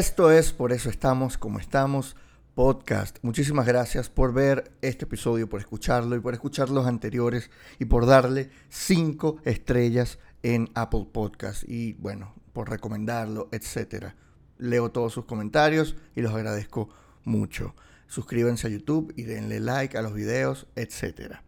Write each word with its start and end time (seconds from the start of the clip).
Esto 0.00 0.30
es 0.32 0.54
Por 0.54 0.72
eso 0.72 0.88
estamos 0.88 1.36
como 1.36 1.58
estamos 1.58 2.16
podcast. 2.54 3.18
Muchísimas 3.20 3.66
gracias 3.66 4.08
por 4.08 4.32
ver 4.32 4.72
este 4.80 5.04
episodio, 5.04 5.46
por 5.46 5.60
escucharlo 5.60 6.16
y 6.16 6.20
por 6.20 6.32
escuchar 6.32 6.70
los 6.70 6.86
anteriores 6.86 7.50
y 7.78 7.84
por 7.84 8.06
darle 8.06 8.48
cinco 8.70 9.36
estrellas 9.44 10.18
en 10.42 10.70
Apple 10.74 11.06
Podcast 11.12 11.64
y 11.68 11.92
bueno, 11.98 12.34
por 12.54 12.70
recomendarlo, 12.70 13.50
etcétera. 13.52 14.16
Leo 14.56 14.90
todos 14.90 15.12
sus 15.12 15.26
comentarios 15.26 15.96
y 16.16 16.22
los 16.22 16.32
agradezco 16.32 16.88
mucho. 17.24 17.74
Suscríbanse 18.06 18.68
a 18.68 18.70
YouTube 18.70 19.12
y 19.16 19.24
denle 19.24 19.60
like 19.60 19.98
a 19.98 20.02
los 20.02 20.14
videos, 20.14 20.66
etcétera. 20.76 21.44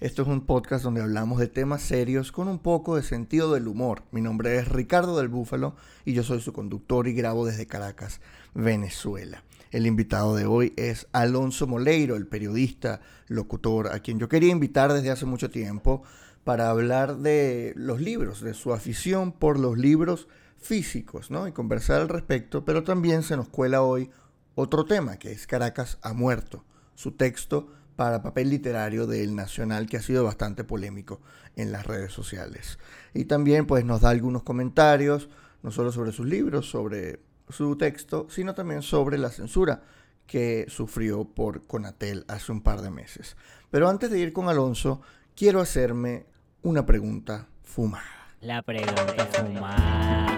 Esto 0.00 0.22
es 0.22 0.28
un 0.28 0.42
podcast 0.42 0.84
donde 0.84 1.00
hablamos 1.00 1.38
de 1.38 1.48
temas 1.48 1.82
serios 1.82 2.32
con 2.32 2.48
un 2.48 2.58
poco 2.58 2.96
de 2.96 3.02
sentido 3.02 3.52
del 3.52 3.68
humor. 3.68 4.02
Mi 4.10 4.20
nombre 4.20 4.58
es 4.58 4.68
Ricardo 4.68 5.16
del 5.16 5.28
Búfalo 5.28 5.74
y 6.04 6.12
yo 6.12 6.22
soy 6.22 6.40
su 6.40 6.52
conductor 6.52 7.08
y 7.08 7.14
grabo 7.14 7.46
desde 7.46 7.66
Caracas, 7.66 8.20
Venezuela. 8.54 9.42
El 9.70 9.86
invitado 9.86 10.36
de 10.36 10.46
hoy 10.46 10.72
es 10.76 11.06
Alonso 11.12 11.66
Moleiro, 11.66 12.16
el 12.16 12.26
periodista, 12.26 13.00
locutor, 13.28 13.88
a 13.88 14.00
quien 14.00 14.18
yo 14.18 14.28
quería 14.28 14.52
invitar 14.52 14.92
desde 14.92 15.10
hace 15.10 15.26
mucho 15.26 15.50
tiempo 15.50 16.02
para 16.44 16.70
hablar 16.70 17.18
de 17.18 17.72
los 17.76 18.00
libros, 18.00 18.40
de 18.40 18.54
su 18.54 18.72
afición 18.72 19.32
por 19.32 19.58
los 19.58 19.76
libros 19.76 20.28
físicos, 20.58 21.30
¿no? 21.30 21.48
Y 21.48 21.52
conversar 21.52 22.00
al 22.00 22.08
respecto, 22.08 22.64
pero 22.64 22.84
también 22.84 23.22
se 23.22 23.36
nos 23.36 23.48
cuela 23.48 23.82
hoy 23.82 24.10
otro 24.54 24.84
tema, 24.84 25.18
que 25.18 25.32
es 25.32 25.46
Caracas 25.46 25.98
ha 26.02 26.12
muerto. 26.12 26.64
Su 26.94 27.12
texto 27.12 27.68
para 27.96 28.22
papel 28.22 28.50
literario 28.50 29.06
del 29.06 29.34
Nacional 29.34 29.86
que 29.86 29.96
ha 29.96 30.02
sido 30.02 30.22
bastante 30.24 30.62
polémico 30.64 31.20
en 31.56 31.72
las 31.72 31.86
redes 31.86 32.12
sociales. 32.12 32.78
Y 33.14 33.24
también 33.24 33.66
pues 33.66 33.84
nos 33.84 34.02
da 34.02 34.10
algunos 34.10 34.42
comentarios, 34.42 35.28
no 35.62 35.70
solo 35.70 35.90
sobre 35.90 36.12
sus 36.12 36.26
libros, 36.26 36.70
sobre 36.70 37.20
su 37.48 37.76
texto, 37.76 38.26
sino 38.30 38.54
también 38.54 38.82
sobre 38.82 39.18
la 39.18 39.30
censura 39.30 39.82
que 40.26 40.66
sufrió 40.68 41.24
por 41.24 41.66
Conatel 41.66 42.24
hace 42.28 42.52
un 42.52 42.60
par 42.60 42.82
de 42.82 42.90
meses. 42.90 43.36
Pero 43.70 43.88
antes 43.88 44.10
de 44.10 44.18
ir 44.18 44.32
con 44.32 44.48
Alonso, 44.48 45.00
quiero 45.34 45.60
hacerme 45.60 46.26
una 46.62 46.84
pregunta 46.84 47.46
fumada. 47.62 48.04
La 48.40 48.62
pregunta 48.62 49.26
fumada. 49.32 50.35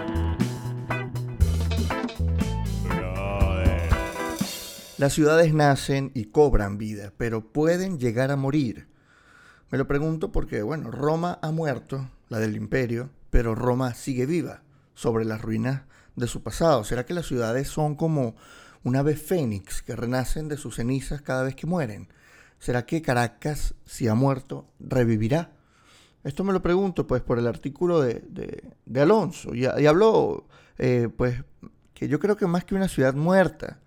Las 4.99 5.13
ciudades 5.13 5.53
nacen 5.53 6.11
y 6.13 6.25
cobran 6.25 6.77
vida, 6.77 7.13
pero 7.15 7.53
pueden 7.53 7.99
llegar 7.99 8.31
a 8.31 8.35
morir. 8.35 8.89
Me 9.71 9.77
lo 9.77 9.87
pregunto 9.87 10.33
porque, 10.33 10.61
bueno, 10.61 10.91
Roma 10.91 11.39
ha 11.41 11.51
muerto, 11.51 12.11
la 12.27 12.37
del 12.37 12.57
imperio, 12.57 13.09
pero 13.29 13.55
Roma 13.55 13.93
sigue 13.93 14.25
viva 14.25 14.61
sobre 14.95 15.23
las 15.23 15.41
ruinas 15.41 15.83
de 16.17 16.27
su 16.27 16.43
pasado. 16.43 16.83
¿Será 16.83 17.05
que 17.05 17.13
las 17.13 17.27
ciudades 17.27 17.69
son 17.69 17.95
como 17.95 18.35
un 18.83 18.97
ave 18.97 19.15
fénix 19.15 19.81
que 19.81 19.95
renacen 19.95 20.49
de 20.49 20.57
sus 20.57 20.75
cenizas 20.75 21.21
cada 21.21 21.43
vez 21.43 21.55
que 21.55 21.65
mueren? 21.65 22.09
¿Será 22.59 22.85
que 22.85 23.01
Caracas, 23.01 23.75
si 23.85 24.09
ha 24.09 24.15
muerto, 24.15 24.67
revivirá? 24.81 25.53
Esto 26.25 26.43
me 26.43 26.51
lo 26.51 26.61
pregunto 26.61 27.07
pues 27.07 27.21
por 27.21 27.39
el 27.39 27.47
artículo 27.47 28.01
de, 28.01 28.73
Alonso 28.95 29.55
y, 29.55 29.65
habló 29.65 30.45
eh, 30.77 31.07
pues 31.15 31.41
que 31.93 32.09
yo 32.09 32.19
creo 32.19 32.35
que 32.35 32.47
más 32.47 32.65
que 32.65 32.75
una 32.75 32.89
ciudad 32.89 33.13
muerta, 33.13 33.79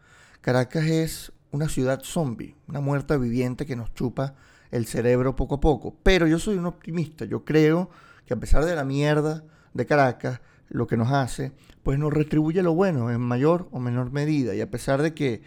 Caracas 0.43 0.85
es 0.87 1.33
una 1.53 1.69
ciudad 1.69 2.03
zombie, 2.03 2.57
una 2.67 2.81
muerta 2.81 3.17
viviente 3.17 3.65
que 3.65 3.77
nos 3.77 3.95
chupa 3.95 4.35
el 4.73 4.87
cerebro 4.87 5.37
poco 5.37 5.55
a 5.55 5.61
poco. 5.61 5.97
Pero 6.03 6.27
yo 6.27 6.41
soy 6.41 6.57
un 6.57 6.67
optimista, 6.67 7.25
yo 7.25 7.45
creo 7.45 7.91
que 8.27 8.35
a 8.35 8.41
pesar 8.41 8.65
de 8.65 8.75
la 8.75 8.85
mierda 8.85 9.45
de 9.73 9.87
Caracas, 9.87 10.41
lo 10.69 10.89
que 10.89 10.97
nos 10.97 11.13
hace, 11.13 11.53
pues 11.85 11.97
nos 11.99 12.13
retribuye 12.13 12.63
lo 12.63 12.75
bueno 12.75 13.11
en 13.11 13.21
mayor 13.21 13.69
o 13.71 13.79
menor 13.79 14.11
medida. 14.11 14.53
Y 14.55 14.61
a 14.61 14.71
pesar 14.71 15.01
de 15.01 15.15
que 15.15 15.43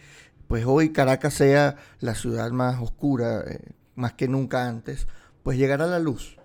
pues 0.47 0.63
hoy 0.65 0.91
Caracas 0.93 1.33
sea 1.33 1.75
la 1.99 2.15
ciudad 2.15 2.51
más 2.51 2.81
oscura, 2.81 3.41
eh, 3.41 3.73
más 3.95 4.13
que 4.13 4.29
nunca 4.29 4.67
antes, 4.67 5.07
pues 5.43 5.57
llegará 5.57 5.87
la 5.87 5.99
luz. 5.99 6.37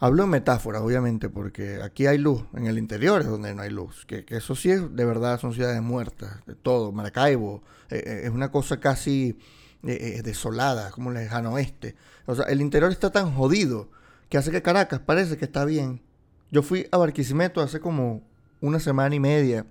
Hablo 0.00 0.24
en 0.24 0.30
metáforas, 0.30 0.82
obviamente, 0.82 1.28
porque 1.28 1.80
aquí 1.82 2.06
hay 2.06 2.18
luz, 2.18 2.44
en 2.54 2.66
el 2.66 2.78
interior 2.78 3.20
es 3.20 3.28
donde 3.28 3.54
no 3.54 3.62
hay 3.62 3.70
luz. 3.70 4.04
Que, 4.06 4.24
eso 4.28 4.56
sí 4.56 4.70
es, 4.70 4.94
de 4.94 5.04
verdad, 5.04 5.40
son 5.40 5.54
ciudades 5.54 5.80
muertas, 5.80 6.44
de 6.46 6.54
todo. 6.54 6.92
Maracaibo 6.92 7.62
eh, 7.90 8.02
eh, 8.04 8.20
es 8.24 8.30
una 8.30 8.50
cosa 8.50 8.80
casi 8.80 9.38
eh, 9.84 10.20
desolada, 10.24 10.90
como 10.90 11.10
el 11.10 11.16
lejano 11.16 11.52
oeste. 11.52 11.94
O 12.26 12.34
sea, 12.34 12.46
el 12.46 12.60
interior 12.60 12.90
está 12.90 13.10
tan 13.10 13.32
jodido 13.34 13.88
que 14.28 14.36
hace 14.36 14.50
que 14.50 14.62
Caracas 14.62 15.00
parece 15.00 15.36
que 15.36 15.44
está 15.44 15.64
bien. 15.64 16.02
Yo 16.50 16.62
fui 16.62 16.88
a 16.90 16.96
Barquisimeto 16.96 17.60
hace 17.60 17.80
como 17.80 18.22
una 18.60 18.80
semana 18.80 19.14
y 19.14 19.20
media 19.20 19.66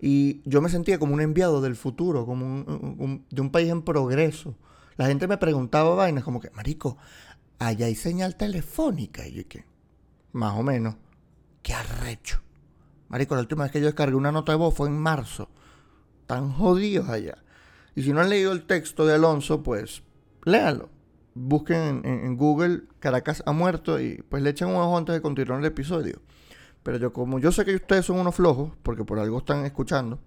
y 0.00 0.42
yo 0.44 0.60
me 0.60 0.68
sentía 0.68 0.98
como 0.98 1.14
un 1.14 1.20
enviado 1.20 1.60
del 1.60 1.74
futuro, 1.74 2.24
como 2.24 2.64
de 3.30 3.40
un 3.40 3.50
país 3.50 3.68
en 3.68 3.82
progreso. 3.82 4.54
La 4.96 5.06
gente 5.06 5.28
me 5.28 5.38
preguntaba 5.38 5.94
vainas 5.94 6.24
como 6.24 6.40
que, 6.40 6.50
marico, 6.50 6.98
allá 7.58 7.86
hay 7.86 7.94
señal 7.94 8.36
telefónica. 8.36 9.26
Y 9.26 9.32
yo, 9.32 9.42
¿qué? 9.48 9.64
Más 10.32 10.54
o 10.56 10.62
menos. 10.62 10.96
Qué 11.62 11.74
arrecho. 11.74 12.40
Marico, 13.08 13.34
la 13.34 13.40
última 13.40 13.64
vez 13.64 13.72
que 13.72 13.80
yo 13.80 13.86
descargué 13.86 14.14
una 14.14 14.32
nota 14.32 14.52
de 14.52 14.58
voz 14.58 14.74
fue 14.74 14.88
en 14.88 14.98
marzo. 14.98 15.48
Tan 16.26 16.52
jodidos 16.52 17.08
allá. 17.08 17.38
Y 17.94 18.02
si 18.02 18.12
no 18.12 18.20
han 18.20 18.28
leído 18.28 18.52
el 18.52 18.64
texto 18.64 19.06
de 19.06 19.14
Alonso, 19.14 19.62
pues 19.62 20.02
léalo. 20.44 20.90
Busquen 21.34 22.02
en, 22.04 22.36
Google 22.36 22.82
Caracas 22.98 23.42
ha 23.46 23.52
muerto 23.52 24.00
y 24.00 24.22
pues 24.28 24.42
le 24.42 24.50
echan 24.50 24.70
un 24.70 24.76
ojo 24.76 24.98
antes 24.98 25.14
de 25.14 25.22
continuar 25.22 25.60
el 25.60 25.66
episodio. 25.66 26.20
Pero 26.82 26.98
yo, 26.98 27.12
como 27.12 27.38
yo 27.38 27.52
sé 27.52 27.64
que 27.64 27.76
ustedes 27.76 28.06
son 28.06 28.18
unos 28.18 28.34
flojos, 28.34 28.72
porque 28.82 29.04
por 29.04 29.18
algo 29.18 29.38
están 29.38 29.64
escuchando, 29.64 30.20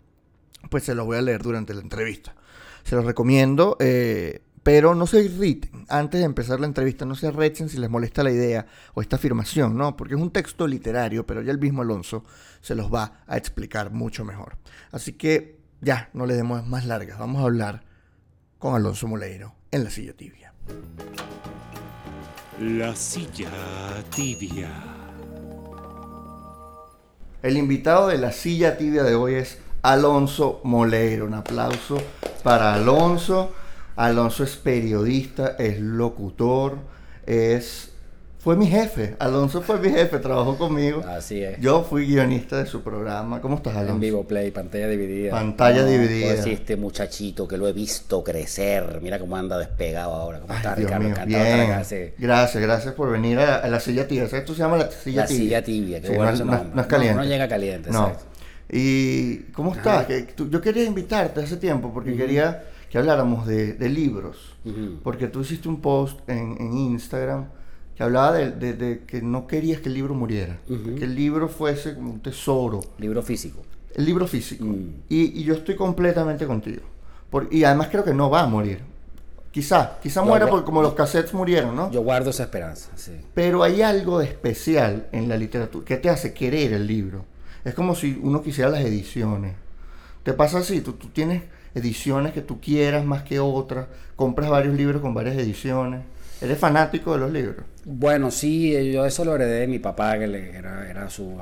pues 0.69 0.84
se 0.84 0.96
los 0.96 1.06
voy 1.06 1.18
a 1.18 1.22
leer 1.22 1.42
durante 1.42 1.74
la 1.74 1.81
entrevista. 1.81 2.36
Se 2.84 2.96
los 2.96 3.06
recomiendo. 3.06 3.78
Eh, 3.80 4.42
pero 4.63 4.94
no 4.94 5.07
se 5.07 5.23
irriten, 5.23 5.85
antes 5.89 6.19
de 6.19 6.25
empezar 6.25 6.59
la 6.59 6.67
entrevista, 6.67 7.05
no 7.05 7.16
se 7.16 7.27
arrechen 7.27 7.69
si 7.69 7.77
les 7.77 7.89
molesta 7.89 8.23
la 8.23 8.31
idea 8.31 8.67
o 8.94 9.01
esta 9.01 9.16
afirmación, 9.16 9.75
¿no? 9.75 9.97
Porque 9.97 10.13
es 10.13 10.22
un 10.22 10.31
texto 10.31 10.67
literario, 10.67 11.25
pero 11.25 11.41
ya 11.41 11.51
el 11.51 11.59
mismo 11.59 11.81
Alonso 11.81 12.23
se 12.61 12.75
los 12.75 12.94
va 12.94 13.23
a 13.25 13.38
explicar 13.38 13.91
mucho 13.91 14.23
mejor. 14.23 14.57
Así 14.91 15.13
que 15.13 15.59
ya, 15.81 16.09
no 16.13 16.25
le 16.25 16.35
demos 16.35 16.66
más 16.67 16.85
largas, 16.85 17.17
vamos 17.17 17.41
a 17.41 17.45
hablar 17.45 17.83
con 18.59 18.75
Alonso 18.75 19.07
Moleiro 19.07 19.55
en 19.71 19.83
la 19.83 19.89
silla 19.89 20.13
tibia. 20.13 20.53
La 22.59 22.95
silla 22.95 23.50
tibia. 24.13 24.69
El 27.41 27.57
invitado 27.57 28.09
de 28.09 28.19
la 28.19 28.31
silla 28.31 28.77
tibia 28.77 29.01
de 29.01 29.16
hoy 29.16 29.33
es 29.33 29.57
Alonso 29.81 30.61
Moleiro. 30.63 31.25
Un 31.25 31.33
aplauso 31.33 31.97
para 32.44 32.75
Alonso. 32.75 33.51
Alonso 33.96 34.44
es 34.44 34.56
periodista, 34.56 35.56
es 35.59 35.79
locutor, 35.79 36.78
es 37.25 37.91
fue 38.41 38.56
mi 38.56 38.66
jefe. 38.66 39.16
Alonso 39.19 39.62
fue 39.62 39.78
mi 39.78 39.91
jefe, 39.91 40.18
trabajó 40.18 40.57
conmigo. 40.57 41.03
Así 41.07 41.44
es. 41.44 41.59
Yo 41.59 41.84
fui 41.84 42.07
guionista 42.07 42.57
de 42.57 42.66
su 42.66 42.81
programa. 42.81 43.40
¿Cómo 43.40 43.57
estás, 43.57 43.75
Alonso? 43.75 43.94
En 43.94 44.00
vivo 44.00 44.28
play, 44.28 44.50
pantalla 44.50 44.88
dividida. 44.88 45.30
Pantalla 45.30 45.85
dividida. 45.85 46.34
Pues, 46.34 46.47
este 46.47 46.75
muchachito 46.75 47.47
que 47.47 47.56
lo 47.57 47.68
he 47.68 47.74
visto 47.74 48.24
crecer. 48.24 49.00
Mira 49.03 49.19
cómo 49.19 49.38
anda 49.38 49.59
despegado 49.59 50.13
ahora. 50.13 50.40
¿Cómo 50.40 50.56
está, 50.56 50.74
Dios 50.74 50.90
Ricardo? 50.90 51.28
Mío, 51.28 51.38
bien. 51.38 52.13
Gracias, 52.18 52.63
gracias 52.63 52.96
por 52.96 53.12
venir 53.12 53.38
a, 53.38 53.68
la 53.68 53.80
silla 53.80 54.07
tibia. 54.07 54.25
¿Sabes? 54.25 54.41
Esto 54.41 54.56
se 54.56 54.62
llama 54.62 54.78
la 54.78 54.90
silla 54.90 55.01
tibia. 55.01 55.22
La 55.22 55.28
silla 55.28 55.63
tibia, 55.63 56.01
qué 56.01 56.09
bueno 56.09 56.31
no, 56.44 56.63
no, 56.74 56.81
es 56.81 56.88
caliente. 56.88 57.18
No, 57.18 57.24
llega 57.24 57.47
caliente, 57.47 57.91
no. 57.91 58.12
¿Y 58.72 59.38
cómo 59.51 59.75
estás? 59.75 60.07
yo 60.35 60.62
quería 60.62 60.85
invitarte 60.85 61.41
hace 61.41 61.57
tiempo 61.57 61.94
porque 61.94 62.16
quería 62.16 62.63
que 62.91 62.97
habláramos 62.97 63.47
de, 63.47 63.90
libros, 63.90 64.57
porque 65.01 65.27
tú 65.27 65.39
hiciste 65.39 65.69
un 65.69 65.80
post 65.80 66.19
en, 66.30 66.77
Instagram 66.77 67.48
que 67.95 68.04
hablaba 68.04 68.33
de, 68.33 69.04
que 69.07 69.21
no 69.21 69.48
querías 69.48 69.80
que 69.80 69.88
el 69.88 69.95
libro 69.95 70.13
muriera, 70.13 70.60
que 70.68 71.06
el 71.06 71.15
libro 71.15 71.48
fuese 71.48 71.95
como 71.95 72.12
un 72.12 72.19
tesoro. 72.19 72.81
Libro 72.98 73.24
físico. 73.24 73.62
El 73.95 74.06
libro 74.06 74.27
físico. 74.27 74.65
Mm. 74.65 75.04
Y, 75.07 75.42
yo 75.44 75.54
estoy 75.54 75.75
completamente 75.75 76.45
contigo. 76.45 76.81
y 77.50 77.63
además 77.63 77.88
creo 77.89 78.04
que 78.04 78.13
no 78.13 78.30
va 78.30 78.42
a 78.42 78.48
morir. 78.48 78.80
Quizá, 79.51 79.98
quizá 80.01 80.21
muera 80.21 80.48
porque 80.48 80.65
como 80.65 80.81
los 80.81 80.94
cassettes 80.94 81.33
murieron, 81.33 81.74
¿no? 81.74 81.89
Yo 81.92 82.01
guardo 82.01 82.30
esa 82.31 82.44
esperanza, 82.44 82.89
sí. 82.95 83.13
Pero 83.33 83.63
hay 83.63 83.81
algo 83.81 84.19
de 84.19 84.25
especial 84.25 85.07
en 85.13 85.30
la 85.30 85.38
literatura 85.38 85.86
que 85.86 85.95
te 85.95 86.10
hace 86.10 86.33
querer 86.33 86.74
el 86.74 86.88
libro. 86.88 87.24
Es 87.63 87.74
como 87.74 87.95
si 87.95 88.19
uno 88.21 88.42
quisiera 88.42 88.69
las 88.69 88.81
ediciones. 88.81 89.56
¿Te 90.24 90.33
pasa 90.33 90.57
así? 90.57 90.81
Tú, 90.81 90.94
tú 90.94 91.07
tienes 91.07 91.44
ediciones 91.75 92.33
que 92.33 92.41
tú 92.41 92.59
quieras 92.59 93.06
más 93.06 93.23
que 93.23 93.39
otras, 93.39 93.88
compras 94.15 94.50
varios 94.50 94.75
libros 94.75 95.01
con 95.01 95.13
varias 95.13 95.38
ediciones. 95.38 96.01
¿Eres 96.41 96.57
fanático 96.57 97.13
de 97.13 97.19
los 97.19 97.31
libros? 97.31 97.65
Bueno, 97.85 98.31
sí, 98.31 98.91
yo 98.91 99.06
eso 99.06 99.23
lo 99.23 99.35
heredé 99.35 99.62
de 99.62 99.68
mi 99.68 99.79
papá, 99.79 100.18
que 100.18 100.25
era, 100.25 100.89
era 100.89 101.09
su, 101.09 101.38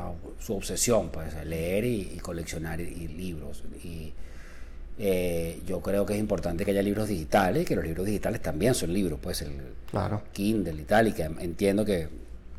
obsesión, 0.50 1.10
pues, 1.10 1.34
leer 1.46 1.86
y, 1.86 2.18
coleccionar 2.22 2.80
libros. 2.80 3.64
Y 3.84 4.12
eh, 4.98 5.62
yo 5.66 5.80
creo 5.80 6.06
que 6.06 6.14
es 6.14 6.20
importante 6.20 6.66
que 6.66 6.72
haya 6.72 6.82
libros 6.82 7.08
digitales, 7.08 7.66
que 7.66 7.76
los 7.78 7.86
libros 7.86 8.06
digitales 8.06 8.42
también 8.42 8.76
son 8.76 8.94
libros, 8.94 9.20
pues, 9.22 9.42
el 9.42 9.54
claro. 9.90 10.22
Kindle 10.34 10.82
y 10.82 10.86
tal, 10.86 11.08
y 11.08 11.14
que 11.14 11.24
entiendo 11.24 11.86
que 11.86 12.10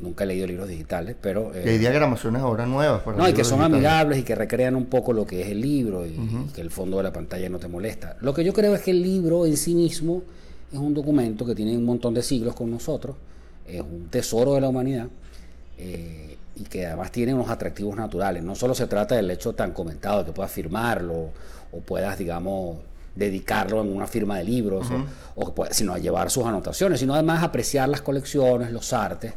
nunca 0.01 0.23
he 0.23 0.27
leído 0.27 0.47
libros 0.47 0.67
digitales, 0.67 1.15
pero... 1.21 1.51
Y 1.53 1.69
hay 1.69 1.75
eh, 1.75 1.79
diagramaciones 1.79 2.41
ahora 2.41 2.65
nuevas 2.65 3.01
para 3.03 3.17
no, 3.17 3.29
y 3.29 3.33
que 3.33 3.43
son 3.43 3.59
digitales. 3.59 3.75
amigables 3.77 4.19
y 4.19 4.23
que 4.23 4.35
recrean 4.35 4.75
un 4.75 4.85
poco 4.85 5.13
lo 5.13 5.25
que 5.25 5.41
es 5.41 5.47
el 5.49 5.61
libro 5.61 6.05
y, 6.05 6.09
y 6.09 6.51
que 6.53 6.61
el 6.61 6.71
fondo 6.71 6.97
de 6.97 7.03
la 7.03 7.13
pantalla 7.13 7.47
no 7.49 7.59
te 7.59 7.67
molesta. 7.67 8.17
Lo 8.21 8.33
que 8.33 8.43
yo 8.43 8.53
creo 8.53 8.75
es 8.75 8.81
que 8.81 8.91
el 8.91 9.01
libro 9.01 9.45
en 9.45 9.57
sí 9.57 9.75
mismo 9.75 10.23
es 10.71 10.79
un 10.79 10.93
documento 10.93 11.45
que 11.45 11.55
tiene 11.55 11.77
un 11.77 11.85
montón 11.85 12.13
de 12.13 12.23
siglos 12.23 12.55
con 12.55 12.71
nosotros, 12.71 13.15
es 13.67 13.81
un 13.81 14.07
tesoro 14.09 14.55
de 14.55 14.61
la 14.61 14.69
humanidad 14.69 15.07
eh, 15.77 16.37
y 16.55 16.63
que 16.63 16.85
además 16.85 17.11
tiene 17.11 17.33
unos 17.33 17.49
atractivos 17.49 17.95
naturales. 17.95 18.43
No 18.43 18.55
solo 18.55 18.73
se 18.73 18.87
trata 18.87 19.15
del 19.15 19.29
hecho 19.31 19.53
tan 19.53 19.71
comentado 19.71 20.19
de 20.19 20.25
que 20.25 20.31
puedas 20.31 20.51
firmarlo 20.51 21.29
o 21.71 21.79
puedas, 21.79 22.17
digamos, 22.17 22.77
dedicarlo 23.15 23.81
en 23.81 23.93
una 23.93 24.07
firma 24.07 24.37
de 24.37 24.43
libros, 24.45 24.87
o, 25.35 25.43
o 25.43 25.65
sino 25.71 25.93
a 25.93 25.97
llevar 25.99 26.29
sus 26.29 26.45
anotaciones, 26.45 26.99
sino 26.99 27.13
además 27.13 27.43
apreciar 27.43 27.89
las 27.89 28.01
colecciones, 28.01 28.71
los 28.71 28.93
artes, 28.93 29.33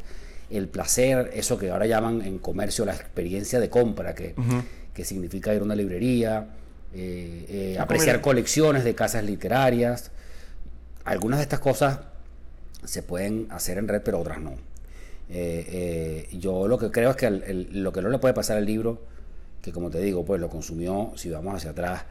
el 0.57 0.69
placer, 0.69 1.31
eso 1.35 1.59
que 1.59 1.71
ahora 1.71 1.87
llaman 1.87 2.23
en 2.23 2.39
comercio 2.39 2.85
la 2.85 2.95
experiencia 2.95 3.61
de 3.61 3.69
compra, 3.71 4.15
que, 4.15 4.35
que 4.93 5.05
significa 5.05 5.53
ir 5.55 5.61
a 5.61 5.65
una 5.65 5.75
librería, 5.75 6.49
eh, 6.95 7.47
eh, 7.49 7.79
apreciar 7.79 8.21
colecciones 8.21 8.85
de 8.85 8.95
casas 8.95 9.25
literarias. 9.25 10.11
Algunas 11.05 11.39
de 11.39 11.43
estas 11.45 11.61
cosas 11.61 12.01
se 12.85 13.03
pueden 13.03 13.47
hacer 13.51 13.79
en 13.79 13.89
red, 13.89 14.03
pero 14.03 14.21
otras 14.21 14.41
no. 14.41 14.53
Eh, 15.31 16.27
eh, 16.31 16.37
yo 16.37 16.69
lo 16.69 16.79
que 16.79 16.91
creo 16.91 17.11
es 17.11 17.17
que 17.17 17.27
el- 17.27 17.43
el- 17.45 17.83
lo 17.83 17.93
que 17.93 18.03
no 18.03 18.09
le 18.11 18.19
puede 18.19 18.35
pasar 18.35 18.59
al 18.59 18.67
libro, 18.67 19.03
que 19.63 19.73
como 19.73 19.91
te 19.91 20.01
digo, 20.01 20.25
pues 20.25 20.41
lo 20.41 20.49
consumió, 20.51 21.13
si 21.17 21.31
vamos 21.31 21.55
hacia 21.57 21.71
atrás, 21.71 22.03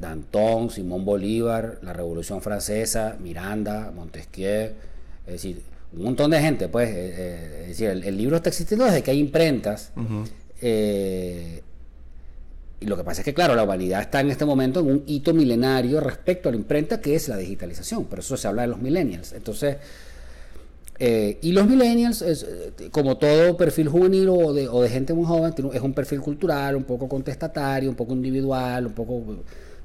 Danton, 0.00 0.70
Simón 0.70 1.04
Bolívar, 1.04 1.78
la 1.82 1.92
Revolución 1.92 2.42
Francesa, 2.42 3.16
Miranda, 3.20 3.92
Montesquieu, 3.94 4.72
es 5.26 5.32
decir, 5.32 5.62
un 5.96 6.02
montón 6.04 6.30
de 6.30 6.40
gente, 6.40 6.68
pues, 6.68 6.88
eh, 6.88 6.94
eh, 6.96 7.58
es 7.62 7.68
decir, 7.68 7.90
el, 7.90 8.04
el 8.04 8.16
libro 8.16 8.36
está 8.36 8.48
existiendo 8.48 8.84
desde 8.84 9.02
que 9.02 9.10
hay 9.10 9.18
imprentas. 9.18 9.92
eh, 10.60 11.62
y 12.80 12.86
lo 12.86 12.96
que 12.96 13.04
pasa 13.04 13.22
es 13.22 13.24
que, 13.24 13.32
claro, 13.32 13.54
la 13.54 13.62
humanidad 13.62 14.02
está 14.02 14.20
en 14.20 14.30
este 14.30 14.44
momento 14.44 14.80
en 14.80 14.86
un 14.86 15.04
hito 15.06 15.32
milenario 15.32 16.00
respecto 16.00 16.48
a 16.48 16.52
la 16.52 16.58
imprenta, 16.58 17.00
que 17.00 17.14
es 17.14 17.28
la 17.28 17.36
digitalización. 17.38 18.04
Por 18.04 18.18
eso 18.18 18.36
se 18.36 18.46
habla 18.46 18.62
de 18.62 18.68
los 18.68 18.78
millennials. 18.78 19.32
Entonces, 19.32 19.76
eh, 20.98 21.38
y 21.40 21.52
los 21.52 21.66
millennials, 21.66 22.20
es, 22.20 22.42
eh, 22.42 22.72
como 22.90 23.16
todo 23.16 23.56
perfil 23.56 23.88
juvenil 23.88 24.28
o 24.28 24.52
de, 24.52 24.68
o 24.68 24.82
de 24.82 24.90
gente 24.90 25.14
muy 25.14 25.24
joven, 25.24 25.54
es 25.72 25.80
un 25.80 25.94
perfil 25.94 26.20
cultural, 26.20 26.76
un 26.76 26.84
poco 26.84 27.08
contestatario, 27.08 27.88
un 27.88 27.96
poco 27.96 28.12
individual, 28.12 28.86
un 28.86 28.92
poco 28.92 29.22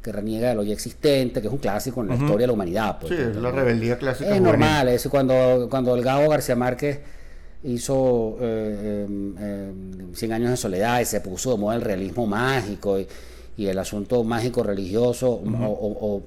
que 0.01 0.11
reniega 0.11 0.49
de 0.49 0.55
lo 0.55 0.63
ya 0.63 0.73
existente, 0.73 1.41
que 1.41 1.47
es 1.47 1.53
un 1.53 1.59
clásico 1.59 2.01
en 2.01 2.07
la 2.07 2.15
historia 2.15 2.39
de 2.43 2.47
la 2.47 2.53
humanidad. 2.53 2.97
pues. 2.99 3.13
Sí, 3.13 3.19
es 3.21 3.35
la 3.35 3.51
rebeldía 3.51 3.97
clásica. 3.97 4.33
Es 4.35 4.41
normal, 4.41 4.87
es 4.89 5.07
cuando, 5.09 5.67
cuando 5.69 5.95
el 5.95 6.01
Gabo 6.03 6.29
García 6.29 6.55
Márquez 6.55 6.99
hizo 7.63 8.37
eh, 8.39 9.05
eh, 9.07 9.07
eh, 9.39 9.71
Cien 10.13 10.31
años 10.33 10.49
de 10.51 10.57
soledad 10.57 11.01
y 11.01 11.05
se 11.05 11.19
puso 11.21 11.51
de 11.51 11.57
moda 11.57 11.75
el 11.75 11.81
realismo 11.81 12.25
mágico 12.25 12.97
y, 12.99 13.07
y 13.57 13.67
el 13.67 13.77
asunto 13.77 14.23
mágico 14.23 14.63
religioso 14.63 15.29
o, 15.29 15.41
o- 15.65 16.15
o- 16.15 16.23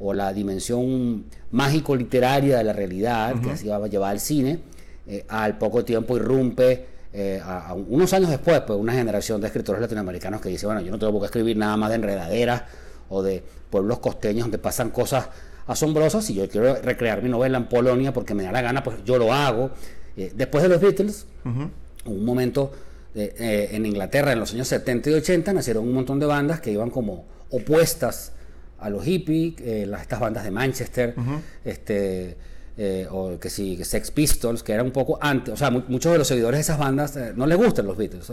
o 0.00 0.14
la 0.14 0.32
dimensión 0.32 1.24
mágico 1.50 1.96
literaria 1.96 2.58
de 2.58 2.64
la 2.64 2.72
realidad 2.72 3.34
que 3.42 3.50
así 3.50 3.66
va 3.66 3.76
a 3.78 3.86
llevar 3.88 4.12
al 4.12 4.20
cine, 4.20 4.60
eh, 5.08 5.24
al 5.28 5.58
poco 5.58 5.84
tiempo 5.84 6.16
irrumpe 6.16 6.84
eh, 7.12 7.40
a, 7.44 7.70
a 7.70 7.74
unos 7.74 8.12
años 8.12 8.30
después, 8.30 8.60
pues 8.60 8.78
una 8.78 8.92
generación 8.92 9.40
de 9.40 9.48
escritores 9.48 9.80
latinoamericanos 9.80 10.40
que 10.40 10.50
dice, 10.50 10.66
bueno, 10.66 10.80
yo 10.82 10.92
no 10.92 10.98
tengo 11.00 11.18
qué 11.18 11.26
escribir 11.26 11.56
nada 11.56 11.76
más 11.76 11.88
de 11.90 11.96
enredaderas 11.96 12.62
o 13.08 13.22
de 13.22 13.42
pueblos 13.70 13.98
costeños 13.98 14.44
donde 14.44 14.58
pasan 14.58 14.90
cosas 14.90 15.28
asombrosas. 15.66 16.24
Si 16.24 16.34
yo 16.34 16.48
quiero 16.48 16.76
recrear 16.82 17.22
mi 17.22 17.28
novela 17.28 17.58
en 17.58 17.66
Polonia 17.68 18.12
porque 18.12 18.34
me 18.34 18.42
da 18.44 18.52
la 18.52 18.62
gana, 18.62 18.82
pues 18.82 18.98
yo 19.04 19.18
lo 19.18 19.32
hago. 19.32 19.70
Eh, 20.16 20.32
después 20.34 20.62
de 20.62 20.68
los 20.68 20.80
Beatles, 20.80 21.26
un 22.04 22.24
momento 22.24 22.72
eh, 23.14 23.34
eh, 23.38 23.68
en 23.72 23.86
Inglaterra 23.86 24.32
en 24.32 24.40
los 24.40 24.52
años 24.52 24.68
70 24.68 25.10
y 25.10 25.14
80 25.14 25.52
nacieron 25.52 25.84
un 25.84 25.92
montón 25.92 26.18
de 26.18 26.26
bandas 26.26 26.60
que 26.60 26.70
iban 26.72 26.90
como 26.90 27.24
opuestas 27.50 28.32
a 28.80 28.90
los 28.90 29.04
hippies, 29.04 29.54
las, 29.88 30.02
estas 30.02 30.20
bandas 30.20 30.44
de 30.44 30.50
Manchester, 30.52 31.14
este, 31.64 32.36
eh, 32.76 33.08
o 33.10 33.38
que 33.38 33.50
sí, 33.50 33.82
Sex 33.82 34.10
Pistols, 34.12 34.62
que 34.62 34.72
era 34.72 34.84
un 34.84 34.92
poco 34.92 35.18
antes, 35.20 35.52
o 35.54 35.56
sea, 35.56 35.70
mu- 35.70 35.82
muchos 35.88 36.12
de 36.12 36.18
los 36.18 36.28
seguidores 36.28 36.58
de 36.58 36.60
esas 36.62 36.78
bandas 36.78 37.18
no 37.34 37.46
les 37.46 37.58
gustan 37.58 37.86
los 37.86 37.96
Beatles, 37.96 38.30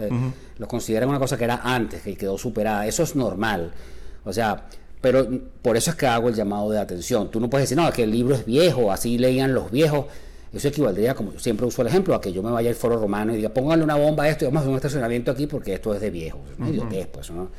los 0.59 0.69
consideran 0.69 1.09
una 1.09 1.17
cosa 1.19 1.35
que 1.37 1.45
era 1.45 1.61
antes, 1.63 2.01
que 2.03 2.15
quedó 2.15 2.37
superada, 2.37 2.85
eso 2.85 3.01
es 3.03 3.15
normal, 3.15 3.71
o 4.25 4.33
sea, 4.33 4.65
pero 5.01 5.27
por 5.61 5.77
eso 5.77 5.91
es 5.91 5.95
que 5.95 6.07
hago 6.07 6.29
el 6.29 6.35
llamado 6.35 6.69
de 6.71 6.79
atención, 6.79 7.31
tú 7.31 7.39
no 7.39 7.49
puedes 7.49 7.69
decir, 7.69 7.81
no, 7.81 7.91
que 7.91 8.03
el 8.03 8.11
libro 8.11 8.35
es 8.35 8.45
viejo, 8.45 8.91
así 8.91 9.17
leían 9.17 9.53
los 9.53 9.71
viejos, 9.71 10.07
eso 10.51 10.67
equivaldría, 10.67 11.13
como 11.13 11.33
yo 11.33 11.39
siempre 11.39 11.65
uso 11.65 11.81
el 11.81 11.89
ejemplo, 11.89 12.15
a 12.15 12.21
que 12.21 12.31
yo 12.31 12.41
me 12.41 12.51
vaya 12.51 12.69
al 12.69 12.75
foro 12.75 12.97
romano 12.97 13.33
y 13.33 13.37
diga, 13.37 13.49
pónganle 13.49 13.83
una 13.83 13.95
bomba 13.95 14.23
a 14.23 14.29
esto 14.29 14.45
y 14.45 14.47
vamos 14.47 14.59
a 14.59 14.61
hacer 14.61 14.71
un 14.71 14.75
estacionamiento 14.77 15.31
aquí 15.31 15.47
porque 15.47 15.73
esto 15.73 15.93
es 15.93 16.01
de 16.01 16.09
viejo. 16.09 16.43
Es 16.51 16.57
una 16.57 16.69
idiotez, 16.69 17.07
pues, 17.07 17.29
¿no? 17.29 17.49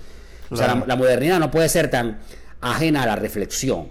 O 0.51 0.57
sea, 0.57 0.69
la, 0.69 0.85
la 0.87 0.97
modernidad 0.97 1.39
no 1.39 1.51
puede 1.51 1.69
ser 1.69 1.91
tan 1.91 2.19
ajena 2.61 3.03
a 3.03 3.07
la 3.07 3.17
reflexión. 3.17 3.89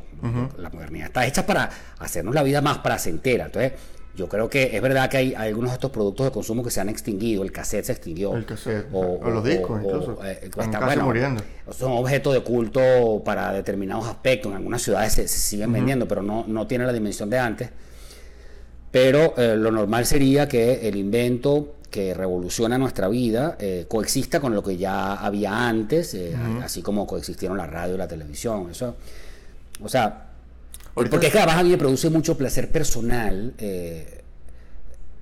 La 0.57 0.71
modernidad 0.71 1.07
está 1.07 1.25
hecha 1.27 1.45
para 1.45 1.69
hacernos 1.99 2.33
la 2.33 2.41
vida 2.41 2.59
más 2.61 2.79
placentera. 2.79 3.45
Entonces, 3.45 3.73
yo 4.15 4.27
creo 4.29 4.49
que 4.49 4.75
es 4.75 4.81
verdad 4.81 5.09
que 5.09 5.17
hay, 5.17 5.33
hay 5.35 5.49
algunos 5.49 5.71
de 5.71 5.75
estos 5.75 5.91
productos 5.91 6.25
de 6.25 6.31
consumo 6.31 6.63
que 6.63 6.71
se 6.71 6.81
han 6.81 6.89
extinguido. 6.89 7.43
El 7.43 7.51
cassette 7.51 7.85
se 7.85 7.91
extinguió. 7.91 8.35
El 8.35 8.45
cassette, 8.45 8.87
o 8.93 9.19
los 9.29 9.43
discos, 9.43 9.81
incluso. 9.83 10.19
eh, 10.25 10.39
está, 10.43 10.85
bueno, 10.85 11.03
muriendo. 11.03 11.43
son 11.71 11.91
objetos 11.93 12.33
de 12.33 12.41
culto 12.41 13.21
para 13.23 13.51
determinados 13.51 14.07
aspectos. 14.07 14.51
En 14.51 14.57
algunas 14.57 14.81
ciudades 14.81 15.13
se, 15.13 15.27
se 15.27 15.39
siguen 15.39 15.71
vendiendo, 15.73 16.07
pero 16.07 16.21
no, 16.21 16.45
no 16.47 16.65
tiene 16.67 16.85
la 16.85 16.93
dimensión 16.93 17.29
de 17.29 17.39
antes. 17.39 17.69
Pero 18.91 19.33
eh, 19.37 19.57
lo 19.57 19.71
normal 19.71 20.05
sería 20.05 20.47
que 20.47 20.87
el 20.87 20.95
invento 20.95 21.75
que 21.91 22.13
revoluciona 22.13 22.77
nuestra 22.77 23.07
vida 23.09 23.57
eh, 23.59 23.85
coexista 23.89 24.39
con 24.39 24.55
lo 24.55 24.63
que 24.63 24.77
ya 24.77 25.15
había 25.15 25.67
antes, 25.67 26.13
eh, 26.13 26.33
así 26.63 26.81
como 26.81 27.05
coexistieron 27.05 27.57
la 27.57 27.67
radio 27.67 27.95
y 27.95 27.97
la 27.97 28.07
televisión. 28.07 28.69
Eso, 28.71 28.95
o 29.81 29.89
sea, 29.89 30.29
porque 30.95 31.27
es 31.27 31.31
que 31.33 31.39
además 31.39 31.57
a 31.59 31.63
mí 31.63 31.69
me 31.69 31.77
produce 31.77 32.09
mucho 32.09 32.37
placer 32.37 32.71
personal 32.71 33.53
eh, 33.57 34.21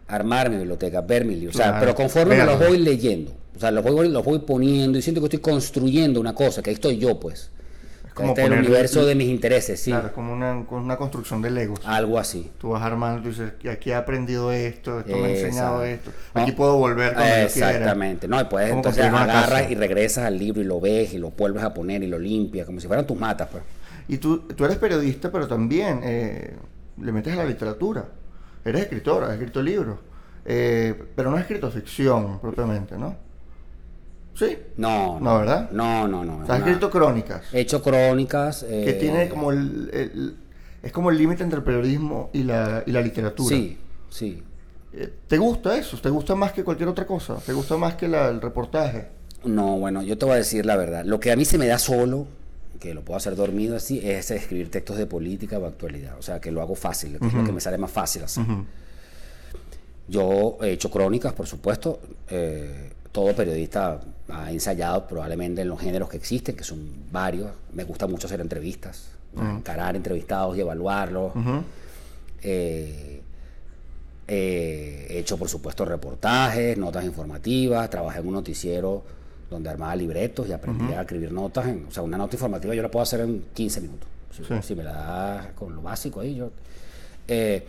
armar 0.07 0.49
mi 0.49 0.57
biblioteca, 0.57 1.01
ver 1.01 1.25
mi 1.25 1.35
libro. 1.35 1.49
O 1.51 1.53
sea, 1.53 1.65
Claro, 1.69 1.79
pero 1.79 1.95
conforme 1.95 2.37
me 2.37 2.45
los 2.45 2.59
voy 2.59 2.77
leyendo, 2.77 3.31
o 3.55 3.59
sea, 3.59 3.71
los 3.71 3.83
voy, 3.83 4.09
los 4.09 4.23
voy 4.23 4.39
poniendo 4.39 4.97
y 4.97 5.01
siento 5.01 5.21
que 5.21 5.25
estoy 5.27 5.39
construyendo 5.39 6.19
una 6.19 6.33
cosa, 6.33 6.61
que 6.61 6.69
ahí 6.69 6.75
estoy 6.75 6.97
yo, 6.97 7.19
pues. 7.19 7.49
como 8.13 8.29
este 8.29 8.41
es 8.41 8.47
el 8.47 8.53
poner- 8.53 8.65
universo 8.67 9.05
de 9.07 9.15
mis 9.15 9.27
intereses, 9.27 9.79
sí. 9.79 9.89
Claro, 9.89 10.13
como 10.13 10.33
una, 10.33 10.63
con 10.67 10.83
una 10.83 10.97
construcción 10.97 11.41
de 11.41 11.49
Legos. 11.49 11.79
Algo 11.83 12.19
así. 12.19 12.51
Tú 12.59 12.69
vas 12.69 12.83
armando, 12.83 13.23
tú 13.23 13.29
dices, 13.29 13.53
"Y 13.63 13.69
aquí 13.69 13.89
he 13.89 13.95
aprendido 13.95 14.51
esto, 14.51 14.99
esto 14.99 15.17
me 15.17 15.29
ha 15.29 15.31
enseñado 15.31 15.83
esto. 15.83 16.11
Aquí 16.35 16.51
No. 16.51 16.57
puedo 16.57 16.77
volver 16.77 17.13
cuando 17.15 17.29
yo 17.47 17.51
quiera. 17.51 17.71
Exactamente. 17.71 18.27
No, 18.27 18.39
y 18.39 18.43
puedes 18.43 18.71
entonces 18.71 19.03
agarras 19.05 19.49
casa. 19.61 19.71
y 19.71 19.73
regresas 19.73 20.25
al 20.25 20.37
libro 20.37 20.61
y 20.61 20.65
lo 20.65 20.79
ves 20.79 21.11
y 21.15 21.17
lo 21.17 21.31
vuelves 21.31 21.63
a 21.63 21.73
poner 21.73 22.03
y 22.03 22.07
lo 22.07 22.19
limpias, 22.19 22.67
como 22.67 22.79
si 22.79 22.85
fueran 22.85 23.07
tus 23.07 23.17
matas, 23.19 23.47
pues. 23.51 23.63
Y 24.07 24.17
tú, 24.17 24.39
tú 24.39 24.65
eres 24.65 24.77
periodista, 24.77 25.31
pero 25.31 25.47
también 25.47 26.01
eh, 26.03 26.55
le 27.01 27.11
metes 27.11 27.33
a 27.33 27.37
la 27.37 27.45
literatura. 27.45 28.05
Eres 28.65 28.81
escritora, 28.83 29.27
has 29.27 29.33
escrito 29.33 29.61
libros. 29.61 29.99
Eh, 30.45 30.93
pero 31.15 31.29
no 31.31 31.37
has 31.37 31.43
escrito 31.43 31.71
ficción 31.71 32.39
propiamente, 32.39 32.97
¿no? 32.97 33.15
Sí. 34.35 34.57
No, 34.77 35.19
No, 35.19 35.37
¿verdad? 35.39 35.69
No, 35.71 36.07
no, 36.07 36.25
no. 36.25 36.39
O 36.39 36.45
sea, 36.45 36.55
has 36.55 36.61
no. 36.61 36.67
escrito 36.67 36.89
crónicas. 36.89 37.43
He 37.53 37.61
hecho 37.61 37.81
crónicas. 37.81 38.63
que 38.63 38.89
eh, 38.89 38.93
tiene 38.93 39.29
como 39.29 39.51
el, 39.51 39.89
el- 39.93 40.37
es 40.81 40.91
como 40.91 41.11
el 41.11 41.17
límite 41.17 41.43
entre 41.43 41.59
el 41.59 41.63
periodismo 41.63 42.29
y 42.33 42.43
la, 42.43 42.83
y 42.85 42.91
la 42.91 42.99
literatura. 43.01 43.55
Sí, 43.55 43.77
sí. 44.09 44.43
Eh, 44.91 45.13
¿Te 45.27 45.37
gusta 45.37 45.77
eso? 45.77 45.97
¿Te 46.01 46.09
gusta 46.09 46.35
más 46.35 46.51
que 46.51 46.63
cualquier 46.63 46.89
otra 46.89 47.05
cosa? 47.05 47.35
¿Te 47.37 47.53
gusta 47.53 47.77
más 47.77 47.95
que 47.95 48.07
la- 48.07 48.27
el 48.29 48.41
reportaje? 48.41 49.07
No, 49.45 49.77
bueno, 49.77 50.01
yo 50.03 50.17
te 50.17 50.25
voy 50.25 50.33
a 50.33 50.37
decir 50.37 50.65
la 50.65 50.75
verdad. 50.75 51.05
Lo 51.05 51.19
que 51.19 51.31
a 51.31 51.35
mí 51.35 51.45
se 51.45 51.57
me 51.57 51.67
da 51.67 51.77
solo, 51.77 52.27
que 52.83 52.93
lo 52.93 53.01
puedo 53.01 53.15
hacer 53.15 53.33
dormido 53.37 53.77
así, 53.77 54.01
es 54.03 54.29
escribir 54.29 54.69
textos 54.69 54.97
de 54.97 55.05
política 55.05 55.57
o 55.57 55.65
actualidad. 55.65 56.17
O 56.19 56.21
sea, 56.21 56.41
que 56.41 56.51
lo 56.51 56.61
hago 56.61 56.75
fácil, 56.75 57.17
que 57.17 57.27
es 57.27 57.33
lo 57.33 57.45
que 57.45 57.53
me 57.53 57.61
sale 57.61 57.77
más 57.77 57.91
fácil 57.91 58.23
hacer. 58.23 58.43
Yo 60.09 60.57
he 60.61 60.71
hecho 60.71 60.91
crónicas, 60.91 61.31
por 61.31 61.47
supuesto. 61.47 62.01
eh, 62.29 62.91
todo 63.13 63.33
periodista 63.35 64.01
ha 64.27 64.51
ensayado 64.51 65.07
probablemente 65.07 65.61
en 65.61 65.69
los 65.69 65.79
géneros 65.79 66.09
que 66.09 66.17
existen, 66.17 66.55
que 66.55 66.63
son 66.65 66.79
varios. 67.11 67.51
Me 67.71 67.85
gusta 67.85 68.05
mucho 68.05 68.27
hacer 68.27 68.41
entrevistas, 68.41 69.11
encarar 69.39 69.95
entrevistados 69.95 70.57
y 70.57 70.61
evaluarlos. 70.61 71.31
Eh, 72.41 73.21
eh, 74.27 75.07
he 75.09 75.19
hecho, 75.19 75.37
por 75.37 75.47
supuesto, 75.47 75.85
reportajes, 75.85 76.77
notas 76.77 77.05
informativas. 77.05 77.89
Trabajé 77.89 78.19
en 78.19 78.27
un 78.27 78.33
noticiero 78.33 79.03
donde 79.53 79.69
armaba 79.69 79.95
libretos 79.95 80.47
y 80.47 80.51
aprendí 80.51 80.93
a 80.93 81.01
escribir 81.01 81.31
notas. 81.31 81.67
en- 81.67 81.85
o 81.87 81.91
sea, 81.91 82.03
una 82.03 82.17
nota 82.17 82.35
informativa 82.35 82.73
yo 82.75 82.81
la 82.81 82.91
puedo 82.91 83.03
hacer 83.03 83.21
en 83.21 83.43
15 83.53 83.81
minutos. 83.81 84.07
Si, 84.35 84.43
Sí. 84.43 84.53
si 84.61 84.75
me 84.75 84.83
la 84.83 84.91
das 84.93 85.47
con 85.53 85.73
lo 85.75 85.81
básico 85.81 86.19
ahí, 86.19 86.35
yo. 86.35 86.49
Eh, 87.27 87.63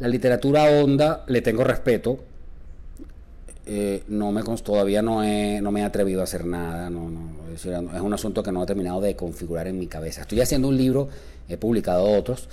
la 0.00 0.08
literatura 0.08 0.64
honda 0.64 1.24
le 1.26 1.42
tengo 1.42 1.62
respeto. 1.64 2.18
Eh, 3.66 4.02
no 4.08 4.32
me 4.32 4.42
todavía 4.42 5.02
no, 5.02 5.22
he, 5.22 5.60
no 5.60 5.70
me 5.70 5.80
he 5.80 5.84
atrevido 5.84 6.22
a 6.22 6.24
hacer 6.24 6.46
nada. 6.46 6.88
No, 6.88 7.10
es 7.54 7.66
un 8.00 8.12
asunto 8.14 8.42
que 8.42 8.50
no 8.50 8.62
he 8.62 8.66
terminado 8.66 9.00
de 9.02 9.14
configurar 9.14 9.66
en 9.66 9.78
mi 9.78 9.86
cabeza. 9.86 10.22
Estoy 10.22 10.40
haciendo 10.40 10.68
un 10.68 10.76
libro, 10.78 11.08
he 11.48 11.58
publicado 11.58 12.04
otros, 12.10 12.48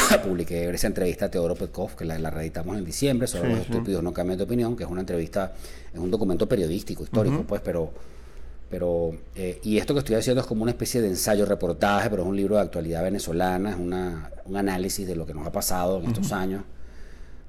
publiqué 0.24 0.68
esa 0.70 0.86
entrevista 0.86 1.26
a 1.26 1.30
Teodoro 1.30 1.54
Petkov, 1.54 1.94
que 1.96 2.04
la, 2.04 2.18
la 2.18 2.30
reeditamos 2.30 2.76
en 2.76 2.84
diciembre, 2.84 3.26
sobre 3.26 3.48
Sí, 3.50 3.56
los 3.56 3.66
sí. 3.66 3.72
estúpidos 3.72 4.02
no 4.02 4.12
cambian 4.12 4.38
de 4.38 4.44
opinión, 4.44 4.76
que 4.76 4.84
es 4.84 4.90
una 4.90 5.00
entrevista, 5.00 5.52
es 5.92 5.98
un 5.98 6.10
documento 6.10 6.48
periodístico, 6.48 7.02
histórico, 7.04 7.42
pues, 7.46 7.60
pero... 7.62 7.90
pero 8.70 9.12
eh, 9.36 9.60
y 9.62 9.78
esto 9.78 9.92
que 9.94 9.98
estoy 10.00 10.16
haciendo 10.16 10.40
es 10.40 10.46
como 10.46 10.62
una 10.62 10.70
especie 10.72 11.00
de 11.02 11.08
ensayo, 11.08 11.44
reportaje, 11.46 12.08
pero 12.10 12.22
es 12.22 12.28
un 12.28 12.36
libro 12.36 12.56
de 12.56 12.62
actualidad 12.62 13.02
venezolana, 13.02 13.70
es 13.70 13.76
una, 13.76 14.30
un 14.46 14.56
análisis 14.56 15.06
de 15.06 15.14
lo 15.16 15.26
que 15.26 15.34
nos 15.34 15.46
ha 15.46 15.52
pasado 15.52 15.98
en 16.00 16.06
estos 16.06 16.32
años 16.32 16.62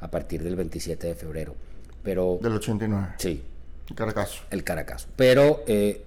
a 0.02 0.10
partir 0.12 0.44
del 0.44 0.56
27 0.58 1.08
de 1.08 1.16
febrero. 1.16 1.56
Pero, 2.04 2.40
Del 2.42 2.54
89. 2.54 3.08
sí, 3.18 3.42
Caracazo. 3.96 4.42
el 4.50 4.64
Caracas. 4.66 5.08
Pero 5.16 5.64
eh, 5.68 6.04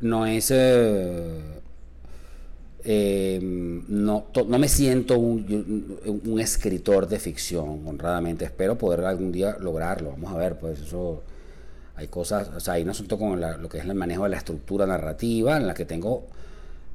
no 0.00 0.26
es. 0.26 0.50
eh, 0.50 1.40
eh, 2.84 3.40
no, 3.42 4.24
to- 4.32 4.44
no 4.44 4.58
me 4.58 4.68
siento 4.68 5.18
un, 5.18 5.98
un- 6.24 6.40
escritor 6.40 7.08
de 7.08 7.18
ficción, 7.18 7.82
honradamente. 7.86 8.44
Espero 8.44 8.76
poder 8.76 9.04
algún 9.06 9.32
día 9.32 9.56
lograrlo. 9.58 10.10
Vamos 10.10 10.32
a 10.32 10.36
ver, 10.36 10.58
pues 10.58 10.80
eso. 10.80 11.22
Hay 11.96 12.08
cosas, 12.08 12.48
o 12.56 12.58
sea, 12.60 12.74
hay 12.74 12.82
un 12.82 12.90
asunto 12.90 13.16
con 13.18 13.40
la- 13.40 13.56
lo 13.56 13.68
que 13.68 13.78
es 13.78 13.84
el 13.84 13.94
manejo 13.94 14.24
de 14.24 14.30
la 14.30 14.36
estructura 14.36 14.84
narrativa 14.86 15.56
en 15.56 15.66
la 15.66 15.74
que 15.74 15.84
tengo 15.84 16.24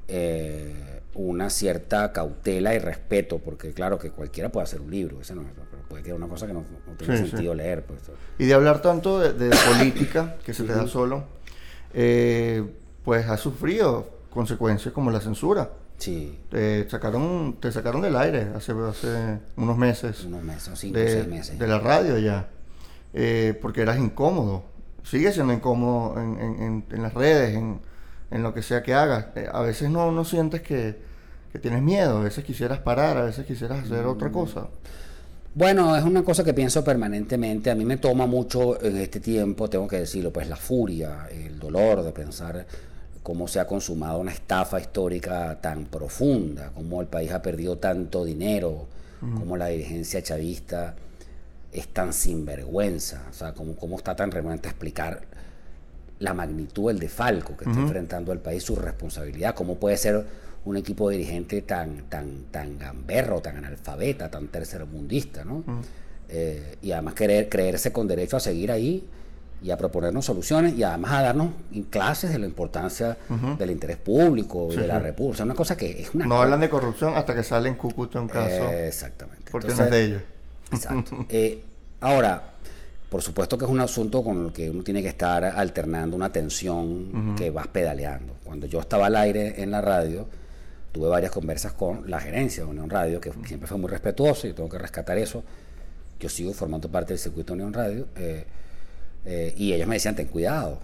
eh, 0.07 0.73
una 1.15 1.49
cierta 1.49 2.11
cautela 2.11 2.73
y 2.75 2.79
respeto, 2.79 3.39
porque 3.39 3.73
claro 3.73 3.97
que 3.99 4.11
cualquiera 4.11 4.49
puede 4.51 4.63
hacer 4.65 4.81
un 4.81 4.91
libro, 4.91 5.21
ese 5.21 5.35
no, 5.35 5.43
pero 5.71 5.83
puede 5.87 6.03
que 6.03 6.13
una 6.13 6.27
cosa 6.27 6.47
que 6.47 6.53
no, 6.53 6.63
no 6.87 6.93
tiene 6.97 7.17
Sí, 7.17 7.23
sí. 7.25 7.29
sentido 7.31 7.53
leer. 7.53 7.83
Pues, 7.83 7.99
Y 8.39 8.45
de 8.45 8.53
hablar 8.53 8.81
tanto 8.81 9.19
de, 9.19 9.33
de 9.33 9.55
política, 9.77 10.35
que 10.45 10.53
se 10.53 10.63
te 10.63 10.73
da 10.73 10.87
solo, 10.87 11.23
eh, 11.93 12.63
pues 13.03 13.27
has 13.27 13.39
sufrido 13.39 14.07
consecuencias 14.29 14.93
como 14.93 15.11
la 15.11 15.19
censura. 15.21 15.69
Sí, 15.99 16.39
Te 16.49 16.89
sacaron, 16.89 17.57
te 17.59 17.71
sacaron 17.71 18.01
del 18.01 18.15
aire 18.15 18.47
hace, 18.55 18.71
hace 18.71 19.39
unos 19.57 19.77
meses. 19.77 20.23
unos 20.25 20.43
meses, 20.43 20.79
cinco 20.79 20.97
o 20.97 21.01
de, 21.01 21.11
seis 21.11 21.27
meses. 21.27 21.59
de 21.59 21.67
la 21.67 21.77
radio 21.79 22.17
ya, 22.17 22.47
eh, 23.13 23.57
porque 23.61 23.81
eras 23.81 23.99
incómodo. 23.99 24.63
Sigue 25.03 25.31
siendo 25.31 25.53
incómodo 25.53 26.19
en, 26.19 26.39
en- 26.39 26.63
en- 26.63 26.85
en 26.91 27.01
las 27.03 27.13
redes, 27.13 27.55
en, 27.55 27.79
en 28.31 28.43
lo 28.43 28.53
que 28.53 28.61
sea 28.61 28.81
que 28.83 28.93
hagas. 28.93 29.27
Eh, 29.35 29.47
a 29.51 29.61
veces 29.61 29.89
no, 29.89 30.11
no 30.11 30.23
sientes 30.25 30.61
que, 30.61 30.97
que 31.51 31.59
tienes 31.59 31.81
miedo, 31.81 32.17
a 32.17 32.21
veces 32.23 32.43
quisieras 32.43 32.79
parar, 32.79 33.17
a 33.17 33.23
veces 33.25 33.45
quisieras 33.45 33.83
hacer 33.85 34.05
Mm. 34.05 34.09
otra 34.09 34.31
cosa. 34.31 34.67
Bueno, 35.55 35.95
es 35.95 36.03
una 36.03 36.23
cosa 36.23 36.43
que 36.43 36.53
pienso 36.53 36.83
permanentemente. 36.83 37.71
A 37.71 37.75
mí 37.75 37.83
me 37.83 37.97
toma 37.97 38.27
mucho 38.27 38.79
en 38.83 38.97
este 38.97 39.19
tiempo, 39.19 39.67
tengo 39.67 39.87
que 39.87 39.97
decirlo, 39.97 40.31
pues 40.31 40.47
la 40.47 40.55
furia, 40.55 41.27
el 41.31 41.57
dolor 41.57 42.03
de 42.03 42.11
pensar 42.11 42.65
cómo 43.29 43.47
se 43.47 43.59
ha 43.59 43.67
consumado 43.67 44.17
una 44.17 44.31
estafa 44.31 44.79
histórica 44.79 45.59
tan 45.61 45.85
profunda, 45.85 46.71
cómo 46.73 46.99
el 46.99 47.05
país 47.05 47.31
ha 47.31 47.43
perdido 47.43 47.77
tanto 47.77 48.25
dinero, 48.25 48.87
cómo 49.19 49.55
la 49.55 49.67
dirigencia 49.67 50.23
chavista 50.23 50.95
es 51.71 51.89
tan 51.89 52.11
sinvergüenza, 52.11 53.27
o 53.29 53.33
sea, 53.33 53.53
cómo, 53.53 53.75
cómo 53.75 53.97
está 53.97 54.15
tan 54.15 54.31
renuente 54.31 54.67
a 54.67 54.71
explicar 54.71 55.21
la 56.17 56.33
magnitud 56.33 56.87
del 56.87 56.97
defalco 56.97 57.55
que 57.55 57.65
está 57.65 57.79
enfrentando 57.79 58.31
el 58.31 58.39
país, 58.39 58.63
su 58.63 58.75
responsabilidad, 58.75 59.53
cómo 59.53 59.75
puede 59.75 59.97
ser 59.97 60.25
un 60.65 60.77
equipo 60.77 61.07
dirigente 61.11 61.61
tan, 61.61 62.09
tan, 62.09 62.45
tan 62.49 62.79
gamberro, 62.79 63.41
tan 63.41 63.57
analfabeta, 63.57 64.31
tan 64.31 64.47
tercermundista, 64.47 65.45
¿no? 65.45 65.63
Eh, 66.29 66.77
y 66.81 66.93
además 66.93 67.13
querer, 67.13 67.47
creerse 67.47 67.91
con 67.91 68.07
derecho 68.07 68.37
a 68.37 68.39
seguir 68.39 68.71
ahí 68.71 69.07
y 69.61 69.71
a 69.71 69.77
proponernos 69.77 70.25
soluciones 70.25 70.73
y 70.77 70.83
además 70.83 71.11
a 71.11 71.21
darnos 71.21 71.49
clases 71.89 72.31
de 72.31 72.39
la 72.39 72.45
importancia 72.45 73.17
del 73.57 73.71
interés 73.71 73.97
público 73.97 74.67
y 74.69 74.75
Sí, 74.75 74.81
de 74.81 74.87
la 74.87 74.99
sea, 75.35 75.45
una 75.45 75.55
cosa 75.55 75.75
que 75.75 76.01
es 76.01 76.13
una 76.15 76.25
No 76.25 76.29
cosa- 76.31 76.43
hablan 76.43 76.59
de 76.61 76.69
corrupción 76.69 77.13
hasta 77.15 77.35
que 77.35 77.43
sale 77.43 77.69
en 77.69 77.75
Cúcuta 77.75 78.21
un 78.21 78.27
caso, 78.29 78.69
Eh, 78.69 78.87
exactamente. 78.87 79.51
porque 79.51 79.67
no 79.67 79.73
Entonces, 79.73 79.93
es 79.93 79.99
de 79.99 80.05
ellos. 80.05 80.21
Exacto. 80.71 81.25
Eh, 81.29 81.61
ahora, 82.01 82.43
por 83.09 83.21
supuesto 83.21 83.57
que 83.57 83.65
es 83.65 83.71
un 83.71 83.79
asunto 83.79 84.23
con 84.23 84.45
el 84.45 84.53
que 84.53 84.69
uno 84.69 84.83
tiene 84.83 85.01
que 85.01 85.09
estar 85.09 85.43
alternando 85.43 86.15
una 86.15 86.31
tensión 86.31 87.35
que 87.35 87.49
vas 87.49 87.67
pedaleando. 87.67 88.35
Cuando 88.43 88.67
yo 88.67 88.79
estaba 88.79 89.07
al 89.07 89.15
aire 89.15 89.61
en 89.61 89.71
la 89.71 89.81
radio, 89.81 90.27
tuve 90.91 91.07
varias 91.09 91.31
conversas 91.31 91.73
con 91.73 92.09
la 92.09 92.19
gerencia 92.19 92.63
de 92.63 92.69
Unión 92.69 92.89
Radio, 92.89 93.19
que 93.19 93.31
siempre 93.45 93.67
fue 93.67 93.77
muy 93.77 93.89
respetuoso 93.89 94.47
y 94.47 94.53
tengo 94.53 94.69
que 94.69 94.77
rescatar 94.77 95.17
eso. 95.17 95.43
Yo 96.19 96.29
sigo 96.29 96.53
formando 96.53 96.87
parte 96.89 97.13
del 97.13 97.19
circuito 97.19 97.53
de 97.53 97.59
Unión 97.61 97.73
Radio 97.73 98.07
eh, 98.15 98.45
eh, 99.25 99.53
y 99.57 99.73
ellos 99.73 99.87
me 99.87 99.95
decían, 99.95 100.15
ten 100.15 100.27
cuidado. 100.27 100.79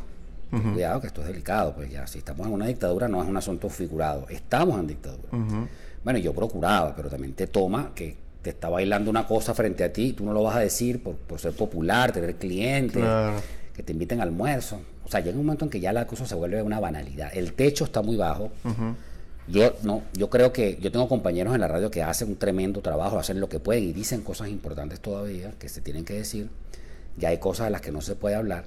Ten 0.51 0.73
cuidado 0.73 1.01
que 1.01 1.07
esto 1.07 1.21
es 1.21 1.27
delicado, 1.27 1.73
pues 1.75 1.91
ya 1.91 2.07
si 2.07 2.19
estamos 2.19 2.47
en 2.47 2.53
una 2.53 2.67
dictadura 2.67 3.07
no 3.09 3.21
es 3.21 3.27
un 3.27 3.35
asunto 3.35 3.67
figurado, 3.69 4.25
estamos 4.29 4.79
en 4.79 4.87
dictadura. 4.87 5.67
Bueno, 6.03 6.19
yo 6.19 6.33
procuraba, 6.33 6.95
pero 6.95 7.09
también 7.09 7.33
te 7.33 7.47
toma 7.47 7.91
que 7.95 8.15
te 8.41 8.51
está 8.51 8.69
bailando 8.69 9.09
una 9.09 9.25
cosa 9.27 9.53
frente 9.53 9.83
a 9.83 9.91
ti, 9.91 10.13
tú 10.13 10.23
no 10.23 10.31
lo 10.31 10.43
vas 10.43 10.55
a 10.55 10.59
decir 10.59 11.01
por, 11.03 11.15
por 11.15 11.39
ser 11.39 11.53
popular, 11.53 12.11
tener 12.13 12.35
clientes, 12.35 13.01
Claro. 13.01 13.33
que 13.75 13.81
te 13.83 13.91
inviten 13.91 14.21
al 14.21 14.29
almuerzo. 14.29 14.79
O 15.03 15.09
sea, 15.09 15.19
llega 15.19 15.37
un 15.37 15.45
momento 15.45 15.65
en 15.65 15.71
que 15.71 15.79
ya 15.79 15.91
la 15.91 16.05
cosa 16.07 16.25
se 16.25 16.35
vuelve 16.35 16.61
una 16.61 16.79
banalidad. 16.79 17.35
El 17.35 17.53
techo 17.53 17.83
está 17.85 18.01
muy 18.01 18.15
bajo. 18.15 18.51
Yo 19.47 19.75
no, 19.83 20.03
yo 20.13 20.29
creo 20.29 20.51
que 20.53 20.77
yo 20.81 20.91
tengo 20.91 21.07
compañeros 21.07 21.53
en 21.53 21.61
la 21.61 21.67
radio 21.67 21.91
que 21.91 22.01
hacen 22.01 22.29
un 22.29 22.35
tremendo 22.37 22.81
trabajo, 22.81 23.19
hacen 23.19 23.39
lo 23.39 23.47
que 23.49 23.59
pueden 23.59 23.83
y 23.83 23.93
dicen 23.93 24.21
cosas 24.21 24.47
importantes 24.49 24.99
todavía 24.99 25.51
que 25.59 25.67
se 25.69 25.81
tienen 25.81 26.05
que 26.05 26.13
decir. 26.13 26.49
Ya 27.17 27.29
hay 27.29 27.37
cosas 27.37 27.67
de 27.67 27.71
las 27.71 27.81
que 27.81 27.91
no 27.91 28.01
se 28.01 28.15
puede 28.15 28.35
hablar. 28.35 28.65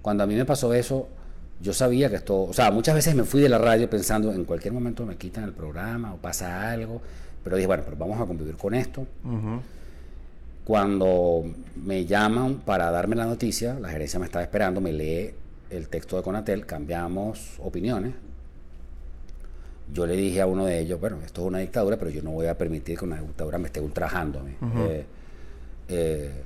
Cuando 0.00 0.24
a 0.24 0.26
mí 0.26 0.34
me 0.34 0.44
pasó 0.44 0.72
eso, 0.74 1.08
yo 1.60 1.72
sabía 1.72 2.10
que 2.10 2.16
esto, 2.16 2.42
o 2.42 2.52
sea, 2.52 2.70
muchas 2.70 2.94
veces 2.94 3.14
me 3.14 3.24
fui 3.24 3.40
de 3.40 3.48
la 3.48 3.58
radio 3.58 3.88
pensando 3.88 4.32
en 4.32 4.44
cualquier 4.44 4.74
momento 4.74 5.06
me 5.06 5.16
quitan 5.16 5.44
el 5.44 5.52
programa 5.52 6.12
o 6.14 6.16
pasa 6.16 6.70
algo, 6.70 7.00
pero 7.44 7.56
dije, 7.56 7.66
bueno, 7.68 7.84
pero 7.84 7.96
vamos 7.96 8.20
a 8.20 8.26
convivir 8.26 8.56
con 8.56 8.74
esto. 8.74 9.06
Cuando 10.64 11.44
me 11.76 12.04
llaman 12.04 12.62
para 12.64 12.90
darme 12.90 13.16
la 13.16 13.26
noticia, 13.26 13.78
la 13.78 13.90
gerencia 13.90 14.18
me 14.18 14.26
estaba 14.26 14.42
esperando, 14.42 14.80
me 14.80 14.92
lee 14.92 15.34
el 15.70 15.88
texto 15.88 16.16
de 16.16 16.22
Conatel, 16.22 16.66
cambiamos 16.66 17.58
opiniones. 17.60 18.12
Yo 19.92 20.06
le 20.06 20.16
dije 20.16 20.40
a 20.40 20.46
uno 20.46 20.64
de 20.64 20.78
ellos, 20.78 21.00
bueno, 21.00 21.18
esto 21.24 21.42
es 21.42 21.46
una 21.48 21.58
dictadura, 21.58 21.96
pero 21.96 22.10
yo 22.10 22.22
no 22.22 22.30
voy 22.30 22.46
a 22.46 22.56
permitir 22.56 22.98
que 22.98 23.04
una 23.04 23.20
dictadura 23.20 23.58
me 23.58 23.66
esté 23.66 23.80
ultrajando 23.80 24.40
a 24.40 24.42
mí. 24.42 24.52
Eh, 24.78 25.04
eh, 25.88 26.42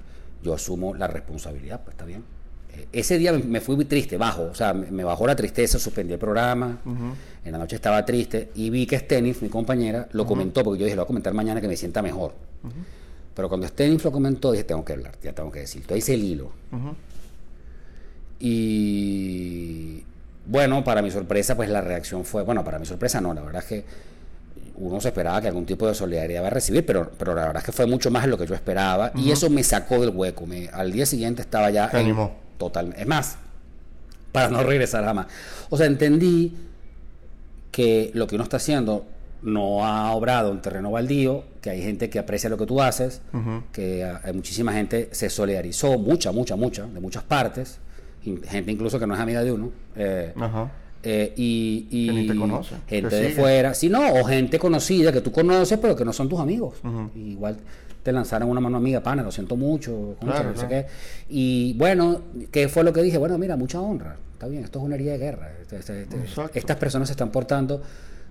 yo 0.47 0.55
asumo 0.55 0.95
la 0.95 1.07
responsabilidad, 1.07 1.81
pues 1.83 1.95
está 1.95 2.05
bien. 2.05 2.25
Eh, 2.73 2.87
ese 2.93 3.19
día 3.19 3.33
me, 3.33 3.61
fui 3.61 3.77
muy 3.77 3.85
triste, 3.85 4.17
bajo, 4.17 4.45
o 4.45 4.55
sea, 4.55 4.73
me, 4.73 4.91
me 4.91 5.05
bajó 5.05 5.27
la 5.27 5.35
tristeza, 5.35 5.79
suspendí 5.79 6.13
el 6.13 6.19
programa, 6.19 6.79
en 7.45 7.53
la 7.53 7.59
noche 7.59 7.77
estaba 7.77 8.05
triste 8.05 8.51
y 8.55 8.71
vi 8.71 8.87
que 8.87 8.99
Stenif, 8.99 9.43
mi 9.43 9.49
compañera, 9.49 10.09
lo 10.13 10.25
comentó, 10.25 10.63
porque 10.63 10.81
yo 10.81 10.85
dije, 10.85 10.97
lo 10.97 11.03
voy 11.03 11.07
a 11.07 11.09
comentar 11.09 11.35
mañana 11.35 11.61
que 11.61 11.69
me 11.69 11.77
sienta 11.77 12.03
mejor. 12.03 12.35
Pero 13.35 13.49
cuando 13.49 13.67
Stenif 13.69 14.05
lo 14.05 14.13
comentó, 14.13 14.53
dije, 14.53 14.65
tengo 14.65 14.85
que 14.85 14.95
hablar, 14.95 15.13
ya 15.23 15.33
tengo 15.33 15.51
que 15.51 15.61
decir. 15.61 15.83
Entonces 15.83 16.05
hice 16.05 16.15
el 16.15 16.25
hilo. 16.25 16.53
Y 18.39 20.05
bueno, 20.47 20.85
para 20.85 21.03
mi 21.03 21.11
sorpresa, 21.11 21.57
pues 21.57 21.69
la 21.69 21.81
reacción 21.81 22.25
fue, 22.25 22.43
bueno, 22.43 22.65
para 22.65 22.79
mi 22.79 22.87
sorpresa 22.87 23.21
no, 23.21 23.35
la 23.35 23.43
verdad 23.43 23.63
es 23.63 23.69
que 23.69 23.85
uno 24.79 25.01
se 25.01 25.09
esperaba 25.09 25.41
que 25.41 25.49
algún 25.49 25.65
tipo 25.67 25.87
de 25.87 25.95
solidaridad 25.95 26.41
iba 26.41 26.47
a 26.49 26.51
recibir, 26.51 26.85
pero, 26.85 27.11
pero 27.19 27.35
la 27.35 27.43
verdad 27.47 27.59
es 27.59 27.65
que 27.65 27.73
fue 27.73 27.87
mucho 27.87 28.11
más 28.11 28.23
de 28.25 28.29
lo 28.29 28.39
que 28.39 28.47
yo 28.47 28.55
esperaba 28.55 29.11
y 29.15 29.31
eso 29.31 29.49
me 29.51 29.63
sacó 29.63 30.01
del 30.01 30.11
hueco. 30.11 30.47
Me, 30.47 30.69
al 30.69 30.93
día 30.93 31.07
siguiente 31.07 31.43
estaba 31.43 31.71
ya... 31.71 31.87
Animó. 31.93 32.35
Total, 32.59 32.95
es 32.97 33.07
más, 33.07 33.37
para 34.33 34.49
no 34.49 34.63
regresar 34.63 35.05
jamás. 35.05 35.27
O 35.71 35.77
sea, 35.77 35.87
entendí 35.87 36.57
que 37.71 38.11
lo 38.15 38.27
que 38.27 38.35
uno 38.37 38.45
está 38.45 38.57
haciendo 38.57 39.05
no 39.43 39.85
ha 39.85 40.13
obrado 40.13 40.51
en 40.51 40.61
terreno 40.63 40.91
baldío, 40.91 41.45
que 41.61 41.71
hay 41.71 41.83
gente 41.83 42.09
que 42.09 42.19
aprecia 42.19 42.49
lo 42.49 42.57
que 42.57 42.67
tú 42.67 42.81
haces, 42.81 43.21
que 43.73 44.05
hay 44.05 44.33
muchísima 44.33 44.73
gente 44.73 45.11
se 45.13 45.29
solidarizó, 45.31 45.99
mucha, 45.99 46.33
mucha, 46.33 46.57
mucha, 46.57 46.87
de 46.87 47.01
muchas 47.01 47.23
partes, 47.23 47.79
gente 48.23 48.73
incluso 48.73 48.99
que 48.99 49.07
no 49.07 49.15
es 49.15 49.21
amiga 49.21 49.43
de 49.45 49.53
uno. 49.53 49.71
eh, 49.95 50.33
Ajá. 50.41 50.71
Eh, 51.09 51.33
y, 51.37 51.87
y 51.91 52.07
Que 52.09 52.13
ni 52.13 52.27
te 52.27 52.35
conoce, 52.37 52.75
gente 52.89 53.09
te 53.11 53.17
de 53.23 53.29
fuera, 53.31 53.75
sí, 53.75 53.89
no, 53.89 54.13
o 54.13 54.25
gente 54.25 54.59
conocida 54.59 55.13
que 55.13 55.21
tú 55.21 55.31
conoces 55.31 55.79
pero 55.79 55.95
que 55.95 56.05
no 56.05 56.13
son 56.13 56.29
tus 56.29 56.41
amigos. 56.41 56.75
Igual 57.15 57.57
te 58.03 58.11
lanzaron 58.13 58.49
una 58.51 58.61
mano 58.61 58.77
amiga, 58.79 59.01
pana, 59.03 59.23
lo 59.23 59.31
siento 59.31 59.57
mucho, 59.57 60.17
concha, 60.19 60.35
Claro, 60.35 60.51
no 60.53 60.57
sé 60.61 60.67
claro. 60.67 60.87
qué. 60.87 60.93
Y 61.29 61.75
bueno, 61.75 62.21
¿qué 62.51 62.69
fue 62.69 62.83
lo 62.85 62.93
que 62.93 63.03
dije? 63.03 63.19
Bueno, 63.19 63.39
mira, 63.39 63.57
mucha 63.57 63.81
honra, 63.81 64.17
está 64.33 64.49
bien, 64.49 64.65
esto 64.65 64.79
es 64.81 64.85
una 64.85 64.95
herida 64.97 65.13
de 65.13 65.19
guerra. 65.19 65.53
Este- 65.63 65.79
este- 65.79 66.03
este- 66.03 66.59
estas 66.59 66.77
personas 66.77 67.09
se 67.09 67.13
están 67.13 67.31
portando 67.31 67.83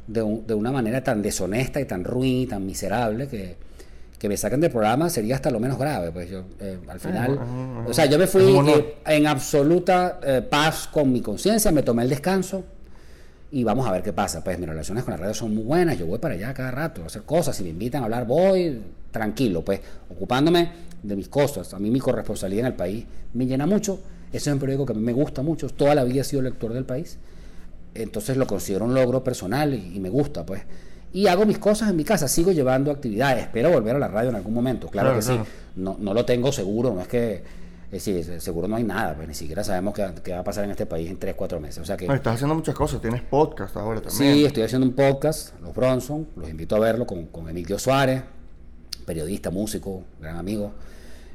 de, 0.08 0.22
un- 0.22 0.46
de 0.46 0.54
una 0.54 0.72
manera 0.72 1.04
tan 1.04 1.22
deshonesta 1.22 1.80
y 1.82 1.86
tan 1.86 2.04
ruin 2.04 2.42
y 2.42 2.46
tan 2.48 2.66
miserable 2.66 3.28
que, 3.28 3.56
que 4.18 4.30
me 4.30 4.38
saquen 4.38 4.62
del 4.62 4.72
programa 4.72 5.10
sería 5.10 5.36
hasta 5.36 5.52
lo 5.52 5.60
menos 5.60 5.78
grave. 5.78 6.12
Pues 6.12 6.30
yo, 6.30 6.44
eh, 6.60 6.78
al 6.88 7.00
final, 7.00 7.32
un- 7.32 7.84
es 7.86 7.92
o 7.92 7.94
sea, 7.94 8.06
yo 8.06 8.18
me 8.18 8.28
fui 8.28 8.42
eh, 8.78 8.96
en 9.08 9.28
absoluta 9.28 10.20
eh, 10.24 10.42
paz 10.42 10.88
con 10.92 11.12
mi 11.12 11.22
conciencia, 11.22 11.72
me 11.72 11.84
tomé 11.84 12.04
el 12.04 12.10
descanso 12.10 12.64
y 13.52 13.64
vamos 13.64 13.88
a 13.88 13.92
ver 13.92 14.02
qué 14.04 14.14
pasa. 14.14 14.44
Pues 14.44 14.58
mis 14.60 14.68
relaciones 14.68 15.04
con 15.04 15.12
la 15.12 15.18
radio 15.18 15.34
son 15.34 15.54
muy 15.54 15.64
buenas, 15.64 15.98
yo 15.98 16.06
voy 16.06 16.20
para 16.20 16.34
allá 16.36 16.54
cada 16.54 16.72
rato 16.72 17.04
a 17.04 17.08
hacer 17.08 17.24
cosas, 17.24 17.56
si 17.56 17.64
me 17.64 17.70
invitan 17.70 18.02
a 18.02 18.06
hablar 18.06 18.26
voy 18.26 18.82
tranquilo, 19.12 19.64
pues 19.64 19.80
ocupándome 20.10 20.72
de 21.04 21.16
mis 21.16 21.28
cosas. 21.30 21.74
A 21.74 21.80
mí 21.80 21.90
mi 21.92 22.00
corresponsabilidad 22.00 22.62
en 22.68 22.72
el 22.72 22.78
país 22.78 23.06
me 23.34 23.46
llena 23.46 23.66
mucho, 23.66 24.00
ese 24.32 24.50
es 24.50 24.54
un 24.54 24.60
periódico 24.60 24.86
que 24.86 24.94
a 24.94 24.96
mí 24.96 25.02
me 25.02 25.14
gusta 25.14 25.42
mucho, 25.42 25.68
toda 25.70 25.94
la 25.96 26.04
vida 26.04 26.22
he 26.22 26.24
sido 26.24 26.42
lector 26.42 26.74
del 26.74 26.84
país, 26.86 27.18
entonces 27.94 28.36
lo 28.38 28.46
considero 28.48 28.86
un 28.86 28.94
logro 28.94 29.24
personal 29.24 29.74
y, 29.74 29.96
y 29.96 30.00
me 30.00 30.10
gusta, 30.10 30.46
pues. 30.46 30.62
Y 31.16 31.28
hago 31.28 31.46
mis 31.46 31.58
cosas 31.60 31.90
en 31.90 31.96
mi 31.96 32.04
casa, 32.04 32.28
sigo 32.28 32.52
llevando 32.52 32.92
actividades, 32.92 33.44
espero 33.44 33.70
volver 33.72 33.96
a 33.96 34.00
la 34.00 34.08
radio 34.10 34.30
en 34.32 34.36
algún 34.36 34.54
momento, 34.54 34.88
claro, 34.90 35.12
Claro, 35.12 35.20
que 35.22 35.26
claro. 35.26 35.46
sí, 35.46 35.52
no, 35.78 35.96
no 36.00 36.14
lo 36.14 36.26
tengo 36.26 36.52
seguro, 36.52 36.94
no 36.94 37.00
es 37.02 37.08
que, 37.08 37.36
es 37.92 38.04
decir, 38.06 38.42
seguro 38.42 38.68
no 38.68 38.76
hay 38.76 38.84
nada, 38.84 39.16
pues 39.16 39.28
ni 39.28 39.34
siquiera 39.34 39.64
sabemos 39.64 39.94
qué, 39.94 40.06
qué 40.24 40.34
va 40.34 40.40
a 40.40 40.44
pasar 40.44 40.66
en 40.66 40.72
este 40.72 40.86
país 40.86 41.10
en 41.10 41.18
3, 41.18 41.34
4 41.36 41.60
meses, 41.62 41.78
o 41.80 41.86
sea 41.86 41.96
que... 41.96 42.06
Estás 42.06 42.36
haciendo 42.36 42.54
muchas 42.56 42.76
cosas, 42.76 43.00
tienes 43.02 43.22
podcast 43.22 43.78
ahora 43.78 44.02
también. 44.02 44.34
Sí, 44.36 44.46
estoy 44.46 44.64
haciendo 44.64 44.86
un 44.88 44.94
podcast, 44.94 45.54
Los 45.62 45.74
Bronson, 45.74 46.28
los 46.36 46.50
invito 46.50 46.76
a 46.76 46.80
verlo 46.80 47.08
con, 47.08 47.28
con 47.28 47.48
Emilio 47.50 47.80
Suárez, 47.80 48.22
periodista, 49.06 49.52
músico, 49.52 50.04
gran 50.20 50.36
amigo. 50.38 50.74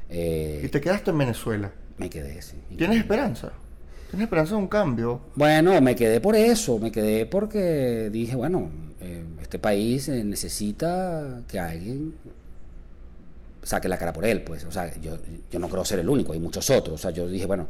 Eh, 0.09 0.61
Y 0.63 0.67
te 0.67 0.79
quedaste 0.81 1.09
en 1.11 1.17
Venezuela. 1.17 1.71
me 1.97 2.09
quedé, 2.09 2.41
sí. 2.41 2.57
¿Tienes 2.77 2.97
esperanza? 2.99 3.51
¿Tienes 4.11 4.25
esperanza 4.25 4.55
de 4.55 4.61
un 4.61 4.67
cambio? 4.67 5.21
Bueno, 5.35 5.79
me 5.81 5.95
quedé 5.95 6.19
por 6.19 6.35
eso, 6.35 6.77
me 6.79 6.91
quedé 6.91 7.25
porque 7.25 8.09
dije, 8.11 8.35
bueno, 8.35 8.69
eh, 9.01 9.23
este 9.41 9.59
país 9.59 10.07
eh, 10.09 10.23
necesita 10.23 11.41
que 11.47 11.59
alguien 11.59 12.13
saque 13.63 13.87
la 13.87 13.97
cara 13.97 14.13
por 14.13 14.25
él, 14.25 14.41
pues, 14.41 14.65
o 14.65 14.71
sea, 14.71 14.93
yo, 14.99 15.17
yo 15.51 15.59
no 15.59 15.69
creo 15.69 15.85
ser 15.85 15.99
el 15.99 16.09
único, 16.09 16.33
hay 16.33 16.39
muchos 16.39 16.69
otros, 16.69 16.95
o 16.95 16.97
sea, 16.97 17.11
yo 17.11 17.27
dije, 17.27 17.45
bueno, 17.45 17.67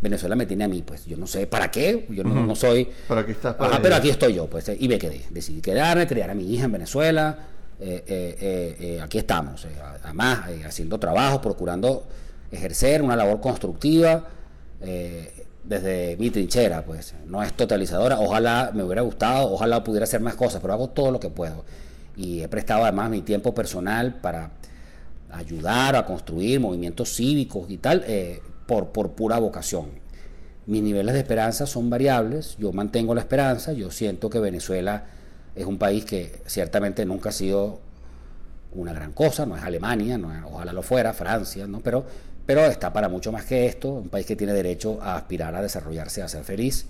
Venezuela 0.00 0.36
me 0.36 0.46
tiene 0.46 0.64
a 0.64 0.68
mí, 0.68 0.82
pues, 0.82 1.04
yo 1.06 1.16
no 1.16 1.26
sé 1.26 1.46
para 1.46 1.70
qué, 1.70 2.06
yo 2.10 2.24
no, 2.24 2.46
no 2.46 2.54
soy... 2.54 2.88
Pero 3.08 3.20
aquí 3.20 3.32
estás 3.32 3.54
para 3.54 3.72
Ajá, 3.72 3.82
pero 3.82 3.96
aquí 3.96 4.10
estoy 4.10 4.34
yo, 4.34 4.46
pues, 4.48 4.68
eh, 4.68 4.76
y 4.78 4.88
me 4.88 4.98
quedé, 4.98 5.22
decidí 5.30 5.60
quedarme, 5.60 6.06
criar 6.06 6.30
a 6.30 6.34
mi 6.34 6.52
hija 6.52 6.64
en 6.64 6.72
Venezuela, 6.72 7.38
eh, 7.80 9.00
aquí 9.02 9.18
estamos, 9.18 9.66
además, 10.02 10.48
haciendo 10.64 10.98
trabajo, 10.98 11.42
procurando 11.42 12.06
ejercer 12.50 13.02
una 13.02 13.16
labor 13.16 13.40
constructiva, 13.40 14.28
eh, 14.80 15.43
desde 15.64 16.16
mi 16.18 16.30
trinchera, 16.30 16.84
pues 16.84 17.14
no 17.26 17.42
es 17.42 17.52
totalizadora, 17.54 18.20
ojalá 18.20 18.70
me 18.74 18.82
hubiera 18.82 19.02
gustado, 19.02 19.50
ojalá 19.50 19.82
pudiera 19.82 20.04
hacer 20.04 20.20
más 20.20 20.34
cosas, 20.34 20.60
pero 20.60 20.74
hago 20.74 20.90
todo 20.90 21.10
lo 21.10 21.20
que 21.20 21.30
puedo. 21.30 21.64
Y 22.16 22.42
he 22.42 22.48
prestado 22.48 22.84
además 22.84 23.10
mi 23.10 23.22
tiempo 23.22 23.54
personal 23.54 24.14
para 24.20 24.50
ayudar 25.32 25.96
a 25.96 26.04
construir 26.04 26.60
movimientos 26.60 27.14
cívicos 27.14 27.68
y 27.70 27.78
tal, 27.78 28.04
eh, 28.06 28.40
por, 28.66 28.88
por 28.88 29.12
pura 29.12 29.38
vocación. 29.38 29.86
Mis 30.66 30.82
niveles 30.82 31.14
de 31.14 31.20
esperanza 31.20 31.66
son 31.66 31.90
variables, 31.90 32.56
yo 32.58 32.72
mantengo 32.72 33.14
la 33.14 33.20
esperanza, 33.20 33.72
yo 33.72 33.90
siento 33.90 34.30
que 34.30 34.40
Venezuela 34.40 35.04
es 35.54 35.66
un 35.66 35.78
país 35.78 36.04
que 36.04 36.40
ciertamente 36.46 37.04
nunca 37.04 37.30
ha 37.30 37.32
sido 37.32 37.80
una 38.74 38.92
gran 38.92 39.12
cosa, 39.12 39.46
no 39.46 39.56
es 39.56 39.62
Alemania, 39.62 40.18
no 40.18 40.32
es- 40.34 40.42
ojalá 40.44 40.72
lo 40.72 40.82
fuera, 40.82 41.12
Francia, 41.12 41.66
¿no? 41.66 41.80
pero, 41.80 42.04
pero 42.46 42.64
está 42.66 42.92
para 42.92 43.08
mucho 43.08 43.32
más 43.32 43.44
que 43.44 43.66
esto, 43.66 43.88
un 43.90 44.08
país 44.08 44.26
que 44.26 44.36
tiene 44.36 44.52
derecho 44.52 45.00
a 45.02 45.16
aspirar 45.16 45.54
a 45.54 45.62
desarrollarse, 45.62 46.22
a 46.22 46.28
ser 46.28 46.44
feliz, 46.44 46.86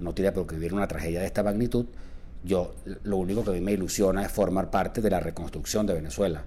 no 0.00 0.14
tiene 0.14 0.32
por 0.32 0.46
qué 0.46 0.54
vivir 0.56 0.74
una 0.74 0.86
tragedia 0.88 1.20
de 1.20 1.26
esta 1.26 1.42
magnitud. 1.42 1.86
Yo 2.44 2.74
lo 3.02 3.16
único 3.16 3.42
que 3.42 3.50
a 3.50 3.52
mí 3.52 3.60
me 3.60 3.72
ilusiona 3.72 4.24
es 4.24 4.30
formar 4.30 4.70
parte 4.70 5.00
de 5.00 5.10
la 5.10 5.18
reconstrucción 5.20 5.86
de 5.86 5.94
Venezuela. 5.94 6.44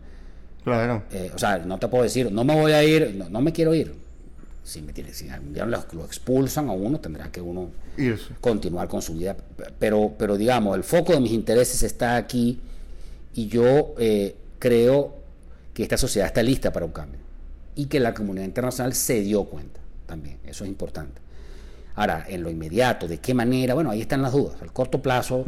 Claro. 0.64 1.04
Eh, 1.12 1.32
o 1.36 1.38
sea, 1.38 1.58
no 1.58 1.78
te 1.80 1.88
puedo 1.90 2.04
decir, 2.04 2.32
no 2.32 2.44
me 2.44 2.56
voy 2.56 2.72
a 2.72 2.84
ir, 2.84 3.14
no, 3.18 3.30
no 3.30 3.42
me 3.42 3.52
quiero 3.52 3.74
ir. 3.74 3.94
Si, 4.64 4.82
me 4.82 4.94
tiene, 4.94 5.12
si 5.14 5.28
algún 5.28 5.54
día 5.54 5.66
lo, 5.66 5.84
lo 5.92 6.06
expulsan 6.06 6.70
a 6.70 6.72
uno, 6.72 7.00
tendrá 7.00 7.32
que 7.32 7.42
uno 7.42 7.72
Irse. 7.98 8.34
continuar 8.40 8.88
con 8.88 9.02
su 9.02 9.16
vida. 9.16 9.36
Pero, 9.80 10.14
pero 10.18 10.38
digamos, 10.38 10.78
el 10.78 10.84
foco 10.84 11.14
de 11.14 11.20
mis 11.20 11.32
intereses 11.32 11.82
está 11.84 12.16
aquí 12.16 12.60
y 13.34 13.48
yo 13.48 13.96
eh, 13.98 14.36
creo 14.62 15.16
que 15.74 15.84
esta 15.84 15.98
sociedad 15.98 16.28
está 16.28 16.42
lista 16.44 16.72
para 16.72 16.86
un 16.86 16.92
cambio 16.94 17.20
y 17.76 17.88
que 17.88 18.00
la 18.00 18.14
comunidad 18.14 18.46
internacional 18.46 18.94
se 18.94 19.22
dio 19.22 19.44
cuenta 19.46 19.82
también. 20.06 20.38
Eso 20.46 20.64
es 20.64 20.70
importante. 20.70 21.20
Ahora, 21.96 22.26
en 22.30 22.44
lo 22.44 22.50
inmediato, 22.50 23.08
¿de 23.08 23.18
qué 23.18 23.34
manera? 23.34 23.74
Bueno, 23.74 23.90
ahí 23.92 24.02
están 24.02 24.22
las 24.22 24.32
dudas. 24.34 24.62
Al 24.62 24.72
corto 24.72 25.02
plazo, 25.02 25.44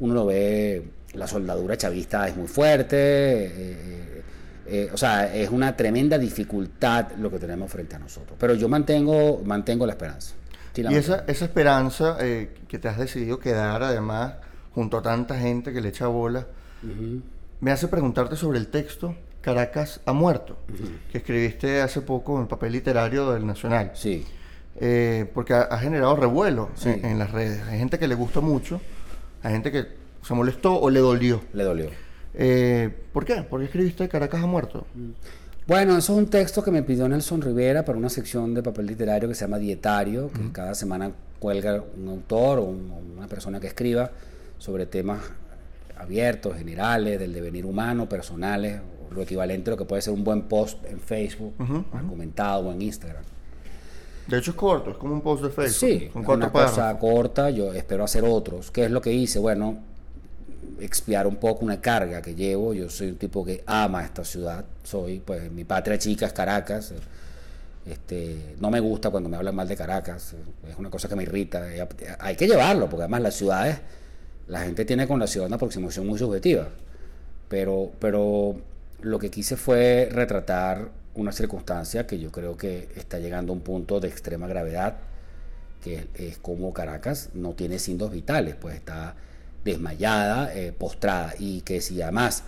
uno 0.00 0.14
lo 0.14 0.26
ve, 0.26 0.88
la 1.12 1.26
soldadura 1.28 1.76
chavista 1.76 2.26
es 2.26 2.36
muy 2.36 2.48
fuerte, 2.48 2.96
eh, 2.98 4.22
eh, 4.66 4.90
o 4.92 4.96
sea, 4.96 5.32
es 5.34 5.50
una 5.50 5.76
tremenda 5.76 6.16
dificultad 6.18 7.12
lo 7.18 7.30
que 7.30 7.38
tenemos 7.38 7.70
frente 7.70 7.96
a 7.96 7.98
nosotros. 7.98 8.36
Pero 8.40 8.54
yo 8.54 8.68
mantengo, 8.68 9.42
mantengo 9.44 9.84
la 9.86 9.92
esperanza. 9.92 10.34
Sí, 10.72 10.82
la 10.82 10.90
Y 10.90 10.94
mantengo. 10.94 11.16
esa, 11.16 11.24
esa 11.30 11.44
esperanza 11.44 12.16
eh, 12.20 12.54
que 12.66 12.78
te 12.78 12.88
has 12.88 12.98
decidido 12.98 13.38
quedar 13.38 13.82
además 13.82 14.34
junto 14.72 14.98
a 14.98 15.02
tanta 15.02 15.38
gente 15.38 15.72
que 15.72 15.80
le 15.80 15.90
echa 15.90 16.06
bola, 16.08 16.46
me 17.60 17.70
hace 17.70 17.88
preguntarte 17.88 18.36
sobre 18.36 18.58
el 18.58 18.68
texto 18.68 19.14
Caracas 19.40 20.00
ha 20.06 20.12
muerto, 20.14 20.56
que 21.12 21.18
escribiste 21.18 21.82
hace 21.82 22.00
poco 22.00 22.40
en 22.40 22.46
papel 22.46 22.72
literario 22.72 23.30
del 23.32 23.46
Nacional. 23.46 23.90
Sí. 23.94 24.24
Eh, 24.80 25.30
porque 25.34 25.52
ha, 25.54 25.62
ha 25.62 25.78
generado 25.78 26.16
revuelo 26.16 26.70
Sí. 26.74 26.88
en, 26.88 27.04
en 27.04 27.18
las 27.18 27.30
redes. 27.30 27.62
Hay 27.68 27.78
gente 27.78 27.98
que 27.98 28.08
le 28.08 28.14
gusta 28.14 28.40
mucho, 28.40 28.80
hay 29.42 29.52
gente 29.52 29.70
que 29.70 29.84
se 30.22 30.32
molestó 30.34 30.80
o 30.80 30.88
le 30.90 31.00
dolió. 31.00 31.42
Le 31.52 31.62
dolió. 31.62 31.90
Eh, 32.32 32.90
¿Por 33.12 33.24
qué? 33.26 33.42
¿Por 33.42 33.60
qué 33.60 33.66
escribiste 33.66 34.08
Caracas 34.08 34.42
ha 34.42 34.46
muerto? 34.46 34.86
Bueno, 35.66 35.96
eso 35.96 36.12
es 36.14 36.18
un 36.18 36.26
texto 36.28 36.62
que 36.64 36.70
me 36.70 36.82
pidió 36.82 37.08
Nelson 37.08 37.40
Rivera 37.42 37.84
para 37.84 37.96
una 37.98 38.08
sección 38.10 38.52
de 38.54 38.62
papel 38.62 38.86
literario 38.86 39.28
que 39.28 39.34
se 39.34 39.42
llama 39.44 39.58
Dietario, 39.58 40.30
que 40.32 40.52
cada 40.52 40.74
semana 40.74 41.12
cuelga 41.38 41.82
un 41.96 42.08
autor 42.08 42.58
o, 42.58 42.62
un- 42.64 42.90
o 42.90 43.18
una 43.18 43.28
persona 43.28 43.60
que 43.60 43.66
escriba 43.68 44.10
sobre 44.58 44.86
temas 44.86 45.20
abiertos, 46.04 46.56
generales, 46.56 47.18
del 47.18 47.32
devenir 47.32 47.66
humano, 47.66 48.08
personales, 48.08 48.80
lo 49.10 49.22
equivalente 49.22 49.70
a 49.70 49.72
lo 49.72 49.76
que 49.76 49.84
puede 49.84 50.02
ser 50.02 50.12
un 50.12 50.24
buen 50.24 50.42
post 50.42 50.84
en 50.86 51.00
Facebook, 51.00 51.54
argumentado 51.92 52.68
o 52.68 52.72
en 52.72 52.82
Instagram. 52.82 53.22
De 54.26 54.38
hecho 54.38 54.52
es 54.52 54.56
corto, 54.56 54.90
es 54.90 54.96
como 54.96 55.14
un 55.14 55.20
post 55.20 55.42
de 55.44 55.50
Facebook. 55.50 55.74
Sí, 55.90 56.04
es 56.08 56.14
una 56.14 56.50
cosa 56.50 56.76
párrafos. 56.76 57.00
corta, 57.00 57.50
yo 57.50 57.72
espero 57.74 58.04
hacer 58.04 58.24
otros. 58.24 58.70
¿Qué 58.70 58.84
es 58.86 58.90
lo 58.90 59.00
que 59.02 59.12
hice? 59.12 59.38
Bueno, 59.38 59.78
expiar 60.80 61.26
un 61.26 61.36
poco 61.36 61.64
una 61.64 61.80
carga 61.80 62.22
que 62.22 62.34
llevo. 62.34 62.72
Yo 62.72 62.88
soy 62.88 63.08
un 63.08 63.16
tipo 63.16 63.44
que 63.44 63.62
ama 63.66 64.02
esta 64.02 64.24
ciudad. 64.24 64.64
Soy, 64.82 65.20
pues, 65.20 65.50
mi 65.52 65.64
patria 65.64 65.98
chica 65.98 66.26
es 66.26 66.32
Caracas. 66.32 66.94
Este, 67.86 68.54
no 68.60 68.70
me 68.70 68.80
gusta 68.80 69.10
cuando 69.10 69.28
me 69.28 69.36
hablan 69.36 69.54
mal 69.54 69.68
de 69.68 69.76
Caracas. 69.76 70.34
Es 70.68 70.76
una 70.78 70.88
cosa 70.88 71.06
que 71.06 71.16
me 71.16 71.24
irrita. 71.24 71.74
Eh, 71.74 71.86
Hay 72.18 72.34
que 72.34 72.46
llevarlo, 72.46 72.88
porque 72.88 73.02
además 73.02 73.20
las 73.20 73.34
ciudades, 73.34 73.78
la 74.46 74.60
gente 74.60 74.84
tiene 74.84 75.06
con 75.06 75.18
la 75.18 75.26
ciudad 75.26 75.46
una 75.46 75.56
aproximación 75.56 76.06
muy 76.06 76.18
subjetiva. 76.18 76.68
Pero, 77.48 77.92
pero 77.98 78.56
lo 79.00 79.18
que 79.18 79.30
quise 79.30 79.56
fue 79.56 80.08
retratar 80.10 80.88
una 81.14 81.32
circunstancia 81.32 82.06
que 82.06 82.18
yo 82.18 82.32
creo 82.32 82.56
que 82.56 82.88
está 82.96 83.18
llegando 83.18 83.52
a 83.52 83.56
un 83.56 83.62
punto 83.62 84.00
de 84.00 84.08
extrema 84.08 84.46
gravedad, 84.46 84.96
que 85.82 86.08
es 86.14 86.38
como 86.38 86.72
Caracas 86.72 87.30
no 87.34 87.52
tiene 87.52 87.78
signos 87.78 88.10
vitales, 88.10 88.56
pues 88.56 88.74
está 88.74 89.14
desmayada, 89.64 90.54
eh, 90.54 90.72
postrada, 90.72 91.34
y 91.38 91.60
que 91.60 91.80
si 91.80 92.00
además, 92.02 92.42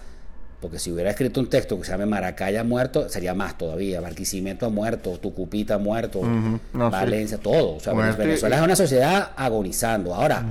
porque 0.60 0.78
si 0.78 0.90
hubiera 0.90 1.10
escrito 1.10 1.40
un 1.40 1.48
texto 1.48 1.78
que 1.78 1.84
se 1.84 1.92
llame 1.92 2.06
Maracay 2.06 2.56
ha 2.56 2.64
muerto, 2.64 3.08
sería 3.08 3.34
más 3.34 3.56
todavía, 3.56 4.00
Barquisimeto 4.00 4.66
ha 4.66 4.70
muerto, 4.70 5.18
Tucupita 5.18 5.74
ha 5.74 5.78
muerto, 5.78 6.20
Ujú, 6.20 6.60
no, 6.72 6.88
sí. 6.88 6.92
Valencia, 6.92 7.38
todo. 7.38 7.76
O 7.76 7.80
sea, 7.80 7.92
Venezuela 7.92 8.56
es 8.56 8.62
una 8.62 8.76
sociedad 8.76 9.32
agonizando. 9.36 10.14
Ahora, 10.14 10.44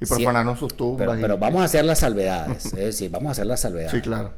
Y 0.00 0.06
profanaron 0.06 0.56
sus 0.56 0.76
tumbas. 0.76 1.06
pero, 1.06 1.18
y- 1.18 1.22
pero 1.22 1.38
vamos 1.38 1.62
a 1.62 1.64
hacer 1.64 1.84
las 1.84 2.00
salvedades, 2.00 2.66
es 2.66 2.72
decir, 2.72 3.10
vamos 3.10 3.28
a 3.28 3.32
hacer 3.32 3.46
las 3.46 3.60
salvedades. 3.60 3.92
Sí, 3.92 4.00
claro. 4.00 4.32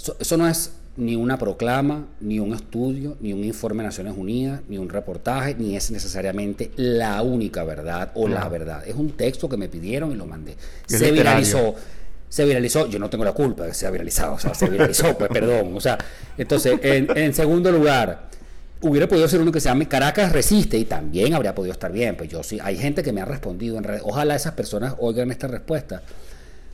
Eso, 0.00 0.16
eso 0.20 0.36
no 0.36 0.46
es 0.48 0.72
ni 0.96 1.16
una 1.16 1.38
proclama, 1.38 2.06
ni 2.20 2.38
un 2.38 2.52
estudio, 2.54 3.16
ni 3.20 3.32
un 3.32 3.42
informe 3.42 3.82
de 3.82 3.88
Naciones 3.88 4.14
Unidas, 4.16 4.60
ni 4.68 4.78
un 4.78 4.88
reportaje, 4.88 5.54
ni 5.56 5.76
es 5.76 5.90
necesariamente 5.90 6.70
la 6.76 7.20
única 7.22 7.64
verdad 7.64 8.12
o 8.14 8.28
la 8.28 8.48
verdad. 8.48 8.86
Es 8.86 8.94
un 8.94 9.10
texto 9.12 9.48
que 9.48 9.56
me 9.56 9.68
pidieron 9.68 10.12
y 10.12 10.14
lo 10.14 10.26
mandé. 10.26 10.56
Se 10.86 10.98
literario. 10.98 11.14
viralizó. 11.14 11.74
Se 12.28 12.44
viralizó, 12.44 12.88
yo 12.88 12.98
no 12.98 13.08
tengo 13.10 13.24
la 13.24 13.32
culpa 13.32 13.62
de 13.64 13.68
que 13.70 13.74
sea 13.74 13.90
viralizado, 13.90 14.34
o 14.34 14.38
sea, 14.38 14.54
se 14.54 14.68
viralizó, 14.68 15.16
pues 15.16 15.30
perdón. 15.30 15.76
O 15.76 15.80
sea, 15.80 15.96
entonces, 16.36 16.78
en, 16.82 17.16
en 17.16 17.32
segundo 17.34 17.70
lugar, 17.72 18.28
hubiera 18.88 19.08
podido 19.08 19.26
ser 19.28 19.40
uno 19.40 19.50
que 19.50 19.60
se 19.60 19.68
llame 19.68 19.88
Caracas 19.88 20.32
resiste 20.32 20.78
y 20.78 20.84
también 20.84 21.34
habría 21.34 21.54
podido 21.54 21.72
estar 21.72 21.90
bien. 21.90 22.16
Pues 22.16 22.28
yo 22.30 22.42
sí, 22.42 22.58
hay 22.62 22.76
gente 22.76 23.02
que 23.02 23.12
me 23.12 23.20
ha 23.20 23.24
respondido 23.24 23.78
en 23.78 23.84
redes. 23.84 24.02
Ojalá 24.04 24.36
esas 24.36 24.52
personas 24.52 24.94
oigan 24.98 25.30
esta 25.30 25.48
respuesta. 25.48 26.02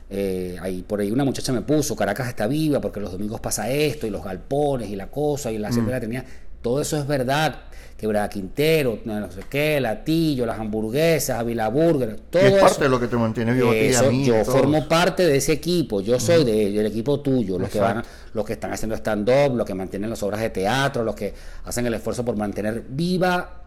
Eh, 0.09 0.57
ahí, 0.61 0.81
por 0.81 0.99
ahí 0.99 1.09
una 1.09 1.23
muchacha 1.23 1.53
me 1.53 1.61
puso, 1.61 1.95
Caracas 1.95 2.27
está 2.27 2.45
viva 2.45 2.81
porque 2.81 2.99
los 2.99 3.13
domingos 3.13 3.39
pasa 3.39 3.69
esto, 3.69 4.05
y 4.05 4.09
los 4.09 4.23
galpones, 4.23 4.89
y 4.89 4.95
la 4.97 5.07
cosa, 5.07 5.51
y 5.51 5.57
la 5.57 5.71
siempre 5.71 5.93
la 5.93 6.01
tenía. 6.01 6.25
Todo 6.61 6.81
eso 6.81 6.97
es 6.97 7.07
verdad. 7.07 7.55
Quebrada 7.97 8.29
Quintero, 8.29 8.97
no 9.05 9.31
sé 9.31 9.41
qué, 9.47 9.79
Latillo, 9.79 10.43
las 10.47 10.59
hamburguesas, 10.59 11.37
Avila 11.39 11.67
Burger, 11.69 12.19
todo 12.31 12.41
es 12.41 12.53
parte 12.55 12.85
de 12.85 12.89
lo 12.89 12.99
que 12.99 13.05
te 13.07 13.15
mantiene 13.15 13.53
vivo 13.53 13.69
a 13.69 13.75
Eso, 13.75 14.11
mí. 14.11 14.25
yo 14.25 14.37
a 14.39 14.43
todos. 14.43 14.57
formo 14.57 14.87
parte 14.87 15.23
de 15.27 15.35
ese 15.37 15.51
equipo, 15.53 16.01
yo 16.01 16.19
soy 16.19 16.43
de- 16.43 16.71
del 16.71 16.87
equipo 16.87 17.19
tuyo, 17.19 17.59
los 17.59 17.69
que 17.69 17.79
van, 17.79 18.01
los 18.33 18.43
que 18.43 18.53
están 18.53 18.73
haciendo 18.73 18.95
stand-up, 18.95 19.55
los 19.55 19.67
que 19.67 19.75
mantienen 19.75 20.09
las 20.09 20.23
obras 20.23 20.41
de 20.41 20.49
teatro, 20.49 21.03
los 21.03 21.13
que 21.13 21.31
hacen 21.65 21.85
el 21.85 21.93
esfuerzo 21.93 22.25
por 22.25 22.35
mantener 22.35 22.83
viva 22.89 23.57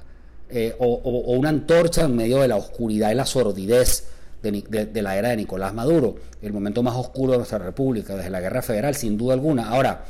eh, 0.51 0.75
o, 0.81 0.85
o- 0.87 1.33
o 1.33 1.39
una 1.39 1.49
antorcha 1.51 2.03
en 2.03 2.17
medio 2.17 2.41
de 2.41 2.49
la 2.49 2.57
oscuridad 2.57 3.13
y 3.13 3.15
la 3.15 3.27
sordidez 3.27 4.09
de- 4.43 4.87
de 4.87 5.03
la 5.03 5.17
era 5.17 5.29
de 5.29 5.37
Nicolás 5.37 5.73
Maduro, 5.73 6.17
el 6.43 6.53
momento 6.53 6.83
más 6.83 6.97
oscuro 6.97 7.33
de 7.33 7.39
nuestra 7.39 7.59
república, 7.59 8.17
desde 8.17 8.31
la 8.31 8.41
guerra 8.41 8.63
federal, 8.63 8.97
sin 8.97 9.17
duda 9.17 9.35
alguna. 9.35 9.69
Ahora, 9.71 10.05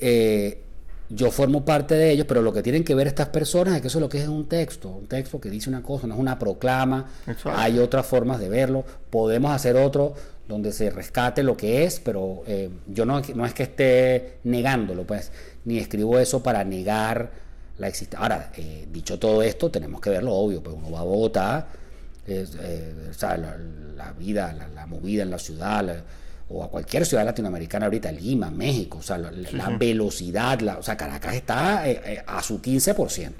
eh, 0.00 0.60
yo 1.10 1.30
formo 1.30 1.64
parte 1.64 1.94
de 1.94 2.10
ellos, 2.10 2.26
pero 2.26 2.40
lo 2.42 2.52
que 2.52 2.62
tienen 2.62 2.82
que 2.84 2.94
ver 2.94 3.06
estas 3.06 3.28
personas 3.28 3.74
es 3.76 3.82
que 3.82 3.88
eso 3.88 3.98
es 3.98 4.02
lo 4.02 4.08
que 4.08 4.18
es 4.22 4.28
un 4.28 4.46
texto, 4.48 4.88
un 4.88 5.06
texto 5.06 5.40
que 5.40 5.50
dice 5.50 5.68
una 5.68 5.82
cosa, 5.82 6.06
no 6.06 6.14
es 6.14 6.20
una 6.20 6.38
proclama, 6.38 7.06
Exacto. 7.26 7.52
hay 7.58 7.78
otras 7.78 8.06
formas 8.06 8.40
de 8.40 8.48
verlo, 8.48 8.84
podemos 9.10 9.52
hacer 9.52 9.76
otro 9.76 10.14
donde 10.48 10.72
se 10.72 10.90
rescate 10.90 11.42
lo 11.42 11.56
que 11.56 11.84
es, 11.84 12.00
pero 12.00 12.42
eh, 12.46 12.68
yo 12.86 13.04
no, 13.06 13.20
no 13.34 13.46
es 13.46 13.54
que 13.54 13.62
esté 13.64 14.38
negándolo, 14.44 15.04
pues, 15.04 15.30
ni 15.64 15.78
escribo 15.78 16.18
eso 16.18 16.42
para 16.42 16.64
negar 16.64 17.30
la 17.78 17.88
existencia. 17.88 18.20
Ahora, 18.22 18.52
eh, 18.56 18.86
dicho 18.92 19.18
todo 19.18 19.42
esto, 19.42 19.70
tenemos 19.70 20.00
que 20.00 20.10
verlo 20.10 20.32
obvio, 20.34 20.62
pues 20.62 20.76
uno 20.76 20.90
va 20.90 21.00
a 21.00 21.04
Bogotá, 21.04 21.66
eh, 22.26 22.46
la, 23.20 23.56
la 23.96 24.12
vida, 24.12 24.52
la, 24.52 24.68
la 24.68 24.86
movida 24.86 25.22
en 25.22 25.30
la 25.30 25.38
ciudad, 25.38 25.84
la- 25.84 26.02
o 26.48 26.62
a 26.62 26.68
cualquier 26.70 27.06
ciudad 27.06 27.24
latinoamericana 27.24 27.86
ahorita, 27.86 28.12
Lima, 28.12 28.50
México, 28.50 28.98
o 28.98 29.02
sea, 29.02 29.18
la, 29.18 29.30
la 29.30 29.70
velocidad, 29.70 30.60
la, 30.60 30.78
o 30.78 30.82
sea, 30.82 30.96
Caracas 30.96 31.34
está 31.34 31.88
eh, 31.88 32.00
eh, 32.04 32.22
a 32.26 32.42
su 32.42 32.60
15%. 32.60 32.96
o 32.98 33.08
sea, 33.08 33.30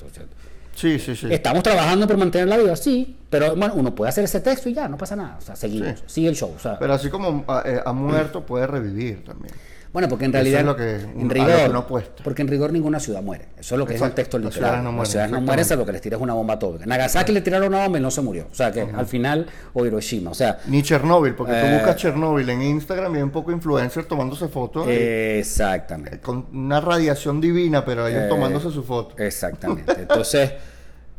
Sí, 0.74 0.98
sí, 0.98 1.14
sí. 1.14 1.28
Estamos 1.30 1.62
trabajando 1.62 2.04
por 2.06 2.16
mantenerla 2.16 2.56
viva, 2.56 2.74
sí, 2.74 3.16
pero 3.30 3.54
bueno, 3.54 3.74
uno 3.76 3.94
puede 3.94 4.08
hacer 4.08 4.24
ese 4.24 4.40
texto 4.40 4.68
y 4.68 4.74
ya, 4.74 4.88
no 4.88 4.96
pasa 4.96 5.14
nada, 5.14 5.36
o 5.38 5.40
sea, 5.40 5.54
seguimos, 5.54 6.00
Sí. 6.00 6.04
sigue 6.06 6.28
el 6.28 6.34
show, 6.36 6.52
o 6.56 6.58
sea, 6.58 6.78
Pero 6.80 6.94
así 6.94 7.10
como 7.10 7.44
ah, 7.46 7.62
eh, 7.64 7.80
ha 7.84 7.92
muerto, 7.92 8.44
puede 8.44 8.66
revivir 8.66 9.22
también. 9.24 9.54
Bueno, 9.94 10.08
porque 10.10 10.26
en 10.26 10.32
eso 10.34 10.38
es 10.38 10.52
realidad, 10.52 10.64
lo 10.66 10.76
que- 10.76 11.20
en 11.20 11.30
rigor, 11.30 11.76
apuesta. 11.76 12.22
porque 12.22 12.42
en 12.42 12.48
rigor 12.48 12.70
ninguna 12.72 13.00
ciudad 13.00 13.22
muere, 13.22 13.46
eso 13.58 13.74
es 13.76 13.78
lo 13.78 13.86
que 13.86 13.94
es 13.94 14.02
el 14.02 14.12
texto 14.12 14.38
las 14.38 14.46
literal, 14.52 14.68
ciudades 14.70 14.84
no 14.84 14.90
mueren, 14.92 14.98
las 14.98 15.08
ciudades 15.10 15.30
no 15.32 15.40
mueren, 15.40 15.64
salvo 15.64 15.86
que 15.86 15.92
les 15.92 16.00
tiras 16.02 16.20
una 16.20 16.34
bomba 16.34 16.54
atómica. 16.54 16.84
Nagasaki 16.84 17.32
le 17.32 17.40
tiraron 17.40 17.68
una 17.68 17.84
bomba 17.84 17.98
y 17.98 18.02
no 18.02 18.10
se 18.10 18.20
murió, 18.20 18.48
o 18.50 18.54
sea, 18.54 18.70
que 18.72 18.82
al 18.82 19.06
final, 19.06 19.46
o 19.72 19.86
Hiroshima, 19.86 20.32
o 20.32 20.34
sea, 20.34 20.58
Ni 20.66 20.82
Chernobyl, 20.82 21.34
porque 21.34 21.52
tú 21.52 21.58
Eh, 21.66 21.74
buscas 21.76 21.96
Chernobyl 21.96 22.50
en 22.50 22.60
Instagram 22.62 23.14
y 23.14 23.16
hay 23.18 23.22
un 23.22 23.30
poco 23.30 23.52
influencer 23.52 24.04
tomándose 24.04 24.48
fotos 24.48 24.86
exactamente. 24.88 26.18
con 26.20 26.46
una 26.52 26.80
radiación 26.80 27.40
divina, 27.40 27.84
pero 27.84 28.06
ellos 28.06 28.24
Eh, 28.24 28.28
tomándose 28.28 28.70
su 28.70 28.82
foto. 28.82 29.14
Exactamente. 29.22 29.92
Entonces, 29.98 30.52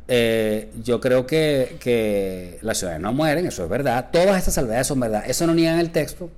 eh, 0.08 0.70
yo 0.84 1.00
creo 1.02 1.26
que, 1.26 1.78
que 1.80 2.60
las 2.62 2.78
ciudades 2.78 3.00
no 3.02 3.12
mueren, 3.14 3.46
eso 3.46 3.64
es 3.64 3.70
verdad. 3.70 4.10
Todas 4.12 4.38
estas 4.38 4.54
salvedades 4.54 4.86
son 4.88 5.00
verdad. 5.00 5.24
Eso 5.26 5.48
no 5.48 5.54
niegan 5.56 5.80
el 5.80 5.92
texto, 5.92 6.30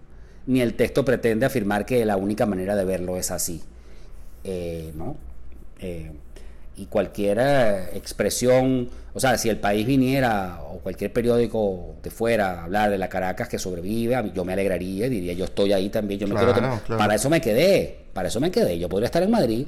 ni 0.48 0.62
el 0.62 0.74
texto 0.74 1.06
pretende 1.06 1.46
afirmar 1.46 1.86
que 1.86 2.04
la 2.06 2.18
única 2.18 2.46
manera 2.46 2.76
de 2.76 2.84
verlo 2.86 3.18
es 3.18 3.30
así. 3.32 3.62
Eh, 4.44 4.92
¿no? 4.96 5.16
Eh, 5.80 6.12
y 6.78 6.86
cualquier 6.86 7.38
eh, 7.42 7.90
expresión, 7.96 8.90
o 9.14 9.20
sea, 9.20 9.38
si 9.38 9.50
el 9.50 9.58
país 9.60 9.86
viniera 9.86 10.62
o 10.70 10.78
cualquier 10.80 11.12
periódico 11.12 11.96
de 12.04 12.12
fuera 12.12 12.52
a 12.62 12.64
hablar 12.66 12.92
de 12.92 12.98
la 12.98 13.10
Caracas 13.10 13.50
que 13.50 13.58
sobrevive, 13.60 14.32
yo 14.34 14.46
me 14.46 14.54
alegraría 14.54 15.10
diría, 15.10 15.34
yo 15.34 15.46
estoy 15.46 15.74
ahí 15.74 15.90
también, 15.90 16.20
yo 16.20 16.28
me 16.28 16.36
Claro, 16.36 16.54
quiero... 16.54 16.80
claro. 16.86 16.98
Para 17.00 17.16
eso 17.16 17.30
me 17.30 17.42
quedé, 17.42 18.06
para 18.14 18.28
eso 18.28 18.40
me 18.40 18.52
quedé. 18.52 18.78
Yo 18.78 18.88
podría 18.90 19.08
estar 19.08 19.24
en 19.24 19.32
Madrid, 19.32 19.66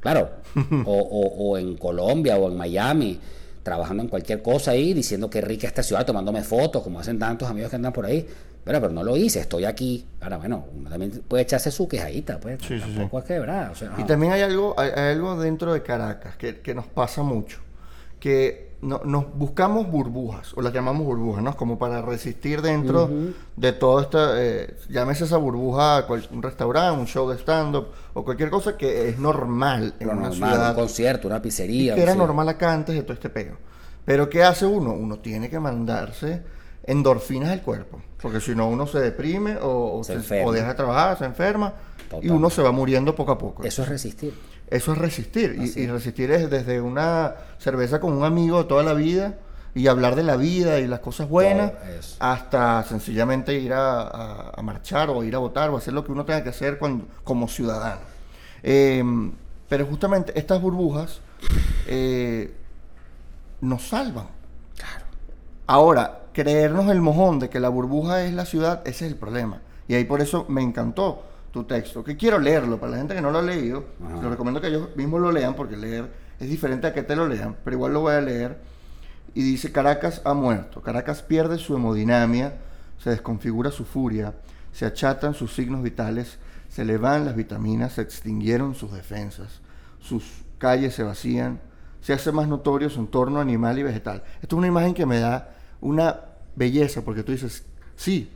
claro, 0.00 0.30
o, 0.86 0.92
o- 0.94 1.50
o 1.50 1.58
en 1.58 1.76
Colombia 1.76 2.36
o 2.38 2.48
en 2.48 2.56
Miami, 2.56 3.18
trabajando 3.64 4.02
en 4.04 4.08
cualquier 4.08 4.40
cosa 4.40 4.70
ahí, 4.70 4.94
diciendo 4.94 5.28
que 5.28 5.40
rica 5.40 5.66
esta 5.66 5.82
ciudad, 5.82 6.06
tomándome 6.06 6.42
fotos, 6.42 6.82
como 6.82 7.00
hacen 7.00 7.18
tantos 7.18 7.48
amigos 7.50 7.70
que 7.70 7.76
andan 7.76 7.92
por 7.92 8.06
ahí. 8.06 8.24
Pero, 8.64 8.80
pero 8.80 8.92
no 8.92 9.02
lo 9.02 9.16
hice, 9.16 9.40
estoy 9.40 9.64
aquí. 9.64 10.06
Ahora, 10.20 10.38
bueno, 10.38 10.64
uno 10.76 10.88
también 10.88 11.22
puede 11.26 11.42
echarse 11.42 11.70
su 11.72 11.88
quejadita, 11.88 12.38
pues. 12.38 12.60
Sí, 12.62 12.78
sí, 12.78 12.84
sí. 12.86 12.94
tampoco 12.94 13.18
es 13.18 13.24
que, 13.24 13.38
¿verdad? 13.40 13.70
O 13.72 13.74
sea, 13.74 13.92
Y 13.98 14.04
también 14.04 14.32
hay 14.32 14.42
algo, 14.42 14.74
hay, 14.78 14.90
hay 14.94 15.12
algo 15.14 15.36
dentro 15.40 15.72
de 15.72 15.82
Caracas 15.82 16.36
que, 16.36 16.60
que 16.60 16.74
nos 16.74 16.86
pasa 16.86 17.22
mucho, 17.24 17.58
que 18.20 18.72
no- 18.82 19.00
nos 19.04 19.32
buscamos 19.36 19.90
burbujas, 19.90 20.52
o 20.56 20.62
las 20.62 20.72
llamamos 20.72 21.04
burbujas, 21.06 21.42
¿no? 21.42 21.56
Como 21.56 21.78
para 21.78 22.02
resistir 22.02 22.62
dentro 22.62 23.10
de 23.56 23.72
todo 23.72 24.00
esta, 24.00 24.40
eh, 24.42 24.76
llámese 24.88 25.24
esa 25.24 25.36
burbuja, 25.38 26.06
cual- 26.06 26.28
un 26.32 26.42
restaurante, 26.42 27.00
un 27.00 27.06
show 27.06 27.28
de 27.30 27.38
stand-up, 27.38 27.88
o 28.14 28.24
cualquier 28.24 28.50
cosa 28.50 28.76
que 28.76 29.08
es 29.08 29.18
normal 29.18 29.94
en 30.00 30.06
Lo 30.08 30.12
una 30.14 30.28
normal, 30.28 30.50
ciudad. 30.52 30.70
un 30.70 30.76
concierto, 30.76 31.28
una 31.28 31.38
y 31.38 31.40
pizzería. 31.40 31.94
que 31.94 32.02
era 32.02 32.12
sí. 32.12 32.18
normal 32.18 32.48
acá 32.48 32.72
antes 32.72 32.94
de 32.94 33.02
todo 33.02 33.14
este 33.14 33.28
pego. 33.28 33.56
Pero 34.04 34.28
¿qué 34.28 34.42
hace 34.42 34.66
uno? 34.66 34.92
Uno 34.92 35.18
tiene 35.20 35.48
que 35.48 35.60
mandarse 35.60 36.42
endorfinas 36.84 37.50
al 37.50 37.62
cuerpo, 37.62 38.00
porque 38.20 38.40
si 38.40 38.54
no 38.54 38.68
uno 38.68 38.86
se 38.86 38.98
deprime 39.00 39.56
o, 39.56 39.98
o 39.98 40.04
Se 40.04 40.20
se- 40.22 40.44
o 40.44 40.52
deja 40.52 40.68
de 40.68 40.74
trabajar, 40.74 41.18
se 41.18 41.24
enferma, 41.24 41.74
y 42.20 42.28
uno 42.28 42.50
se 42.50 42.60
va 42.62 42.72
muriendo 42.72 43.14
poco 43.14 43.32
a 43.32 43.38
poco. 43.38 43.62
Eso 43.64 43.82
es 43.82 43.88
resistir. 43.88 44.34
Eso 44.68 44.92
es 44.92 44.98
resistir. 44.98 45.56
Y, 45.76 45.86
resistir 45.86 46.30
es 46.30 46.48
desde 46.50 46.80
una 46.80 47.34
cerveza 47.58 48.00
con 48.00 48.12
un 48.14 48.24
amigo 48.24 48.58
de 48.62 48.64
toda 48.68 48.82
la 48.82 48.94
vida 48.94 49.34
y 49.74 49.86
hablar 49.86 50.14
de 50.16 50.22
la 50.22 50.36
vida 50.36 50.78
y 50.80 50.86
las 50.86 51.00
cosas 51.00 51.28
buenas, 51.28 51.72
hasta 52.18 52.82
sencillamente 52.84 53.54
ir 53.54 53.72
a, 53.72 54.00
a- 54.02 54.50
a 54.56 54.62
marchar 54.62 55.08
o 55.10 55.22
ir 55.24 55.34
a 55.34 55.38
votar 55.38 55.70
o 55.70 55.76
hacer 55.76 55.92
lo 55.94 56.04
que 56.04 56.12
uno 56.12 56.24
tenga 56.24 56.42
que 56.42 56.50
hacer 56.50 56.78
cuando- 56.78 57.06
como 57.24 57.48
ciudadano. 57.48 58.00
Eh, 58.62 59.02
pero 59.68 59.86
justamente 59.86 60.38
estas 60.38 60.60
burbujas 60.60 61.20
eh, 61.86 62.52
nos 63.60 63.88
salvan. 63.88 64.26
Ahora, 65.66 66.18
creernos 66.32 66.90
el 66.90 67.00
mojón 67.00 67.38
de 67.38 67.48
que 67.48 67.60
la 67.60 67.68
burbuja 67.68 68.24
es 68.24 68.32
la 68.34 68.44
ciudad, 68.44 68.82
ese 68.84 69.06
es 69.06 69.12
el 69.12 69.18
problema. 69.18 69.60
Y 69.88 69.94
ahí 69.94 70.04
por 70.04 70.20
eso 70.20 70.46
me 70.48 70.62
encantó 70.62 71.24
tu 71.52 71.64
texto, 71.64 72.02
que 72.02 72.16
quiero 72.16 72.38
leerlo, 72.38 72.78
para 72.80 72.92
la 72.92 72.98
gente 72.98 73.14
que 73.14 73.20
no 73.20 73.30
lo 73.30 73.38
ha 73.38 73.42
leído, 73.42 73.84
Ajá. 74.04 74.22
lo 74.22 74.30
recomiendo 74.30 74.60
que 74.60 74.68
ellos 74.68 74.96
mismos 74.96 75.20
lo 75.20 75.30
lean, 75.30 75.54
porque 75.54 75.76
leer 75.76 76.10
es 76.40 76.48
diferente 76.48 76.86
a 76.86 76.94
que 76.94 77.02
te 77.02 77.14
lo 77.14 77.28
lean, 77.28 77.56
pero 77.62 77.76
igual 77.76 77.92
lo 77.92 78.00
voy 78.00 78.14
a 78.14 78.20
leer. 78.20 78.58
Y 79.34 79.42
dice, 79.42 79.70
Caracas 79.70 80.22
ha 80.24 80.34
muerto, 80.34 80.82
Caracas 80.82 81.22
pierde 81.22 81.58
su 81.58 81.76
hemodinamia, 81.76 82.54
se 82.98 83.10
desconfigura 83.10 83.70
su 83.70 83.84
furia, 83.84 84.34
se 84.72 84.86
achatan 84.86 85.34
sus 85.34 85.54
signos 85.54 85.82
vitales, 85.82 86.38
se 86.68 86.84
le 86.84 86.96
van 86.96 87.24
las 87.24 87.36
vitaminas, 87.36 87.92
se 87.92 88.02
extinguieron 88.02 88.74
sus 88.74 88.92
defensas, 88.92 89.60
sus 90.00 90.24
calles 90.58 90.94
se 90.94 91.02
vacían, 91.02 91.60
se 92.00 92.12
hace 92.12 92.32
más 92.32 92.48
notorio 92.48 92.90
su 92.90 93.00
entorno 93.00 93.40
animal 93.40 93.78
y 93.78 93.82
vegetal. 93.82 94.22
Esto 94.40 94.56
es 94.56 94.58
una 94.58 94.66
imagen 94.66 94.94
que 94.94 95.06
me 95.06 95.20
da 95.20 95.54
una 95.82 96.20
belleza, 96.56 97.02
porque 97.02 97.22
tú 97.22 97.32
dices, 97.32 97.64
sí, 97.96 98.30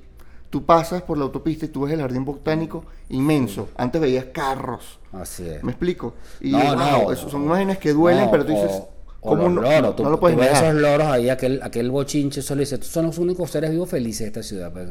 tú 0.51 0.65
pasas 0.65 1.03
por 1.03 1.17
la 1.19 1.25
autopista 1.25 1.65
y 1.65 1.69
tú 1.69 1.83
ves 1.83 1.93
el 1.95 2.01
jardín 2.01 2.25
botánico 2.25 2.85
inmenso. 3.09 3.69
Antes 3.77 4.01
veías 4.01 4.27
carros. 4.27 4.99
Así 5.13 5.49
es. 5.49 5.63
¿Me 5.65 5.73
explico? 5.73 6.15
Y 6.41 6.51
No, 6.53 6.59
wow, 6.59 6.77
no. 6.77 7.13
eso 7.13 7.29
son 7.31 7.45
imágenes 7.45 7.79
que 7.79 7.93
duelen, 7.93 8.27
No, 8.27 8.31
pero 8.31 8.45
tú 8.45 8.53
dices, 8.53 8.71
o- 8.73 8.89
¿cómo 9.21 9.45
los 9.45 9.53
no, 9.55 9.63
loros, 9.63 9.83
no- 9.83 9.95
tú, 9.95 10.03
no 10.05 10.11
lo 10.11 10.17
tú 10.17 10.21
puedes 10.21 10.39
ves 10.39 10.49
negar? 10.53 10.65
esos 10.65 10.81
loros 10.83 11.07
ahí, 11.09 11.29
aquel, 11.31 11.61
aquel 11.63 11.91
bochinche, 11.91 12.43
solo 12.43 12.61
dice, 12.61 12.77
"Estos 12.77 12.91
son 12.91 13.07
los 13.07 13.19
únicos 13.19 13.51
seres 13.51 13.71
vivos 13.71 13.89
felices 13.89 14.21
de 14.21 14.27
esta 14.27 14.43
ciudad. 14.43 14.73
pues, 14.73 14.89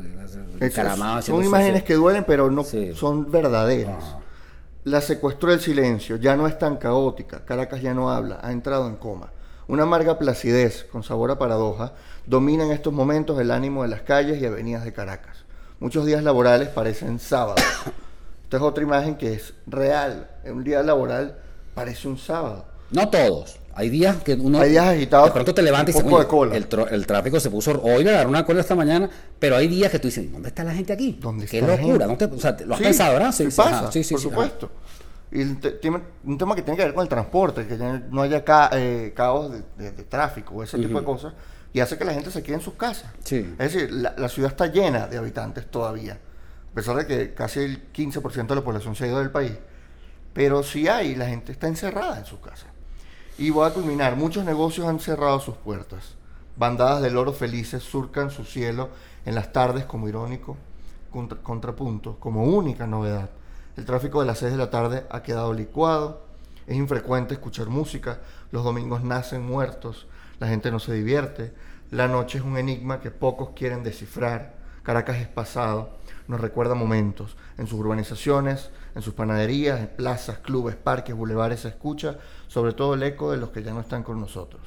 encaramados 0.62 1.26
son 1.26 1.44
imágenes 1.44 1.84
que 1.84 1.94
duelen, 1.94 2.24
pero 2.26 2.50
no 2.52 2.64
Sí. 2.64 2.94
son 2.96 3.30
verdaderas. 3.32 4.04
Ajá. 4.04 4.20
La 4.84 5.02
secuestró 5.02 5.52
el 5.52 5.60
silencio, 5.60 6.18
ya 6.18 6.36
no 6.38 6.46
es 6.48 6.60
tan 6.60 6.78
caótica, 6.78 7.44
Caracas 7.44 7.82
ya 7.82 7.94
no 7.96 8.12
habla, 8.12 8.40
ha 8.44 8.52
entrado 8.52 8.88
en 8.88 8.96
coma. 8.98 9.32
Una 9.68 9.84
amarga 9.84 10.20
placidez, 10.20 10.86
con 10.92 11.04
sabor 11.04 11.32
a 11.32 11.40
paradoja, 11.40 11.94
domina 12.28 12.66
en 12.66 12.72
estos 12.72 12.94
momentos 12.94 13.40
el 13.40 13.50
ánimo 13.52 13.82
de 13.84 13.90
las 13.90 14.02
calles 14.02 14.42
y 14.42 14.46
avenidas 14.46 14.84
de 14.84 14.94
Caracas. 14.94 15.38
Muchos 15.80 16.06
días 16.06 16.24
laborales 16.24 16.70
parecen 16.70 17.20
sábados. 17.20 17.62
Esta 18.44 18.58
es 18.58 18.64
otra 18.64 18.84
imagen 18.84 19.16
que 19.16 19.34
es 19.34 19.54
real. 19.66 20.30
Un 20.46 20.64
día 20.64 20.84
laboral 20.84 21.38
parece 21.74 22.08
un 22.08 22.18
sábado. 22.18 22.66
No 22.92 23.10
todos. 23.10 23.58
Hay 23.74 23.90
días 23.90 24.18
que 24.24 24.36
uno. 24.36 24.62
Hay 24.62 24.70
días 24.70 24.86
agitados, 24.86 25.26
De 25.28 25.32
pronto 25.34 25.54
te 25.54 25.62
levantas 25.64 25.96
y 25.96 25.98
dices, 25.98 26.10
de 26.10 26.16
"Oye, 26.16 26.28
cola". 26.28 26.56
El, 26.56 26.68
el 26.92 27.08
tráfico 27.08 27.40
se 27.40 27.50
puso. 27.50 27.82
Hoy 27.84 28.04
me 28.06 28.12
agarró 28.12 28.30
una 28.30 28.46
cola 28.46 28.62
esta 28.62 28.76
mañana, 28.76 29.10
pero 29.40 29.58
hay 29.58 29.68
días 29.68 29.92
que 29.92 30.00
tú 30.00 30.08
dices, 30.08 30.32
¿dónde 30.32 30.48
está 30.50 30.64
la 30.64 30.74
gente 30.74 30.94
aquí? 30.94 31.18
¿Dónde 31.20 31.48
Qué 31.48 31.58
está 31.60 31.72
la 31.72 31.76
locura. 31.78 32.08
gente? 32.08 32.26
¿no 32.26 32.30
te- 32.30 32.36
o 32.36 32.40
sea, 32.40 32.56
¿Lo 32.66 32.76
has 32.76 32.78
Sí, 32.78 32.84
pensado, 32.86 33.14
verdad? 33.14 33.32
Sí, 33.34 33.52
sí, 33.52 33.58
pasa, 33.58 33.80
ajá, 33.80 33.92
sí, 33.92 34.04
sí, 34.04 34.14
por 34.14 34.22
sí, 34.22 34.28
ajá. 34.30 34.36
Y 35.32 35.44
tiene 35.56 36.02
un 36.24 36.38
tema 36.38 36.56
que 36.56 36.62
tiene 36.62 36.78
que 36.78 36.86
ver 36.86 36.94
con 36.94 37.04
el 37.04 37.10
transporte, 37.10 37.68
que 37.68 37.78
no 38.10 38.22
haya 38.22 38.44
ca- 38.46 38.70
eh, 38.74 39.12
caos 39.16 39.52
de, 39.52 39.64
de- 39.78 39.92
de 39.92 40.04
tráfico 40.04 40.56
o 40.56 40.64
ese 40.64 40.78
tipo 40.78 41.00
de 41.00 41.06
cosas, 41.06 41.34
y 41.74 41.80
hace 41.82 41.98
que 41.98 42.06
la 42.06 42.14
gente 42.14 42.32
se 42.32 42.42
quede 42.44 42.56
en 42.56 42.62
sus 42.62 42.76
casas. 42.76 43.12
Sí. 43.24 43.54
Es 43.60 43.74
decir, 43.74 43.92
la, 43.92 44.14
la 44.18 44.30
ciudad 44.30 44.52
está 44.52 44.68
llena 44.68 45.08
de 45.08 45.18
habitantes 45.18 45.70
todavía, 45.70 46.14
a 46.14 46.76
pesar 46.76 46.96
de 46.96 47.06
que 47.08 47.34
casi 47.34 47.60
el 47.62 47.92
15% 47.92 48.48
de 48.48 48.56
la 48.56 48.64
población 48.64 48.96
se 48.96 49.06
ha 49.06 49.08
ido 49.08 49.20
del 49.20 49.32
país. 49.32 49.54
Pero 50.34 50.64
sí 50.64 50.88
hay, 50.88 51.16
la 51.16 51.28
gente 51.28 51.52
está 51.52 51.68
encerrada 51.68 52.18
en 52.20 52.26
sus 52.26 52.40
casas. 52.40 52.68
Y 53.38 53.50
voy 53.50 53.68
a 53.68 53.74
culminar, 53.74 54.16
muchos 54.16 54.46
negocios 54.46 54.88
han 54.88 55.00
cerrado 55.00 55.40
sus 55.40 55.56
puertas. 55.56 56.16
Bandadas 56.58 57.02
de 57.02 57.10
loros 57.12 57.38
felices 57.38 57.84
surcan 57.84 58.30
su 58.30 58.46
cielo 58.46 58.90
en 59.26 59.36
las 59.36 59.52
tardes 59.52 59.84
como 59.86 60.08
irónico 60.08 60.56
contra- 61.12 61.40
contrapunto, 61.40 62.18
como 62.20 62.44
única 62.46 62.86
novedad. 62.88 63.30
El 63.78 63.84
tráfico 63.84 64.22
de 64.22 64.26
las 64.26 64.40
6 64.40 64.54
de 64.54 64.58
la 64.58 64.70
tarde 64.70 65.06
ha 65.10 65.22
quedado 65.22 65.54
licuado, 65.54 66.22
es 66.66 66.78
infrecuente 66.78 67.34
escuchar 67.34 67.68
música, 67.68 68.20
los 68.52 68.64
domingos 68.64 69.04
nacen 69.04 69.46
muertos, 69.46 70.08
la 70.40 70.48
gente 70.48 70.72
no 70.72 70.80
se 70.80 70.94
divierte, 70.94 71.54
la 71.92 72.08
noche 72.08 72.38
es 72.38 72.44
un 72.46 72.58
enigma 72.58 73.02
que 73.02 73.12
pocos 73.12 73.50
quieren 73.50 73.84
descifrar, 73.84 74.56
Caracas 74.82 75.18
es 75.18 75.28
pasado, 75.28 75.90
nos 76.30 76.40
recuerda 76.40 76.74
momentos, 76.74 77.36
en 77.58 77.68
sus 77.68 77.78
urbanizaciones, 77.80 78.70
en 78.96 79.02
sus 79.02 79.14
panaderías, 79.14 79.82
en 79.82 79.88
plazas, 79.88 80.38
clubes, 80.38 80.78
parques, 80.78 81.14
bulevares 81.14 81.60
se 81.62 81.68
escucha 81.68 82.18
sobre 82.48 82.72
todo 82.72 82.94
el 82.94 83.04
eco 83.04 83.32
de 83.32 83.38
los 83.38 83.50
que 83.50 83.62
ya 83.62 83.74
no 83.74 83.82
están 83.82 84.04
con 84.04 84.22
nosotros, 84.22 84.62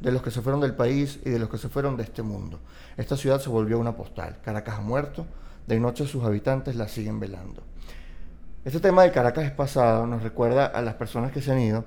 de 0.00 0.10
los 0.10 0.22
que 0.22 0.30
se 0.30 0.40
fueron 0.40 0.62
del 0.62 0.74
país 0.74 1.20
y 1.22 1.28
de 1.28 1.38
los 1.38 1.50
que 1.50 1.58
se 1.58 1.68
fueron 1.68 1.98
de 1.98 2.04
este 2.04 2.22
mundo. 2.22 2.60
Esta 2.96 3.18
ciudad 3.18 3.40
se 3.40 3.50
volvió 3.50 3.78
una 3.78 3.94
postal, 3.94 4.38
Caracas 4.42 4.78
ha 4.78 4.82
muerto, 4.82 5.26
de 5.66 5.78
noche 5.78 6.06
sus 6.06 6.24
habitantes 6.24 6.76
la 6.76 6.88
siguen 6.88 7.20
velando. 7.20 7.62
Este 8.64 8.80
tema 8.80 9.02
de 9.02 9.10
Caracas 9.12 9.44
es 9.44 9.50
pasado, 9.50 10.06
nos 10.06 10.22
recuerda 10.22 10.66
a 10.66 10.80
las 10.80 10.94
personas 10.94 11.32
que 11.32 11.42
se 11.42 11.52
han 11.52 11.60
ido. 11.60 11.84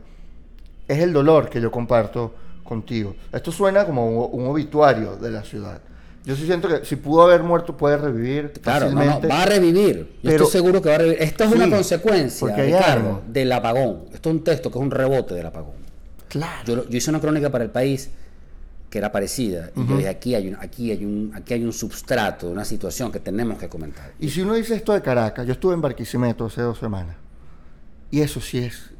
Es 0.87 0.99
el 0.99 1.11
dolor 1.11 1.49
que 1.49 1.59
yo 1.59 1.71
comparto 1.71 2.33
contigo. 2.63 3.15
Esto 3.33 3.51
suena 3.51 3.85
como 3.85 4.07
un, 4.27 4.41
un 4.41 4.47
obituario 4.47 5.15
de 5.17 5.31
la 5.31 5.43
ciudad. 5.43 5.81
Yo 6.23 6.35
sí 6.35 6.45
siento 6.45 6.67
que 6.67 6.85
si 6.85 6.97
pudo 6.97 7.23
haber 7.23 7.41
muerto, 7.41 7.75
puede 7.77 7.97
revivir. 7.97 8.51
Claro, 8.61 8.91
no, 8.91 9.03
no, 9.03 9.21
va 9.29 9.43
a 9.43 9.45
revivir. 9.45 10.17
Yo 10.21 10.29
Pero- 10.29 10.43
estoy 10.45 10.51
seguro 10.59 10.81
que 10.81 10.89
va 10.89 10.95
a 10.95 10.97
revivir. 10.99 11.21
Esto 11.21 11.45
es 11.45 11.49
Sí, 11.51 11.55
una 11.55 11.69
consecuencia, 11.69 12.55
Ricardo, 12.55 13.21
del 13.27 13.51
apagón. 13.51 14.05
Esto 14.13 14.29
es 14.29 14.35
un 14.35 14.43
texto 14.43 14.69
que 14.69 14.77
es 14.77 14.81
un 14.83 14.91
rebote 14.91 15.33
del 15.33 15.45
apagón. 15.45 15.71
Claro. 16.27 16.63
Yo, 16.65 16.89
yo 16.89 16.97
hice 16.97 17.09
una 17.09 17.21
crónica 17.21 17.49
para 17.49 17.63
el 17.63 17.69
país 17.69 18.11
que 18.89 18.97
era 18.97 19.11
parecida. 19.11 19.71
Y 19.75 19.85
yo 19.85 19.97
dije, 19.97 20.09
aquí 20.09 20.35
hay, 20.35 20.47
un, 20.47 20.55
aquí, 20.55 20.91
hay 20.91 21.03
un, 21.03 21.31
aquí 21.35 21.53
hay 21.53 21.63
un 21.63 21.73
substrato, 21.73 22.49
una 22.49 22.63
situación 22.63 23.11
que 23.11 23.19
tenemos 23.19 23.57
que 23.57 23.67
comentar. 23.67 24.13
Y 24.19 24.29
si 24.29 24.41
uno 24.41 24.53
dice 24.53 24.75
esto 24.75 24.93
de 24.93 25.01
Caracas, 25.01 25.45
yo 25.45 25.53
estuve 25.53 25.73
en 25.73 25.81
Barquisimeto 25.81 26.45
hace 26.45 26.61
dos 26.61 26.79
semanas. 26.79 27.15
Y 28.11 28.21
eso 28.21 28.39
sí 28.39 28.59
es 28.59 28.91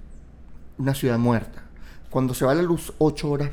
una 0.78 0.94
ciudad 0.94 1.18
muerta. 1.18 1.64
Cuando 2.10 2.34
se 2.34 2.46
va 2.46 2.54
la 2.54 2.62
luz 2.62 2.94
ocho 2.98 3.30
horas 3.30 3.52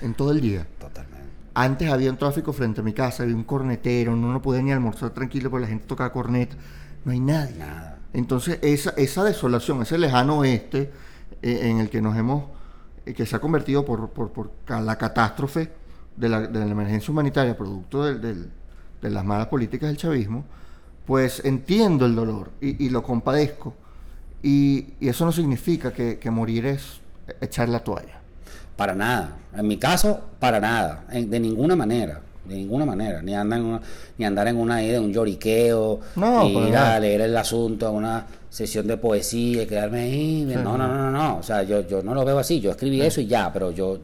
en 0.00 0.14
todo 0.14 0.30
el 0.30 0.40
día. 0.40 0.66
Totalmente. 0.78 1.12
Antes 1.54 1.90
había 1.90 2.10
un 2.10 2.16
tráfico 2.16 2.52
frente 2.52 2.80
a 2.80 2.84
mi 2.84 2.92
casa, 2.92 3.24
había 3.24 3.34
un 3.34 3.44
cornetero, 3.44 4.16
no, 4.16 4.32
no 4.32 4.40
podía 4.40 4.62
ni 4.62 4.72
almorzar 4.72 5.10
tranquilo 5.10 5.50
porque 5.50 5.62
la 5.62 5.68
gente 5.68 5.86
tocaba 5.86 6.12
corneta. 6.12 6.56
No 7.04 7.12
hay 7.12 7.20
nadie. 7.20 7.56
Nada. 7.56 7.98
Entonces, 8.12 8.58
esa, 8.62 8.90
esa 8.90 9.24
desolación, 9.24 9.82
ese 9.82 9.98
lejano 9.98 10.38
oeste 10.38 10.90
eh, 11.42 11.60
en 11.62 11.78
el 11.78 11.90
que 11.90 12.00
nos 12.00 12.16
hemos, 12.16 12.44
que 13.04 13.26
se 13.26 13.36
ha 13.36 13.40
convertido 13.40 13.84
por, 13.84 14.10
por, 14.10 14.30
por 14.30 14.50
la 14.68 14.96
catástrofe 14.96 15.70
de 16.16 16.28
la, 16.28 16.40
de 16.42 16.58
la 16.60 16.66
emergencia 16.70 17.10
humanitaria, 17.10 17.56
producto 17.56 18.04
del- 18.04 18.20
del- 18.20 18.50
de 19.00 19.10
las 19.10 19.24
malas 19.24 19.48
políticas 19.48 19.88
del 19.88 19.96
chavismo, 19.96 20.44
pues 21.06 21.44
entiendo 21.44 22.06
el 22.06 22.14
dolor 22.14 22.50
y, 22.60 22.84
y 22.86 22.90
lo 22.90 23.02
compadezco. 23.02 23.74
Y, 24.42 24.86
y 25.00 25.08
eso 25.08 25.24
no 25.24 25.32
significa 25.32 25.92
que, 25.92 26.18
que 26.18 26.30
morir 26.30 26.66
es 26.66 27.00
echar 27.40 27.68
la 27.68 27.80
toalla. 27.80 28.20
Para 28.76 28.94
nada. 28.94 29.36
En 29.56 29.66
mi 29.66 29.76
caso, 29.78 30.20
para 30.38 30.60
nada. 30.60 31.04
En- 31.10 31.28
de 31.30 31.38
ninguna 31.40 31.76
manera. 31.76 32.20
De 32.44 32.54
ninguna 32.56 32.84
manera. 32.84 33.22
Ni, 33.22 33.34
andar 33.34 33.58
en 33.60 33.64
una- 33.66 33.80
ni 34.18 34.24
andar 34.24 34.48
en 34.48 34.56
una 34.56 34.82
idea 34.82 34.94
de 34.94 35.00
un 35.00 35.12
lloriqueo. 35.12 36.00
No, 36.16 36.52
para 36.52 36.68
ir 36.68 36.76
a 36.76 37.00
leer 37.00 37.20
el 37.22 37.36
asunto 37.36 37.90
una 37.92 38.26
sesión 38.52 38.86
de 38.86 38.98
poesía 38.98 39.62
y 39.62 39.66
quedarme 39.66 40.00
ahí. 40.00 40.44
No, 40.44 40.76
no, 40.76 40.86
no, 40.86 40.94
no, 40.94 41.10
no. 41.10 41.38
O 41.38 41.42
sea, 41.42 41.62
yo, 41.62 41.80
yo 41.88 42.02
no 42.02 42.14
lo 42.14 42.22
veo 42.22 42.38
así. 42.38 42.60
Yo 42.60 42.70
escribí 42.70 43.00
eso 43.00 43.22
y 43.22 43.26
ya, 43.26 43.50
pero 43.50 43.70
yo. 43.70 44.00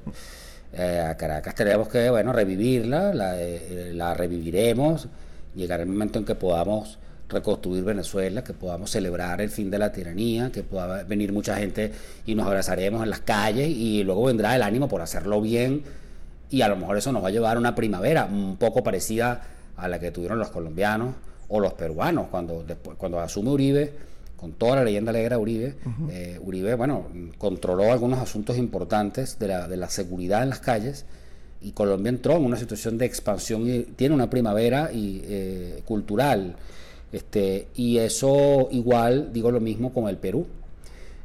eh, 0.73 1.01
a 1.07 1.17
Caracas 1.19 1.55
tenemos 1.55 1.89
que, 1.89 2.09
bueno, 2.09 2.33
revivirla. 2.33 3.13
La, 3.13 3.39
eh, 3.39 3.93
la 3.95 4.15
reviviremos. 4.15 5.07
Llegará 5.55 5.83
el 5.83 5.91
momento 5.91 6.19
en 6.19 6.25
que 6.25 6.35
podamos 6.35 6.99
reconstruir 7.29 7.85
Venezuela, 7.85 8.43
que 8.43 8.55
podamos 8.55 8.91
celebrar 8.91 9.43
el 9.43 9.51
fin 9.51 9.71
de 9.71 9.79
la 9.79 9.93
tiranía, 9.93 10.51
que 10.51 10.63
pueda 10.63 11.03
venir 11.03 11.31
mucha 11.31 11.57
gente 11.57 11.93
y 12.25 12.35
nos 12.35 12.47
abrazaremos 12.47 13.03
en 13.03 13.11
las 13.11 13.21
calles 13.21 13.69
y 13.69 14.03
luego 14.03 14.25
vendrá 14.25 14.57
el 14.57 14.63
ánimo 14.63 14.89
por 14.89 15.03
hacerlo 15.03 15.43
bien 15.43 15.83
y 16.49 16.63
a 16.63 16.69
lo 16.69 16.77
mejor 16.77 16.97
eso 16.97 17.13
nos 17.13 17.23
va 17.23 17.29
a 17.29 17.31
llevar 17.31 17.59
a 17.59 17.61
una 17.61 17.75
primavera 17.75 18.25
un 18.25 18.57
poco 18.57 18.83
parecida 18.83 19.43
a 19.77 19.89
la 19.89 19.99
que 19.99 20.11
tuvieron 20.11 20.39
los 20.39 20.49
colombianos 20.49 21.17
o 21.49 21.61
los 21.61 21.75
peruanos 21.75 22.29
cuando 22.31 22.65
después 22.67 22.97
cuando 22.97 23.21
asume 23.21 23.51
Uribe 23.51 24.08
con 24.39 24.53
toda 24.53 24.77
la 24.77 24.85
leyenda 24.85 25.13
negra 25.13 25.37
de 25.37 25.43
Uribe 25.43 25.75
eh, 26.11 26.41
Uribe 26.43 26.75
bueno 26.75 27.09
controló 27.37 27.93
algunos 27.93 28.21
asuntos 28.21 28.57
importantes 28.57 29.39
de 29.39 29.49
la, 29.49 29.69
de 29.69 29.77
la 29.77 29.91
seguridad 29.91 30.43
en 30.43 30.51
las 30.51 30.61
calles 30.61 31.05
y 31.61 31.73
Colombia 31.73 32.11
entró 32.11 32.37
en 32.37 32.45
una 32.45 32.57
situación 32.57 32.99
de 32.99 33.07
expansión 33.07 33.69
y 33.69 33.83
tiene 33.83 34.15
una 34.15 34.31
primavera 34.31 34.91
y, 34.93 35.23
eh, 35.25 35.83
cultural 35.85 36.57
este 37.13 37.69
y 37.75 37.99
eso 37.99 38.69
igual 38.71 39.33
digo 39.33 39.51
lo 39.51 39.61
mismo 39.61 39.93
con 39.93 40.09
el 40.09 40.19
Perú 40.19 40.47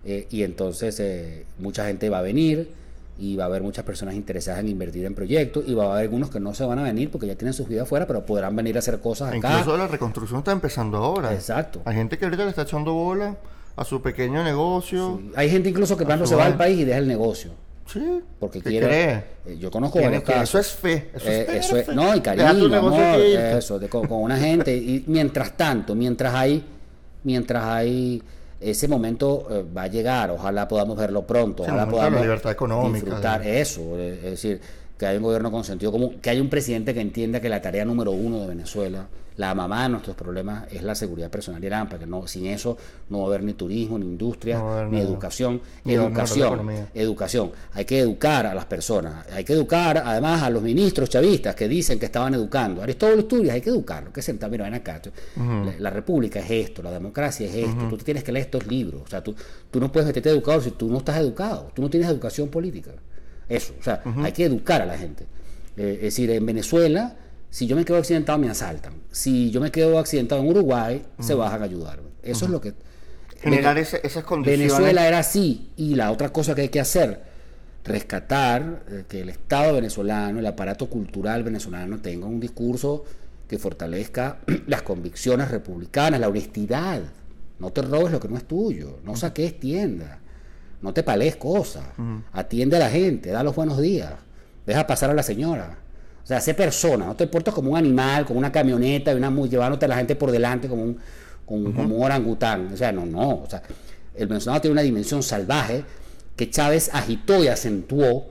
eh, 0.05 0.27
y 0.29 0.43
entonces 0.43 0.99
eh, 0.99 1.45
mucha 1.59 1.85
gente 1.85 2.09
va 2.09 2.19
a 2.19 2.21
venir 2.21 2.69
y 3.17 3.35
va 3.35 3.43
a 3.43 3.47
haber 3.47 3.61
muchas 3.61 3.85
personas 3.85 4.15
interesadas 4.15 4.61
en 4.61 4.69
invertir 4.69 5.05
en 5.05 5.13
proyectos 5.13 5.63
y 5.67 5.73
va 5.73 5.83
a 5.85 5.91
haber 5.93 6.01
algunos 6.03 6.29
que 6.29 6.39
no 6.39 6.53
se 6.53 6.65
van 6.65 6.79
a 6.79 6.83
venir 6.83 7.11
porque 7.11 7.27
ya 7.27 7.35
tienen 7.35 7.53
sus 7.53 7.67
vidas 7.67 7.83
afuera, 7.83 8.07
pero 8.07 8.25
podrán 8.25 8.55
venir 8.55 8.75
a 8.75 8.79
hacer 8.79 8.99
cosas 8.99 9.33
acá. 9.33 9.59
Incluso 9.59 9.77
la 9.77 9.87
reconstrucción 9.87 10.39
está 10.39 10.51
empezando 10.51 10.97
ahora. 10.97 11.31
Exacto. 11.33 11.81
Hay 11.85 11.95
gente 11.95 12.17
que 12.17 12.25
ahorita 12.25 12.43
le 12.43 12.49
está 12.49 12.63
echando 12.63 12.93
bola 12.93 13.37
a 13.75 13.83
su 13.85 14.01
pequeño 14.01 14.43
negocio. 14.43 15.21
Hay 15.35 15.49
gente 15.49 15.69
incluso 15.69 15.95
que 15.95 16.05
su 16.17 16.25
se 16.27 16.35
va 16.35 16.45
al 16.45 16.57
país 16.57 16.79
y 16.79 16.85
deja 16.85 16.97
el 16.99 17.07
negocio. 17.07 17.51
Sí. 17.85 18.21
Porque 18.39 18.61
¿Qué 18.61 18.69
quiere. 18.69 18.87
cree? 18.87 19.23
eh, 19.45 19.57
yo 19.59 19.69
conozco 19.69 20.01
varios 20.01 20.23
casos. 20.23 20.43
Eso 20.49 20.59
es 20.59 20.67
fe. 20.71 21.09
Eso 21.13 21.27
Eh, 21.29 21.39
es 21.41 21.45
tener 21.45 21.61
eso 21.61 21.77
es- 21.77 21.85
fe. 21.85 21.93
no, 21.95 22.15
y 22.15 22.21
cariño, 22.21 22.77
amor, 22.77 22.93
eso, 23.19 23.77
de- 23.77 23.89
con, 23.89 24.07
con 24.07 24.21
una 24.21 24.37
gente. 24.37 24.75
Y 24.75 25.03
mientras 25.07 25.55
tanto, 25.57 25.93
mientras 25.93 26.33
hay, 26.33 26.63
mientras 27.23 27.63
hay 27.65 28.23
ese 28.63 28.87
momento 28.87 29.47
eh, 29.49 29.63
va 29.75 29.83
a 29.83 29.87
llegar, 29.87 30.31
ojalá 30.31 30.67
podamos 30.67 30.97
verlo 30.97 31.25
pronto, 31.27 31.63
Sí, 31.63 31.69
ojalá 31.69 31.85
la 31.85 31.91
podamos 31.91 32.21
libertad 32.21 32.51
económica, 32.51 33.05
disfrutar 33.05 33.41
de- 33.43 33.61
eso, 33.61 33.81
eh, 33.97 34.15
es 34.23 34.31
decir, 34.31 34.61
que 34.97 35.05
hay 35.05 35.17
un 35.17 35.23
gobierno 35.23 35.51
con 35.51 35.63
sentido 35.63 35.91
común, 35.91 36.17
que 36.21 36.29
hay 36.29 36.39
un 36.39 36.49
presidente 36.49 36.93
que 36.93 37.01
entienda 37.01 37.39
que 37.41 37.49
la 37.49 37.61
tarea 37.61 37.83
número 37.85 38.11
uno 38.11 38.39
de 38.41 38.47
Venezuela, 38.47 39.07
la 39.37 39.55
mamá 39.55 39.83
de 39.83 39.89
nuestros 39.89 40.15
problemas, 40.15 40.65
es 40.71 40.83
la 40.83 40.93
seguridad 40.95 41.29
personal 41.31 41.63
y 41.63 41.67
AMPA, 41.67 41.97
que 41.99 42.05
no, 42.05 42.27
sin 42.27 42.45
eso 42.45 42.77
no 43.09 43.19
va 43.19 43.23
a 43.23 43.27
haber 43.27 43.43
ni 43.43 43.53
turismo, 43.53 43.97
ni 43.97 44.05
industria, 44.05 44.57
No 44.59 44.85
ni 44.85 44.97
nada. 44.97 45.03
educación, 45.09 45.61
Ni 45.85 45.95
la 45.95 46.03
educación, 46.03 46.49
educación. 46.93 47.51
Hay 47.73 47.85
que 47.85 47.99
educar 47.99 48.45
a 48.45 48.53
las 48.53 48.65
personas, 48.65 49.25
hay 49.31 49.43
que 49.43 49.53
educar 49.53 49.97
además 50.05 50.43
a 50.43 50.49
los 50.49 50.61
ministros 50.61 51.09
chavistas 51.09 51.55
que 51.55 51.67
dicen 51.67 51.97
que 51.99 52.05
estaban 52.05 52.33
educando. 52.33 52.81
Aristóbulo 52.83 53.21
Isturias, 53.21 53.55
hay 53.55 53.61
que 53.61 53.69
educarlo, 53.69 54.13
que 54.13 54.21
sentar, 54.21 54.49
mira, 54.51 54.65
ven 54.65 54.73
acá. 54.75 55.01
tú- 55.01 55.11
la, 55.35 55.73
la 55.79 55.89
república 55.89 56.39
es 56.39 56.51
esto, 56.51 56.83
la 56.83 56.91
democracia 56.91 57.47
es 57.47 57.55
esto, 57.55 57.87
tú 57.89 57.97
te 57.97 58.03
tienes 58.03 58.23
que 58.23 58.31
leer 58.31 58.45
estos 58.45 58.67
libros. 58.67 59.01
O 59.05 59.07
sea, 59.07 59.23
tú, 59.23 59.35
tú 59.71 59.79
no 59.79 59.91
puedes 59.91 60.07
meterte 60.07 60.29
educado 60.29 60.61
si 60.61 60.71
tú 60.71 60.89
no 60.89 60.97
estás 60.99 61.17
educado, 61.17 61.71
tú 61.73 61.81
no 61.81 61.89
tienes 61.89 62.09
educación 62.09 62.49
política. 62.49 62.91
Eso, 63.49 63.73
o 63.79 63.83
sea, 63.83 64.01
hay 64.21 64.31
que 64.31 64.45
educar 64.45 64.81
a 64.81 64.85
la 64.85 64.97
gente. 64.97 65.25
Eh, 65.75 65.95
es 65.97 66.01
decir, 66.03 66.29
en 66.31 66.45
Venezuela, 66.45 67.15
si 67.53 67.67
yo 67.67 67.75
me 67.75 67.85
quedo 67.85 67.97
accidentado, 67.97 68.39
me 68.39 68.49
asaltan. 68.49 68.93
Si 69.11 69.51
yo 69.51 69.61
me 69.61 69.69
quedo 69.71 69.99
accidentado 69.99 70.41
en 70.41 70.47
Uruguay, 70.47 71.05
se 71.19 71.35
bajan 71.35 71.61
a 71.61 71.65
ayudarme. 71.65 72.09
Eso 72.23 72.45
es 72.45 72.51
lo 72.51 72.59
que... 72.59 72.73
Generar 73.39 73.77
ese- 73.77 74.01
esas 74.03 74.23
condiciones. 74.23 74.71
Venezuela 74.71 75.07
era 75.07 75.19
así. 75.19 75.69
Y 75.77 75.93
la 75.93 76.09
otra 76.11 76.29
cosa 76.29 76.55
que 76.55 76.61
hay 76.61 76.69
que 76.69 76.79
hacer, 76.79 77.21
rescatar 77.83 78.83
eh, 78.89 79.03
que 79.07 79.21
el 79.21 79.29
Estado 79.29 79.73
venezolano, 79.75 80.39
el 80.39 80.45
aparato 80.47 80.89
cultural 80.89 81.43
venezolano 81.43 81.99
tenga 81.99 82.25
un 82.25 82.39
discurso 82.39 83.03
que 83.47 83.59
fortalezca 83.59 84.39
las 84.67 84.81
convicciones 84.81 85.51
republicanas, 85.51 86.19
la 86.19 86.29
honestidad. 86.29 87.01
No 87.59 87.71
te 87.71 87.81
robes 87.81 88.11
lo 88.11 88.19
que 88.19 88.29
no 88.29 88.37
es 88.37 88.45
tuyo, 88.45 88.99
no 89.03 89.15
saques 89.15 89.59
tienda, 89.59 90.19
no 90.81 90.93
te 90.93 91.03
pales 91.03 91.35
cosas, 91.35 91.85
atiende 92.31 92.77
a 92.77 92.79
la 92.79 92.89
gente, 92.89 93.29
da 93.29 93.43
los 93.43 93.55
buenos 93.55 93.79
días, 93.79 94.11
deja 94.65 94.87
pasar 94.87 95.11
a 95.11 95.13
la 95.13 95.23
señora. 95.23 95.77
O 96.23 96.25
sea, 96.25 96.39
sé 96.39 96.53
persona, 96.53 97.05
no 97.05 97.15
te 97.15 97.27
portas 97.27 97.53
como 97.53 97.71
un 97.71 97.77
animal, 97.77 98.25
como 98.25 98.39
una 98.39 98.51
camioneta, 98.51 99.11
y 99.11 99.15
una, 99.15 99.29
llevándote 99.45 99.85
a 99.85 99.89
la 99.89 99.97
gente 99.97 100.15
por 100.15 100.31
delante 100.31 100.67
como 100.69 100.83
un, 100.83 100.97
como, 101.45 101.73
como 101.73 101.95
un 101.97 102.03
orangután. 102.03 102.71
O 102.73 102.77
sea, 102.77 102.91
no, 102.93 103.05
no. 103.05 103.29
O 103.43 103.47
sea, 103.49 103.61
el 104.15 104.27
venezolano 104.27 104.61
tiene 104.61 104.71
una 104.73 104.81
dimensión 104.83 105.21
salvaje 105.21 105.83
que 106.35 106.49
Chávez 106.49 106.89
agitó 106.93 107.43
y 107.43 107.47
acentuó 107.49 108.27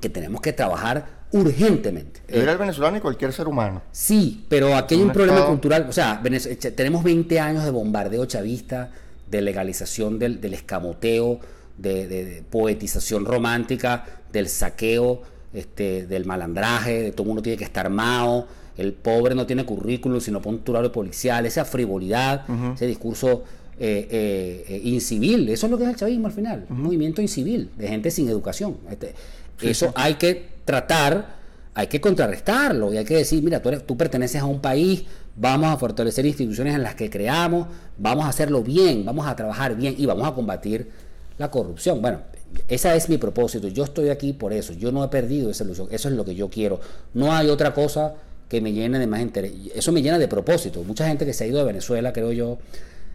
que 0.00 0.08
tenemos 0.08 0.40
que 0.40 0.52
trabajar 0.52 1.22
urgentemente. 1.32 2.20
Era 2.28 2.52
el 2.52 2.58
venezolano 2.58 2.96
y 2.96 3.00
cualquier 3.00 3.32
ser 3.32 3.46
humano. 3.46 3.82
Sí, 3.92 4.44
pero 4.48 4.74
aquí 4.76 4.94
hay 4.96 5.02
Un 5.02 5.12
problema 5.12 5.34
estado- 5.38 5.50
cultural. 5.52 5.86
O 5.88 5.92
sea, 5.92 6.20
ch- 6.22 6.74
tenemos 6.74 7.04
20 7.04 7.38
años 7.40 7.64
de 7.64 7.70
bombardeo 7.70 8.24
chavista, 8.26 8.90
de 9.30 9.40
legalización 9.42 10.18
del, 10.18 10.40
del 10.40 10.54
escamoteo, 10.54 11.40
de, 11.78 12.06
de- 12.08 12.24
de 12.24 12.42
poetización 12.42 13.24
romántica, 13.24 14.04
del 14.32 14.48
saqueo, 14.48 15.22
este, 15.54 16.06
del 16.06 16.24
malandraje, 16.24 17.02
de 17.02 17.12
todo 17.12 17.22
el 17.24 17.28
mundo 17.28 17.42
tiene 17.42 17.56
que 17.58 17.64
estar 17.64 17.86
armado, 17.86 18.46
el 18.76 18.92
pobre 18.94 19.34
no 19.34 19.46
tiene 19.46 19.64
currículum, 19.64 20.20
sino 20.20 20.40
puntual 20.40 20.90
policial, 20.90 21.44
esa 21.46 21.64
frivolidad, 21.64 22.44
ese 22.74 22.86
discurso 22.86 23.44
eh, 23.78 24.08
eh, 24.10 24.64
eh, 24.68 24.80
incivil. 24.84 25.48
Eso 25.48 25.66
es 25.66 25.70
lo 25.72 25.76
que 25.78 25.84
es 25.84 25.90
el 25.90 25.96
chavismo 25.96 26.26
al 26.28 26.32
final, 26.32 26.66
un 26.70 26.82
movimiento 26.82 27.20
incivil, 27.20 27.70
de 27.76 27.88
gente 27.88 28.10
sin 28.10 28.28
educación. 28.28 28.76
Este, 28.90 29.14
eso 29.60 29.92
hay 29.94 30.14
que 30.14 30.46
tratar, 30.64 31.36
hay 31.74 31.86
que 31.86 32.00
contrarrestarlo 32.00 32.92
y 32.92 32.96
hay 32.96 33.04
que 33.04 33.16
decir, 33.16 33.42
mira, 33.42 33.60
tú, 33.60 33.68
eres- 33.68 33.86
tú 33.86 33.96
perteneces 33.96 34.40
a 34.40 34.46
un 34.46 34.60
país, 34.60 35.04
vamos 35.36 35.68
a 35.72 35.76
fortalecer 35.76 36.24
instituciones 36.26 36.74
en 36.74 36.82
las 36.82 36.94
que 36.94 37.10
creamos, 37.10 37.66
vamos 37.98 38.24
a 38.24 38.28
hacerlo 38.28 38.62
bien, 38.62 39.04
vamos 39.04 39.26
a 39.26 39.36
trabajar 39.36 39.76
bien 39.76 39.94
y 39.98 40.06
vamos 40.06 40.26
a 40.26 40.34
combatir 40.34 40.90
la 41.38 41.50
corrupción. 41.50 42.00
Bueno, 42.02 42.20
ese 42.68 42.94
es 42.96 43.08
mi 43.08 43.18
propósito, 43.18 43.68
yo 43.68 43.84
estoy 43.84 44.08
aquí 44.08 44.32
por 44.32 44.52
eso, 44.52 44.72
yo 44.72 44.92
no 44.92 45.04
he 45.04 45.08
perdido 45.08 45.50
esa 45.50 45.64
ilusión, 45.64 45.88
eso 45.90 46.08
es 46.08 46.14
lo 46.14 46.24
que 46.24 46.34
yo 46.34 46.48
quiero. 46.48 46.80
No 47.14 47.32
hay 47.32 47.48
otra 47.48 47.74
cosa 47.74 48.14
que 48.48 48.60
me 48.60 48.72
llene 48.72 48.98
de 48.98 49.06
más 49.06 49.20
interés, 49.20 49.52
eso 49.74 49.92
me 49.92 50.02
llena 50.02 50.18
de 50.18 50.28
propósito. 50.28 50.82
Mucha 50.84 51.06
gente 51.06 51.24
que 51.24 51.32
se 51.32 51.44
ha 51.44 51.46
ido 51.46 51.58
de 51.58 51.64
Venezuela, 51.64 52.12
creo 52.12 52.32
yo, 52.32 52.58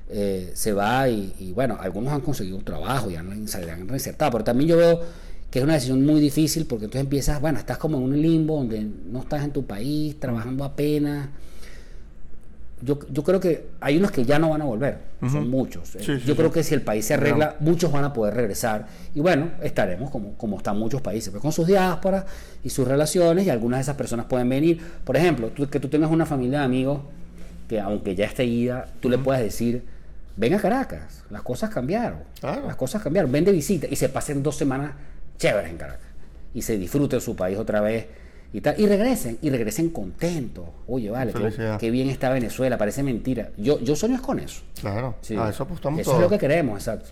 eh, 0.09 0.51
se 0.53 0.73
va 0.73 1.09
y, 1.09 1.51
bueno, 1.53 1.77
algunos 1.79 2.13
han 2.13 2.21
conseguido 2.21 2.57
un 2.57 2.63
trabajo 2.63 3.09
y 3.09 3.15
han, 3.15 3.47
se 3.47 3.57
han 3.69 3.87
reinsertado, 3.87 4.31
pero 4.31 4.43
también 4.43 4.69
yo 4.69 4.77
veo 4.77 5.01
que 5.49 5.59
es 5.59 5.63
una 5.63 5.73
decisión 5.75 6.05
muy 6.05 6.19
difícil 6.19 6.65
porque 6.65 6.85
entonces 6.85 7.03
empiezas, 7.03 7.39
bueno, 7.39 7.59
estás 7.59 7.77
como 7.77 7.97
en 7.97 8.03
un 8.03 8.21
limbo 8.21 8.57
donde 8.57 8.81
no 8.81 9.19
estás 9.21 9.43
en 9.43 9.51
tu 9.51 9.65
país, 9.65 10.19
trabajando 10.19 10.63
apenas. 10.63 11.29
Yo, 12.81 12.99
yo 13.11 13.23
creo 13.23 13.39
que 13.39 13.69
hay 13.81 13.97
unos 13.97 14.11
que 14.11 14.23
ya 14.23 14.37
no 14.37 14.49
van 14.51 14.61
a 14.61 14.65
volver, 14.65 14.99
son 15.31 15.49
muchos. 15.49 15.95
Eh, 15.95 15.99
Sí, 16.01 16.11
yo 16.25 16.33
sí. 16.33 16.33
creo 16.35 16.51
que 16.51 16.63
si 16.63 16.75
el 16.75 16.81
país 16.83 17.05
se 17.05 17.15
arregla, 17.15 17.55
muchos 17.59 17.91
van 17.91 18.03
a 18.03 18.13
poder 18.13 18.35
regresar. 18.35 18.85
Y 19.15 19.19
bueno, 19.19 19.49
estaremos 19.63 20.11
como, 20.11 20.33
como 20.33 20.57
están 20.57 20.77
muchos 20.77 21.01
países, 21.01 21.29
pues, 21.31 21.41
con 21.41 21.51
sus 21.51 21.65
diásporas 21.65 22.25
y 22.63 22.69
sus 22.69 22.87
relaciones, 22.87 23.47
y 23.47 23.49
algunas 23.49 23.79
de 23.79 23.81
esas 23.81 23.95
personas 23.95 24.27
pueden 24.27 24.47
venir. 24.49 24.79
Por 25.03 25.17
ejemplo, 25.17 25.47
tú, 25.49 25.67
que 25.67 25.79
tú 25.79 25.87
tengas 25.87 26.11
una 26.11 26.25
familia 26.25 26.59
de 26.59 26.65
amigos 26.65 27.01
que 27.67 27.79
aunque 27.79 28.15
ya 28.15 28.25
esté 28.25 28.45
ida, 28.45 28.87
tú 29.01 29.09
le 29.09 29.17
puedes 29.17 29.41
decir, 29.43 29.83
ven 30.37 30.53
a 30.53 30.59
Caracas, 30.59 31.23
las 31.29 31.41
cosas 31.41 31.69
cambiaron. 31.69 32.19
Las 32.41 32.75
cosas 32.75 33.01
cambiaron, 33.01 33.31
ven 33.31 33.43
de 33.43 33.51
visita 33.51 33.87
y 33.89 33.95
se 33.95 34.07
pasen 34.09 34.41
dos 34.43 34.55
semanas 34.55 34.91
chéveres 35.37 35.71
en 35.71 35.77
Caracas. 35.77 36.07
Y 36.53 36.61
se 36.61 36.77
disfruten 36.77 37.19
su 37.21 37.35
país 37.35 37.57
otra 37.57 37.81
vez. 37.81 38.05
Y, 38.53 38.61
tal, 38.61 38.79
y 38.79 38.87
regresen, 38.87 39.37
y 39.41 39.49
regresen 39.49 39.89
contentos. 39.89 40.65
Oye, 40.87 41.09
vale, 41.09 41.33
qué 41.79 41.91
bien 41.91 42.09
está 42.09 42.29
Venezuela, 42.29 42.77
parece 42.77 43.03
mentira. 43.03 43.49
Yo, 43.57 43.79
yo 43.79 43.95
sueño 43.95 44.15
es 44.15 44.21
con 44.21 44.39
eso. 44.39 44.61
Claro, 44.79 45.15
Sí. 45.21 45.35
a 45.35 45.49
eso 45.49 45.63
apostamos 45.63 45.99
Eso 45.99 46.11
todos. 46.11 46.23
es 46.23 46.25
lo 46.25 46.29
que 46.29 46.39
queremos, 46.39 46.75
exacto. 46.79 47.09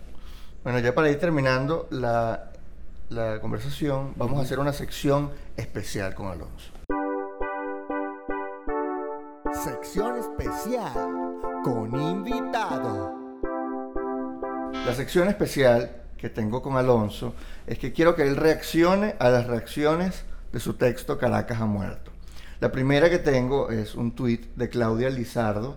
Bueno, 0.64 0.80
ya 0.80 0.96
para 0.96 1.10
ir 1.12 1.20
terminando 1.20 1.88
la, 1.92 2.52
la 3.10 3.40
conversación, 3.42 4.14
vamos 4.16 4.40
a 4.40 4.44
hacer 4.44 4.60
una 4.60 4.74
sección 4.74 5.30
especial 5.58 6.16
con 6.16 6.28
Alonso. 6.28 6.72
Sección 9.64 10.18
especial 10.18 10.94
con 11.64 12.00
invitado. 12.00 13.14
La 14.86 14.94
sección 14.94 15.28
especial 15.30 15.92
que 16.18 16.30
tengo 16.30 16.62
con 16.62 16.78
Alonso 16.78 17.34
es 17.68 17.80
que 17.80 17.92
quiero 17.92 18.16
que 18.16 18.24
él 18.24 18.36
reaccione 18.36 19.16
a 19.20 19.30
las 19.30 19.48
reacciones 19.48 20.24
de 20.56 20.62
su 20.62 20.76
texto 20.76 21.18
Caracas 21.18 21.60
ha 21.60 21.66
muerto. 21.66 22.12
La 22.62 22.72
primera 22.72 23.10
que 23.10 23.20
tengo 23.20 23.72
es 23.72 23.94
un 23.94 24.16
tuit 24.16 24.56
de 24.56 24.70
Claudia 24.70 25.10
Lizardo, 25.10 25.76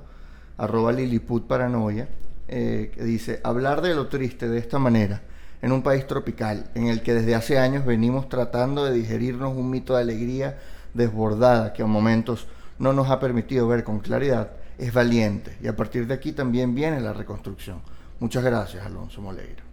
arroba 0.56 0.92
Liliput 0.92 1.48
Paranoia, 1.48 2.08
eh, 2.46 2.92
que 2.94 3.02
dice, 3.02 3.40
hablar 3.42 3.82
de 3.82 3.96
lo 3.96 4.06
triste 4.06 4.48
de 4.48 4.58
esta 4.58 4.78
manera, 4.78 5.22
en 5.62 5.72
un 5.72 5.82
país 5.82 6.06
tropical, 6.06 6.70
en 6.76 6.86
el 6.86 7.02
que 7.02 7.12
desde 7.12 7.34
hace 7.34 7.58
años 7.58 7.84
venimos 7.84 8.28
tratando 8.28 8.84
de 8.84 8.92
digerirnos 8.92 9.56
un 9.56 9.68
mito 9.68 9.96
de 9.96 10.02
alegría 10.02 10.60
desbordada 10.94 11.72
que 11.72 11.82
a 11.82 11.86
momentos 11.86 12.46
no 12.78 12.92
nos 12.92 13.10
ha 13.10 13.18
permitido 13.18 13.66
ver 13.66 13.82
con 13.82 13.98
claridad, 13.98 14.52
es 14.78 14.92
valiente. 14.92 15.58
Y 15.60 15.66
a 15.66 15.74
partir 15.74 16.06
de 16.06 16.14
aquí 16.14 16.30
también 16.30 16.76
viene 16.76 17.00
la 17.00 17.12
reconstrucción. 17.12 17.80
Muchas 18.20 18.44
gracias, 18.44 18.86
Alonso 18.86 19.20
Moleiro. 19.22 19.64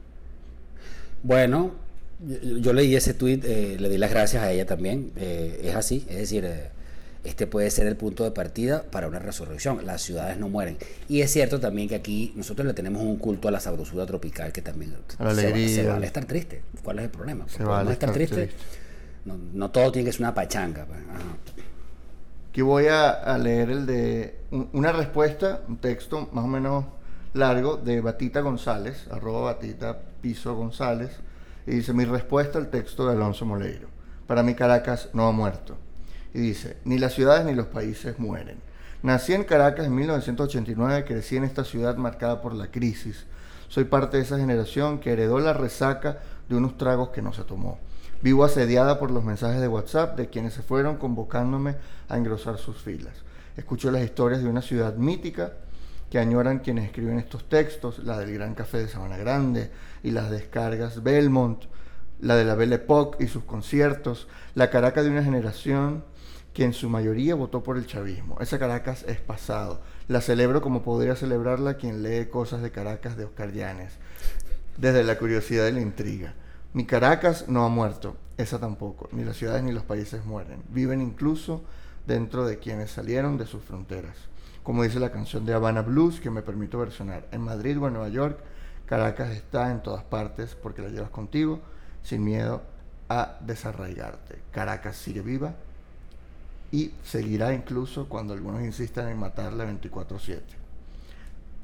Bueno, 1.22 1.85
yo, 2.20 2.58
yo 2.58 2.74
leí 2.74 2.96
ese 2.96 3.14
tweet, 3.14 3.38
le 3.80 3.90
di 3.90 3.98
las 3.98 4.10
gracias 4.12 4.44
a 4.44 4.52
ella 4.52 4.66
también. 4.66 5.12
eh, 5.16 5.62
es 5.64 5.76
así, 5.76 6.06
es 6.10 6.18
decir, 6.18 6.46
eh, 6.46 6.70
este 7.24 7.48
puede 7.48 7.72
ser 7.72 7.88
el 7.88 7.96
punto 7.96 8.24
de 8.24 8.32
partida 8.32 8.84
para 8.84 9.08
una 9.08 9.18
resurrección. 9.20 9.86
Las 9.86 10.02
ciudades 10.04 10.38
no 10.38 10.48
mueren. 10.48 10.78
Y 11.10 11.22
es 11.22 11.32
cierto 11.32 11.60
también 11.60 11.90
que 11.90 11.96
aquí 11.96 12.32
nosotros 12.36 12.68
le 12.68 12.74
tenemos 12.74 13.02
un 13.02 13.18
culto 13.18 13.48
a 13.48 13.52
la 13.52 13.60
sabrosura 13.60 14.06
tropical 14.06 14.52
que 14.52 14.62
también 14.62 14.92
la 14.92 14.98
se, 15.08 15.24
va- 15.24 15.30
alegría. 15.32 15.68
se 15.76 15.88
vale 15.88 16.06
estar 16.06 16.26
triste. 16.26 16.62
¿Cuál 16.84 17.00
es 17.00 17.06
el 17.06 17.10
problema? 17.12 17.46
Se 17.48 17.58
Porque 17.58 17.70
vale 17.70 17.92
estar 17.94 18.12
triste. 18.12 18.52
No, 19.26 19.38
no 19.54 19.72
todo 19.72 19.92
tiene 19.92 20.06
que 20.08 20.12
ser 20.14 20.22
una 20.22 20.36
pachanga. 20.36 20.86
pues, 20.86 21.00
ajá. 21.10 21.20
Aquí 22.52 22.62
voy 22.62 22.86
a, 22.88 23.10
a 23.10 23.38
leer 23.40 23.70
el 23.72 23.86
de 23.88 24.36
un- 24.52 24.70
una 24.74 24.92
respuesta, 24.92 25.62
un 25.68 25.78
texto 25.78 26.30
más 26.32 26.46
o 26.46 26.48
menos 26.48 26.86
largo 27.34 27.76
de 27.78 28.00
Batita 28.02 28.40
González, 28.42 29.08
arroba 29.12 29.54
Batita 29.54 29.98
Piso 30.22 30.56
González, 30.56 31.10
y 31.68 31.72
dice, 31.72 31.94
mi 31.94 32.06
respuesta 32.06 32.58
al 32.58 32.70
texto 32.70 33.06
de 33.06 33.14
Alonso 33.14 33.46
Moleiro. 33.46 33.88
Para 34.28 34.44
mí 34.44 34.56
Caracas 34.56 35.10
no 35.14 35.28
ha 35.28 35.32
muerto. 35.32 35.78
Y 36.34 36.40
dice, 36.40 36.78
ni 36.86 36.98
las 36.98 37.14
ciudades 37.14 37.46
ni 37.46 37.54
los 37.54 37.68
países 37.68 38.20
mueren. 38.20 38.60
Nací 39.04 39.34
en 39.34 39.44
Caracas 39.44 39.86
en 39.86 39.96
1989, 39.96 41.06
crecí 41.06 41.38
en 41.38 41.44
esta 41.44 41.64
ciudad 41.64 41.96
marcada 41.98 42.42
por 42.42 42.54
la 42.54 42.68
crisis. 42.68 43.26
Soy 43.68 43.86
parte 43.86 44.18
de 44.18 44.24
esa 44.24 44.38
generación 44.38 45.00
que 45.00 45.14
heredó 45.14 45.40
la 45.40 45.54
resaca 45.54 46.20
de 46.50 46.56
unos 46.56 46.78
tragos 46.78 47.10
que 47.10 47.22
no 47.22 47.34
se 47.34 47.44
tomó. 47.44 47.80
Vivo 48.22 48.44
asediada 48.44 49.00
por 49.00 49.12
los 49.12 49.24
mensajes 49.24 49.62
de 49.62 49.68
WhatsApp 49.68 50.18
de 50.18 50.30
quienes 50.30 50.54
se 50.54 50.62
fueron 50.62 50.98
convocándome 50.98 51.76
a 52.10 52.18
engrosar 52.18 52.58
sus 52.58 52.78
filas. 52.78 53.14
Escucho 53.58 53.92
las 53.92 54.04
historias 54.04 54.42
de 54.42 54.50
una 54.50 54.62
ciudad 54.62 54.96
mítica 54.96 55.54
que 56.10 56.20
añoran 56.20 56.60
quienes 56.60 56.86
escriben 56.86 57.18
estos 57.18 57.50
textos, 57.50 58.00
la 58.00 58.18
del 58.18 58.34
Gran 58.34 58.56
Café 58.56 58.80
de 58.80 58.88
Sabana 58.88 59.18
Grande 59.18 59.72
y 60.04 60.12
las 60.12 60.30
descargas 60.30 61.04
Belmont, 61.04 61.64
la 62.20 62.36
de 62.36 62.46
la 62.46 62.56
Belle 62.56 62.76
Époque 62.76 63.24
y 63.24 63.28
sus 63.28 63.44
conciertos, 63.44 64.28
la 64.54 64.70
Caracas 64.70 65.04
de 65.04 65.12
una 65.12 65.24
generación 65.24 66.04
que 66.54 66.64
en 66.64 66.74
su 66.74 66.90
mayoría 66.90 67.36
votó 67.36 67.64
por 67.64 67.78
el 67.78 67.86
chavismo. 67.86 68.38
Esa 68.40 68.58
Caracas 68.58 69.04
es 69.08 69.20
pasado. 69.20 69.82
La 70.08 70.22
celebro 70.22 70.62
como 70.62 70.84
podría 70.84 71.16
celebrarla 71.16 71.76
quien 71.76 72.02
lee 72.02 72.28
cosas 72.28 72.62
de 72.62 72.72
Caracas 72.72 73.18
de 73.18 73.26
Oscar 73.26 73.52
Llanes, 73.52 73.94
desde 74.78 75.04
la 75.04 75.18
curiosidad 75.18 75.68
y 75.68 75.74
la 75.74 75.82
intriga. 75.82 76.34
Mi 76.74 76.86
Caracas 76.86 77.50
no 77.50 77.66
ha 77.66 77.70
muerto, 77.70 78.16
esa 78.38 78.60
tampoco, 78.60 79.10
ni 79.12 79.26
las 79.26 79.36
ciudades 79.38 79.64
ni 79.64 79.74
los 79.74 79.84
países 79.84 80.24
mueren, 80.26 80.62
viven 80.70 81.02
incluso 81.02 81.64
dentro 82.08 82.46
de 82.46 82.60
quienes 82.60 82.92
salieron 82.92 83.38
de 83.38 83.48
sus 83.48 83.64
fronteras. 83.64 84.16
Como 84.66 84.84
dice 84.84 85.00
la 85.00 85.12
canción 85.12 85.46
de 85.46 85.54
Habana 85.54 85.82
Blues 85.82 86.20
que 86.20 86.30
me 86.30 86.42
permito 86.42 86.78
versionar, 86.80 87.26
en 87.32 87.40
Madrid 87.42 87.80
o 87.80 87.88
en 87.88 87.94
Nueva 87.94 88.10
York, 88.10 88.38
Caracas 88.86 89.30
está 89.32 89.72
en 89.72 89.82
todas 89.82 90.04
partes 90.04 90.58
porque 90.62 90.82
la 90.82 90.90
llevas 90.90 91.10
contigo 91.12 91.62
sin 92.04 92.24
miedo 92.26 92.62
a 93.08 93.38
desarraigarte. 93.42 94.40
Caracas 94.52 94.98
sigue 94.98 95.22
viva 95.22 95.54
y 96.72 96.92
seguirá 97.04 97.54
incluso 97.54 98.10
cuando 98.10 98.34
algunos 98.34 98.62
insistan 98.64 99.08
en 99.10 99.18
matarla 99.18 99.66
24/7. 99.66 100.42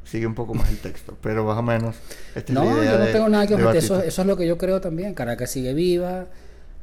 Sigue 0.04 0.26
un 0.28 0.34
poco 0.36 0.54
más 0.54 0.70
el 0.70 0.80
texto, 0.80 1.18
pero 1.22 1.44
más 1.46 1.58
o 1.58 1.62
menos 1.64 1.96
esta 2.36 2.52
es 2.54 2.58
la 2.58 2.64
No, 2.64 2.78
idea 2.82 2.92
yo 2.94 3.00
no 3.00 3.06
de- 3.06 3.14
tengo 3.14 3.30
nada 3.30 3.48
que 3.48 3.54
objetar. 3.56 3.76
Eso, 3.76 4.02
eso 4.02 4.22
es 4.22 4.28
lo 4.28 4.38
que 4.38 4.48
yo 4.48 4.58
creo 4.58 4.80
también. 4.82 5.14
Caracas 5.14 5.52
sigue 5.52 5.74
viva. 5.74 6.26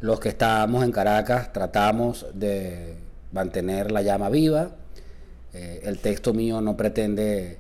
Los 0.00 0.20
que 0.20 0.28
estamos 0.28 0.84
en 0.84 0.92
Caracas 0.92 1.52
tratamos 1.52 2.26
de 2.34 2.96
mantener 3.32 3.90
la 3.90 4.02
llama 4.02 4.28
viva. 4.30 4.70
Eh, 5.54 5.80
el 5.84 5.98
texto 5.98 6.32
mío 6.34 6.60
no 6.60 6.76
pretende 6.76 7.58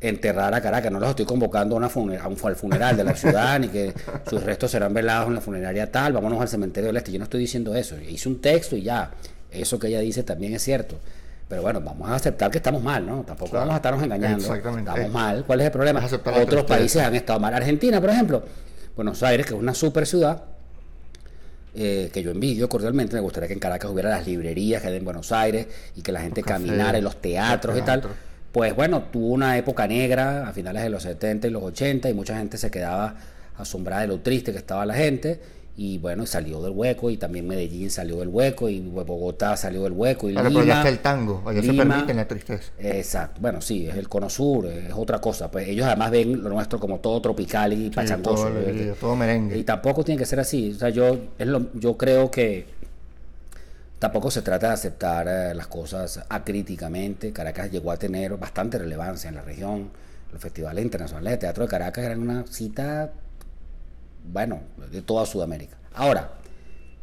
enterrar 0.00 0.52
a 0.54 0.60
Caracas. 0.60 0.90
No 0.90 0.98
los 1.00 1.10
estoy 1.10 1.24
convocando 1.26 1.74
a, 1.74 1.78
una 1.78 1.88
funer- 1.88 2.20
a 2.20 2.28
un, 2.28 2.36
al 2.42 2.56
funeral 2.56 2.96
de 2.96 3.04
la 3.04 3.14
ciudad, 3.14 3.58
ni 3.60 3.68
que 3.68 3.92
sus 4.28 4.42
restos 4.42 4.70
serán 4.70 4.92
velados 4.94 5.28
en 5.28 5.34
la 5.34 5.40
funeraria 5.40 5.90
tal. 5.90 6.12
Vámonos 6.12 6.40
al 6.40 6.48
cementerio 6.48 6.88
del 6.88 6.96
Este. 6.96 7.12
Yo 7.12 7.18
no 7.18 7.24
estoy 7.24 7.40
diciendo 7.40 7.74
eso. 7.74 7.96
Hice 8.00 8.28
un 8.28 8.40
texto 8.40 8.76
y 8.76 8.82
ya. 8.82 9.10
Eso 9.50 9.78
que 9.78 9.88
ella 9.88 10.00
dice 10.00 10.22
también 10.22 10.54
es 10.54 10.62
cierto. 10.62 10.96
Pero 11.48 11.60
bueno, 11.62 11.80
vamos 11.82 12.08
a 12.08 12.14
aceptar 12.14 12.50
que 12.50 12.56
estamos 12.58 12.82
mal, 12.82 13.04
¿no? 13.04 13.22
Tampoco 13.24 13.50
Claro. 13.50 13.66
vamos 13.66 13.74
a 13.74 13.76
estarnos 13.76 14.02
engañando. 14.02 14.38
Exactamente. 14.38 14.90
Estamos 14.90 15.12
mal. 15.12 15.44
¿Cuál 15.46 15.60
es 15.60 15.66
el 15.66 15.72
problema? 15.72 16.02
Otros 16.40 16.64
países 16.64 17.02
han 17.02 17.14
estado 17.14 17.38
mal. 17.38 17.52
Argentina, 17.52 18.00
por 18.00 18.08
ejemplo, 18.10 18.42
Buenos 18.96 19.22
Aires, 19.22 19.44
que 19.46 19.54
es 19.54 19.60
una 19.60 19.74
super 19.74 20.06
ciudad, 20.06 20.42
eh, 21.74 22.10
que 22.12 22.22
yo 22.22 22.30
envidio 22.30 22.68
cordialmente, 22.68 23.14
me 23.14 23.20
gustaría 23.20 23.48
que 23.48 23.54
en 23.54 23.60
Caracas 23.60 23.90
hubiera 23.90 24.10
las 24.10 24.26
librerías 24.26 24.82
que 24.82 24.88
hay 24.88 24.96
en 24.96 25.04
Buenos 25.04 25.32
Aires 25.32 25.66
y 25.96 26.02
que 26.02 26.12
la 26.12 26.20
gente 26.20 26.42
caminara 26.42 26.98
en 26.98 27.04
los 27.04 27.20
teatros 27.20 27.78
y 27.78 27.82
tal. 27.82 28.02
Pues 28.52 28.76
bueno, 28.76 29.04
tuvo 29.10 29.28
una 29.28 29.56
época 29.56 29.86
negra 29.86 30.46
a 30.46 30.52
finales 30.52 30.82
de 30.82 30.90
los 30.90 31.02
70 31.02 31.46
y 31.46 31.50
los 31.50 31.62
80 31.62 32.10
y 32.10 32.14
mucha 32.14 32.36
gente 32.36 32.58
se 32.58 32.70
quedaba 32.70 33.16
asombrada 33.56 34.02
de 34.02 34.08
lo 34.08 34.20
triste 34.20 34.52
que 34.52 34.58
estaba 34.58 34.84
la 34.84 34.94
gente 34.94 35.40
y 35.74 35.96
bueno, 35.98 36.26
salió 36.26 36.60
del 36.60 36.72
hueco 36.72 37.08
y 37.10 37.16
también 37.16 37.46
Medellín 37.48 37.90
salió 37.90 38.18
del 38.18 38.28
hueco 38.28 38.68
y 38.68 38.80
Bogotá 38.80 39.56
salió 39.56 39.84
del 39.84 39.92
hueco 39.92 40.28
y 40.28 40.32
Claro, 40.34 40.48
pero 40.50 40.60
ya 40.60 40.64
Lima- 40.66 40.76
está 40.78 40.88
el 40.90 40.98
tango, 40.98 41.42
allá 41.46 41.62
se 41.62 41.72
Lima- 41.72 41.84
permite 41.94 42.12
la 42.14 42.28
tristeza. 42.28 42.72
Exacto, 42.78 43.40
bueno, 43.40 43.62
sí, 43.62 43.86
es 43.88 43.96
el 43.96 44.06
cono 44.08 44.28
sur, 44.28 44.66
es 44.66 44.92
otra 44.94 45.18
cosa. 45.20 45.50
Pues 45.50 45.66
ellos 45.68 45.86
además 45.86 46.10
ven 46.10 46.42
lo 46.42 46.50
nuestro 46.50 46.78
como 46.78 47.00
todo 47.00 47.22
tropical 47.22 47.72
y 47.72 47.84
Sí, 47.84 47.90
pachangoso. 47.90 48.44
todo 48.44 48.46
alegría, 48.58 48.94
todo 49.00 49.16
merengue. 49.16 49.56
Y 49.56 49.64
tampoco 49.64 50.04
tiene 50.04 50.18
que 50.18 50.26
ser 50.26 50.40
así. 50.40 50.72
O 50.72 50.78
sea, 50.78 50.90
yo, 50.90 51.16
es 51.38 51.46
lo- 51.46 51.72
yo 51.74 51.96
creo 51.96 52.30
que 52.30 52.66
tampoco 53.98 54.30
se 54.30 54.42
trata 54.42 54.68
de 54.68 54.72
aceptar 54.74 55.26
eh, 55.28 55.54
las 55.54 55.68
cosas 55.68 56.20
acríticamente. 56.28 57.32
Caracas 57.32 57.70
llegó 57.70 57.92
a 57.92 57.96
tener 57.96 58.36
bastante 58.36 58.78
relevancia 58.78 59.28
en 59.28 59.36
la 59.36 59.42
región. 59.42 59.90
Los 60.32 60.40
festivales 60.40 60.82
internacionales 60.84 61.30
de 61.32 61.36
teatro 61.38 61.64
de 61.64 61.68
Caracas 61.70 62.04
eran 62.04 62.20
una 62.20 62.44
cita, 62.46 63.12
bueno, 64.24 64.60
de 64.90 65.02
toda 65.02 65.26
Sudamérica. 65.26 65.76
Ahora, 65.94 66.32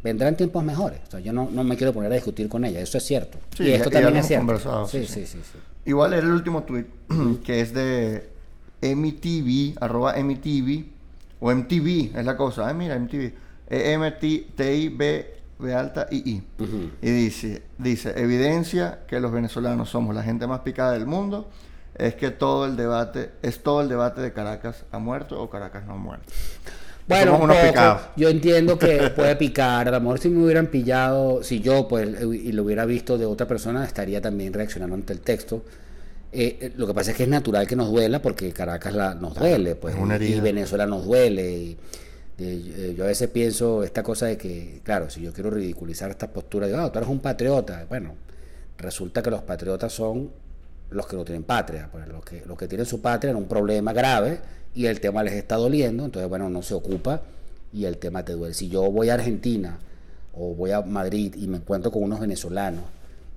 vendrán 0.03 0.35
tiempos 0.35 0.63
mejores. 0.63 0.99
O 1.07 1.11
sea, 1.11 1.19
yo 1.19 1.33
no, 1.33 1.49
no 1.51 1.63
me 1.63 1.75
quiero 1.77 1.93
poner 1.93 2.11
a 2.11 2.15
discutir 2.15 2.47
con 2.49 2.63
ella, 2.65 2.79
eso 2.79 2.97
es 2.97 3.05
cierto. 3.05 3.37
Sí, 3.55 3.63
y 3.63 3.67
ya- 3.69 3.75
esto 3.77 3.89
ya 3.89 4.01
también 4.01 4.23
hemos 4.23 4.25
es 4.25 4.27
cierto. 4.63 4.87
sí, 4.87 5.05
sí, 5.05 5.25
sí, 5.25 5.39
sí. 5.43 5.59
Igual 5.85 6.13
era 6.13 6.23
el 6.25 6.31
último 6.33 6.63
tweet 6.63 6.85
que 7.43 7.61
es 7.61 7.73
de 7.73 8.29
MTV, 8.81 9.77
arroba 9.83 10.13
MTV, 10.17 10.85
o 11.41 11.51
MTV 11.53 12.17
es 12.17 12.25
la 12.25 12.35
cosa, 12.37 12.67
ah, 12.69 12.73
mira, 12.73 12.97
MTV, 12.99 13.33
E 13.69 13.93
M-T-I-B, 13.93 15.33
B 15.59 15.73
alta 15.73 16.07
I 16.11 16.17
I. 16.25 16.43
Y 17.01 17.09
dice, 17.09 17.63
dice, 17.77 18.13
evidencia 18.19 18.99
que 19.07 19.19
los 19.19 19.31
venezolanos 19.31 19.89
somos 19.89 20.15
la 20.15 20.23
gente 20.23 20.47
más 20.47 20.61
picada 20.61 20.93
del 20.93 21.05
mundo, 21.05 21.49
es 21.95 22.15
que 22.15 22.31
todo 22.31 22.65
el 22.65 22.75
debate, 22.77 23.31
es 23.41 23.61
todo 23.61 23.81
el 23.81 23.89
debate 23.89 24.21
de 24.21 24.31
Caracas 24.31 24.85
ha 24.91 24.99
muerto 24.99 25.41
o 25.41 25.49
Caracas 25.49 25.85
no 25.85 25.93
ha 25.93 25.97
muerto. 25.97 26.31
Bueno, 27.09 27.31
Somos 27.31 27.45
unos 27.45 27.57
poco. 27.57 27.67
picados. 27.69 28.01
yo 28.15 28.29
entiendo 28.29 28.77
que 28.77 29.09
puede 29.15 29.35
picar. 29.35 29.87
A 29.87 29.91
lo 29.91 29.99
mejor 29.99 30.19
si 30.19 30.29
me 30.29 30.43
hubieran 30.43 30.67
pillado, 30.67 31.41
si 31.41 31.59
yo 31.59 31.87
pues 31.87 32.07
y 32.21 32.51
lo 32.51 32.63
hubiera 32.63 32.85
visto 32.85 33.17
de 33.17 33.25
otra 33.25 33.47
persona, 33.47 33.83
estaría 33.83 34.21
también 34.21 34.53
reaccionando 34.53 34.95
ante 34.95 35.13
el 35.13 35.21
texto. 35.21 35.63
Eh, 36.31 36.59
eh, 36.61 36.73
lo 36.77 36.85
que 36.85 36.93
pasa 36.93 37.09
es 37.09 37.17
que 37.17 37.23
es 37.23 37.29
natural 37.29 37.65
que 37.65 37.75
nos 37.75 37.89
duela 37.89 38.21
porque 38.21 38.51
Caracas 38.51 38.93
la, 38.93 39.15
nos 39.15 39.33
duele, 39.33 39.75
pues, 39.75 39.95
y-. 40.21 40.39
Venezuela 40.39 40.85
nos 40.85 41.03
duele. 41.03 41.51
Y, 41.51 41.77
eh, 42.37 42.93
yo 42.95 43.05
a 43.05 43.07
veces 43.07 43.27
pienso 43.29 43.83
esta 43.83 44.03
cosa 44.03 44.27
de 44.27 44.37
que, 44.37 44.81
claro, 44.83 45.09
si 45.09 45.21
yo 45.21 45.33
quiero 45.33 45.49
ridiculizar 45.49 46.11
esta 46.11 46.27
postura, 46.27 46.67
digo, 46.67 46.77
ah, 46.77 46.91
tú 46.91 46.99
eres 46.99 47.09
un 47.09 47.21
patriota. 47.21 47.87
Bueno, 47.89 48.13
resulta 48.77 49.23
que 49.23 49.31
los 49.31 49.41
patriotas 49.41 49.91
son 49.91 50.29
los 50.91 51.07
que 51.07 51.15
no 51.15 51.25
tienen 51.25 51.43
patria, 51.43 51.89
pues 51.91 52.07
los 52.07 52.23
que, 52.23 52.43
los 52.45 52.55
que 52.55 52.67
tienen 52.67 52.85
su 52.85 53.01
patria 53.01 53.31
en 53.31 53.37
un 53.37 53.47
problema 53.47 53.93
grave 53.93 54.58
y 54.75 54.85
el 54.85 54.99
tema 54.99 55.23
les 55.23 55.33
está 55.33 55.55
doliendo, 55.55 56.05
entonces, 56.05 56.29
bueno, 56.29 56.49
no 56.49 56.61
se 56.61 56.73
ocupa 56.73 57.21
y 57.73 57.85
el 57.85 57.97
tema 57.97 58.23
te 58.23 58.33
duele. 58.33 58.53
Si 58.53 58.69
yo 58.69 58.89
voy 58.91 59.09
a 59.09 59.15
Argentina 59.15 59.77
o 60.33 60.53
voy 60.55 60.71
a 60.71 60.81
Madrid 60.81 61.35
y 61.37 61.47
me 61.47 61.57
encuentro 61.57 61.91
con 61.91 62.03
unos 62.03 62.19
venezolanos 62.19 62.83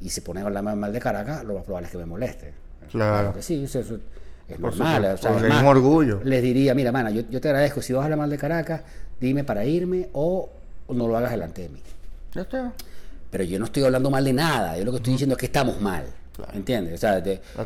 y 0.00 0.10
se 0.10 0.22
ponen 0.22 0.44
a 0.44 0.46
hablar 0.46 0.62
mal- 0.76 0.92
de 0.92 1.00
Caracas, 1.00 1.44
lo 1.44 1.54
más 1.54 1.64
probable 1.64 1.86
es 1.86 1.92
que 1.92 1.98
me 1.98 2.06
moleste. 2.06 2.52
Claro. 2.90 3.32
que 3.32 3.42
sí, 3.42 3.64
eso, 3.64 3.78
eso 3.80 3.94
es 4.48 4.58
Por 4.58 4.70
normal. 4.76 5.02
supuesto, 5.02 5.28
o 5.28 5.38
sea, 5.38 5.48
es 5.48 5.54
más, 5.54 5.64
orgullo. 5.64 6.20
Les 6.24 6.42
diría, 6.42 6.74
mira, 6.74 6.92
mana, 6.92 7.10
yo, 7.10 7.22
yo 7.30 7.40
te 7.40 7.48
agradezco, 7.48 7.80
si 7.80 7.92
vas 7.92 8.02
a 8.02 8.04
hablar 8.04 8.18
mal 8.18 8.30
de 8.30 8.36
Caracas, 8.38 8.82
dime 9.20 9.44
para 9.44 9.64
irme 9.64 10.08
o 10.12 10.50
no 10.90 11.08
lo 11.08 11.16
hagas 11.16 11.30
delante 11.30 11.62
de 11.62 11.68
mí. 11.70 11.80
Ya 12.34 12.42
está. 12.42 12.72
Pero 13.30 13.44
yo 13.44 13.58
no 13.58 13.64
estoy 13.64 13.84
hablando 13.84 14.10
mal 14.10 14.24
de 14.24 14.32
nada, 14.34 14.76
yo 14.76 14.84
lo 14.84 14.90
que 14.90 14.98
estoy 14.98 15.14
diciendo 15.14 15.34
es 15.36 15.38
que 15.40 15.46
estamos 15.46 15.80
mal. 15.80 16.04
Claro. 16.36 16.52
¿Entiendes? 16.54 16.94
O 16.94 16.98
sea, 16.98 17.18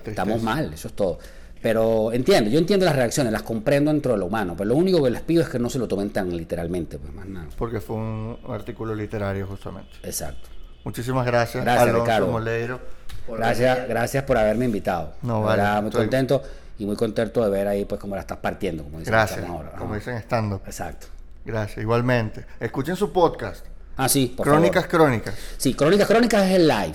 estamos 0.05 0.43
mal, 0.43 0.73
eso 0.73 0.89
es 0.89 0.95
todo. 0.95 1.19
Pero 1.63 2.13
entiendo, 2.13 2.51
yo 2.51 2.59
entiendo 2.59 2.85
las 2.87 2.95
reacciones, 2.95 3.33
las 3.33 3.43
comprendo 3.43 3.91
dentro 3.91 4.13
de 4.13 4.19
lo 4.19 4.27
humano, 4.27 4.55
pero 4.57 4.69
lo 4.69 4.77
único 4.77 5.03
que 5.03 5.11
les 5.11 5.23
pido 5.23 5.43
es 5.43 5.49
que 5.49 5.59
no 5.59 5.69
se 5.71 5.79
lo 5.79 5.89
tomen 5.89 6.11
tan 6.11 6.37
literalmente, 6.37 6.99
pues 6.99 7.13
más 7.13 7.27
nada. 7.27 7.47
Porque 7.57 7.81
fue 7.81 7.97
un 7.97 8.39
artículo 8.49 8.95
literario 8.95 9.47
justamente. 9.47 9.91
Exacto. 10.03 10.49
Muchísimas 10.85 11.27
gracias, 11.27 11.65
Gracias, 11.65 11.89
Alonso 11.89 12.05
Ricardo. 12.05 12.27
Moleiro. 12.31 12.81
Gracias, 13.29 13.89
gracias 13.89 14.23
por 14.25 14.39
haberme 14.39 14.67
invitado. 14.67 15.15
No, 15.23 15.43
vale, 15.43 15.63
verdad, 15.63 15.83
muy 15.83 15.89
estoy- 15.89 16.03
contento 16.03 16.43
y 16.79 16.87
muy 16.87 16.95
contento 16.95 17.43
de 17.45 17.51
ver 17.51 17.67
ahí 17.67 17.85
pues 17.85 18.01
cómo 18.01 18.15
la 18.15 18.21
estás 18.21 18.39
partiendo, 18.39 18.85
como 18.85 18.99
dicen 19.01 19.13
Gracias, 19.13 19.45
ahora. 19.45 19.73
como 19.73 19.95
dicen 19.97 20.15
estando. 20.17 20.61
Exacto. 20.67 21.09
Gracias, 21.45 21.79
igualmente. 21.79 22.45
Escuchen 22.61 22.95
su 22.97 23.13
podcast, 23.13 23.65
Ah, 23.97 24.09
sí, 24.11 24.35
por 24.37 24.47
Crónicas 24.47 24.85
favor. 24.85 25.07
Crónicas. 25.07 25.35
Sí, 25.57 25.73
Crónicas 25.75 26.07
Crónicas 26.07 26.45
es 26.45 26.57
el 26.57 26.69
live. 26.69 26.95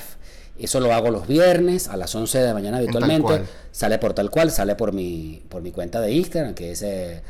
Eso 0.64 0.80
lo 0.80 0.93
hago 0.93 1.09
los 1.12 1.28
viernes 1.28 1.88
a 1.88 1.97
las 1.97 2.14
11 2.16 2.39
de 2.39 2.45
la 2.45 2.53
mañana 2.53 2.78
habitualmente. 2.78 3.28
Sale 3.72 3.97
por 3.99 4.14
tal 4.14 4.30
cual, 4.30 4.51
sale 4.51 4.76
por 4.76 4.93
mi, 4.93 5.41
por 5.49 5.62
mi 5.62 5.72
cuenta 5.72 5.99
de 6.01 6.12
Instagram, 6.14 6.53
que 6.53 6.72
es 6.72 6.82
eh, 6.82 7.22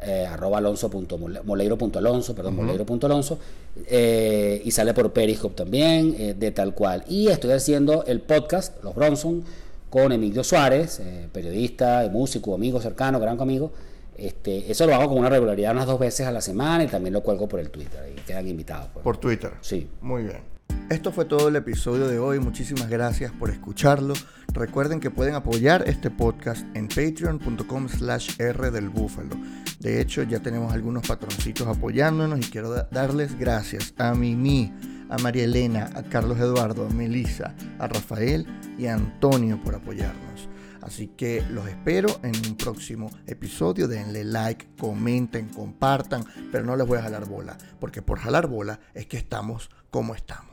eh, 0.00 0.26
arroba 0.26 0.58
alonso.mole- 0.58 1.42
moleiro.alonso, 1.44 2.34
perdón, 2.34 2.56
moleiro.alonso. 2.56 3.38
eh, 3.86 4.60
y 4.64 4.70
sale 4.70 4.92
por 4.94 5.12
Periscope 5.12 5.54
también, 5.54 6.14
eh, 6.18 6.34
de 6.38 6.50
tal 6.50 6.74
cual. 6.74 7.04
Y 7.08 7.28
estoy 7.28 7.52
haciendo 7.52 8.04
el 8.06 8.20
podcast, 8.20 8.82
Los 8.82 8.94
Bronson, 8.94 9.44
con 9.90 10.12
Emilio 10.12 10.44
Suárez, 10.44 11.00
periodista, 11.32 12.08
músico, 12.12 12.54
amigo 12.54 12.80
cercano, 12.80 13.18
gran 13.20 13.40
amigo. 13.40 13.72
Este, 14.16 14.70
eso 14.70 14.84
lo 14.86 14.94
hago 14.96 15.08
con 15.10 15.18
una 15.18 15.28
regularidad 15.30 15.72
unas 15.72 15.86
dos 15.86 15.98
veces 15.98 16.26
a 16.26 16.32
la 16.32 16.40
semana 16.40 16.84
y 16.84 16.88
también 16.88 17.14
lo 17.14 17.22
cuelgo 17.22 17.48
por 17.48 17.60
el 17.60 17.70
Twitter. 17.70 18.12
Y 18.16 18.20
quedan 18.22 18.46
invitados. 18.48 18.88
pues. 18.92 19.02
Por 19.04 19.16
Twitter. 19.16 19.52
Sí. 19.60 19.88
Muy 20.00 20.24
bien. 20.24 20.57
Esto 20.90 21.12
fue 21.12 21.26
todo 21.26 21.48
el 21.48 21.56
episodio 21.56 22.08
de 22.08 22.18
hoy. 22.18 22.40
Muchísimas 22.40 22.88
gracias 22.88 23.30
por 23.32 23.50
escucharlo. 23.50 24.14
Recuerden 24.54 25.00
que 25.00 25.10
pueden 25.10 25.34
apoyar 25.34 25.84
este 25.86 26.10
podcast 26.10 26.64
en 26.74 26.88
patreon.com 26.88 27.88
slash 27.88 28.40
R 28.40 28.70
del 28.70 28.88
Búfalo. 28.88 29.36
De 29.80 30.00
hecho, 30.00 30.22
ya 30.22 30.40
tenemos 30.40 30.72
algunos 30.72 31.06
patroncitos 31.06 31.66
apoyándonos 31.66 32.38
y 32.40 32.50
quiero 32.50 32.70
da- 32.70 32.88
darles 32.90 33.38
gracias 33.38 33.92
a 33.98 34.14
Mimi, 34.14 34.72
a 35.10 35.18
María 35.18 35.44
Elena, 35.44 35.90
a 35.94 36.02
Carlos 36.04 36.38
Eduardo, 36.38 36.86
a 36.86 36.90
Melissa, 36.90 37.54
a 37.78 37.86
Rafael 37.86 38.46
y 38.78 38.86
a 38.86 38.94
Antonio 38.94 39.60
por 39.62 39.74
apoyarnos. 39.74 40.48
Así 40.80 41.08
que 41.08 41.42
los 41.50 41.68
espero 41.68 42.08
en 42.22 42.32
un 42.48 42.56
próximo 42.56 43.10
episodio. 43.26 43.88
Denle 43.88 44.24
like, 44.24 44.68
comenten, 44.80 45.48
compartan, 45.50 46.24
pero 46.50 46.64
no 46.64 46.76
les 46.76 46.86
voy 46.86 46.96
a 46.98 47.02
jalar 47.02 47.26
bola, 47.26 47.58
porque 47.78 48.00
por 48.00 48.18
jalar 48.18 48.46
bola 48.46 48.80
es 48.94 49.04
que 49.06 49.18
estamos 49.18 49.68
como 49.90 50.14
estamos. 50.14 50.47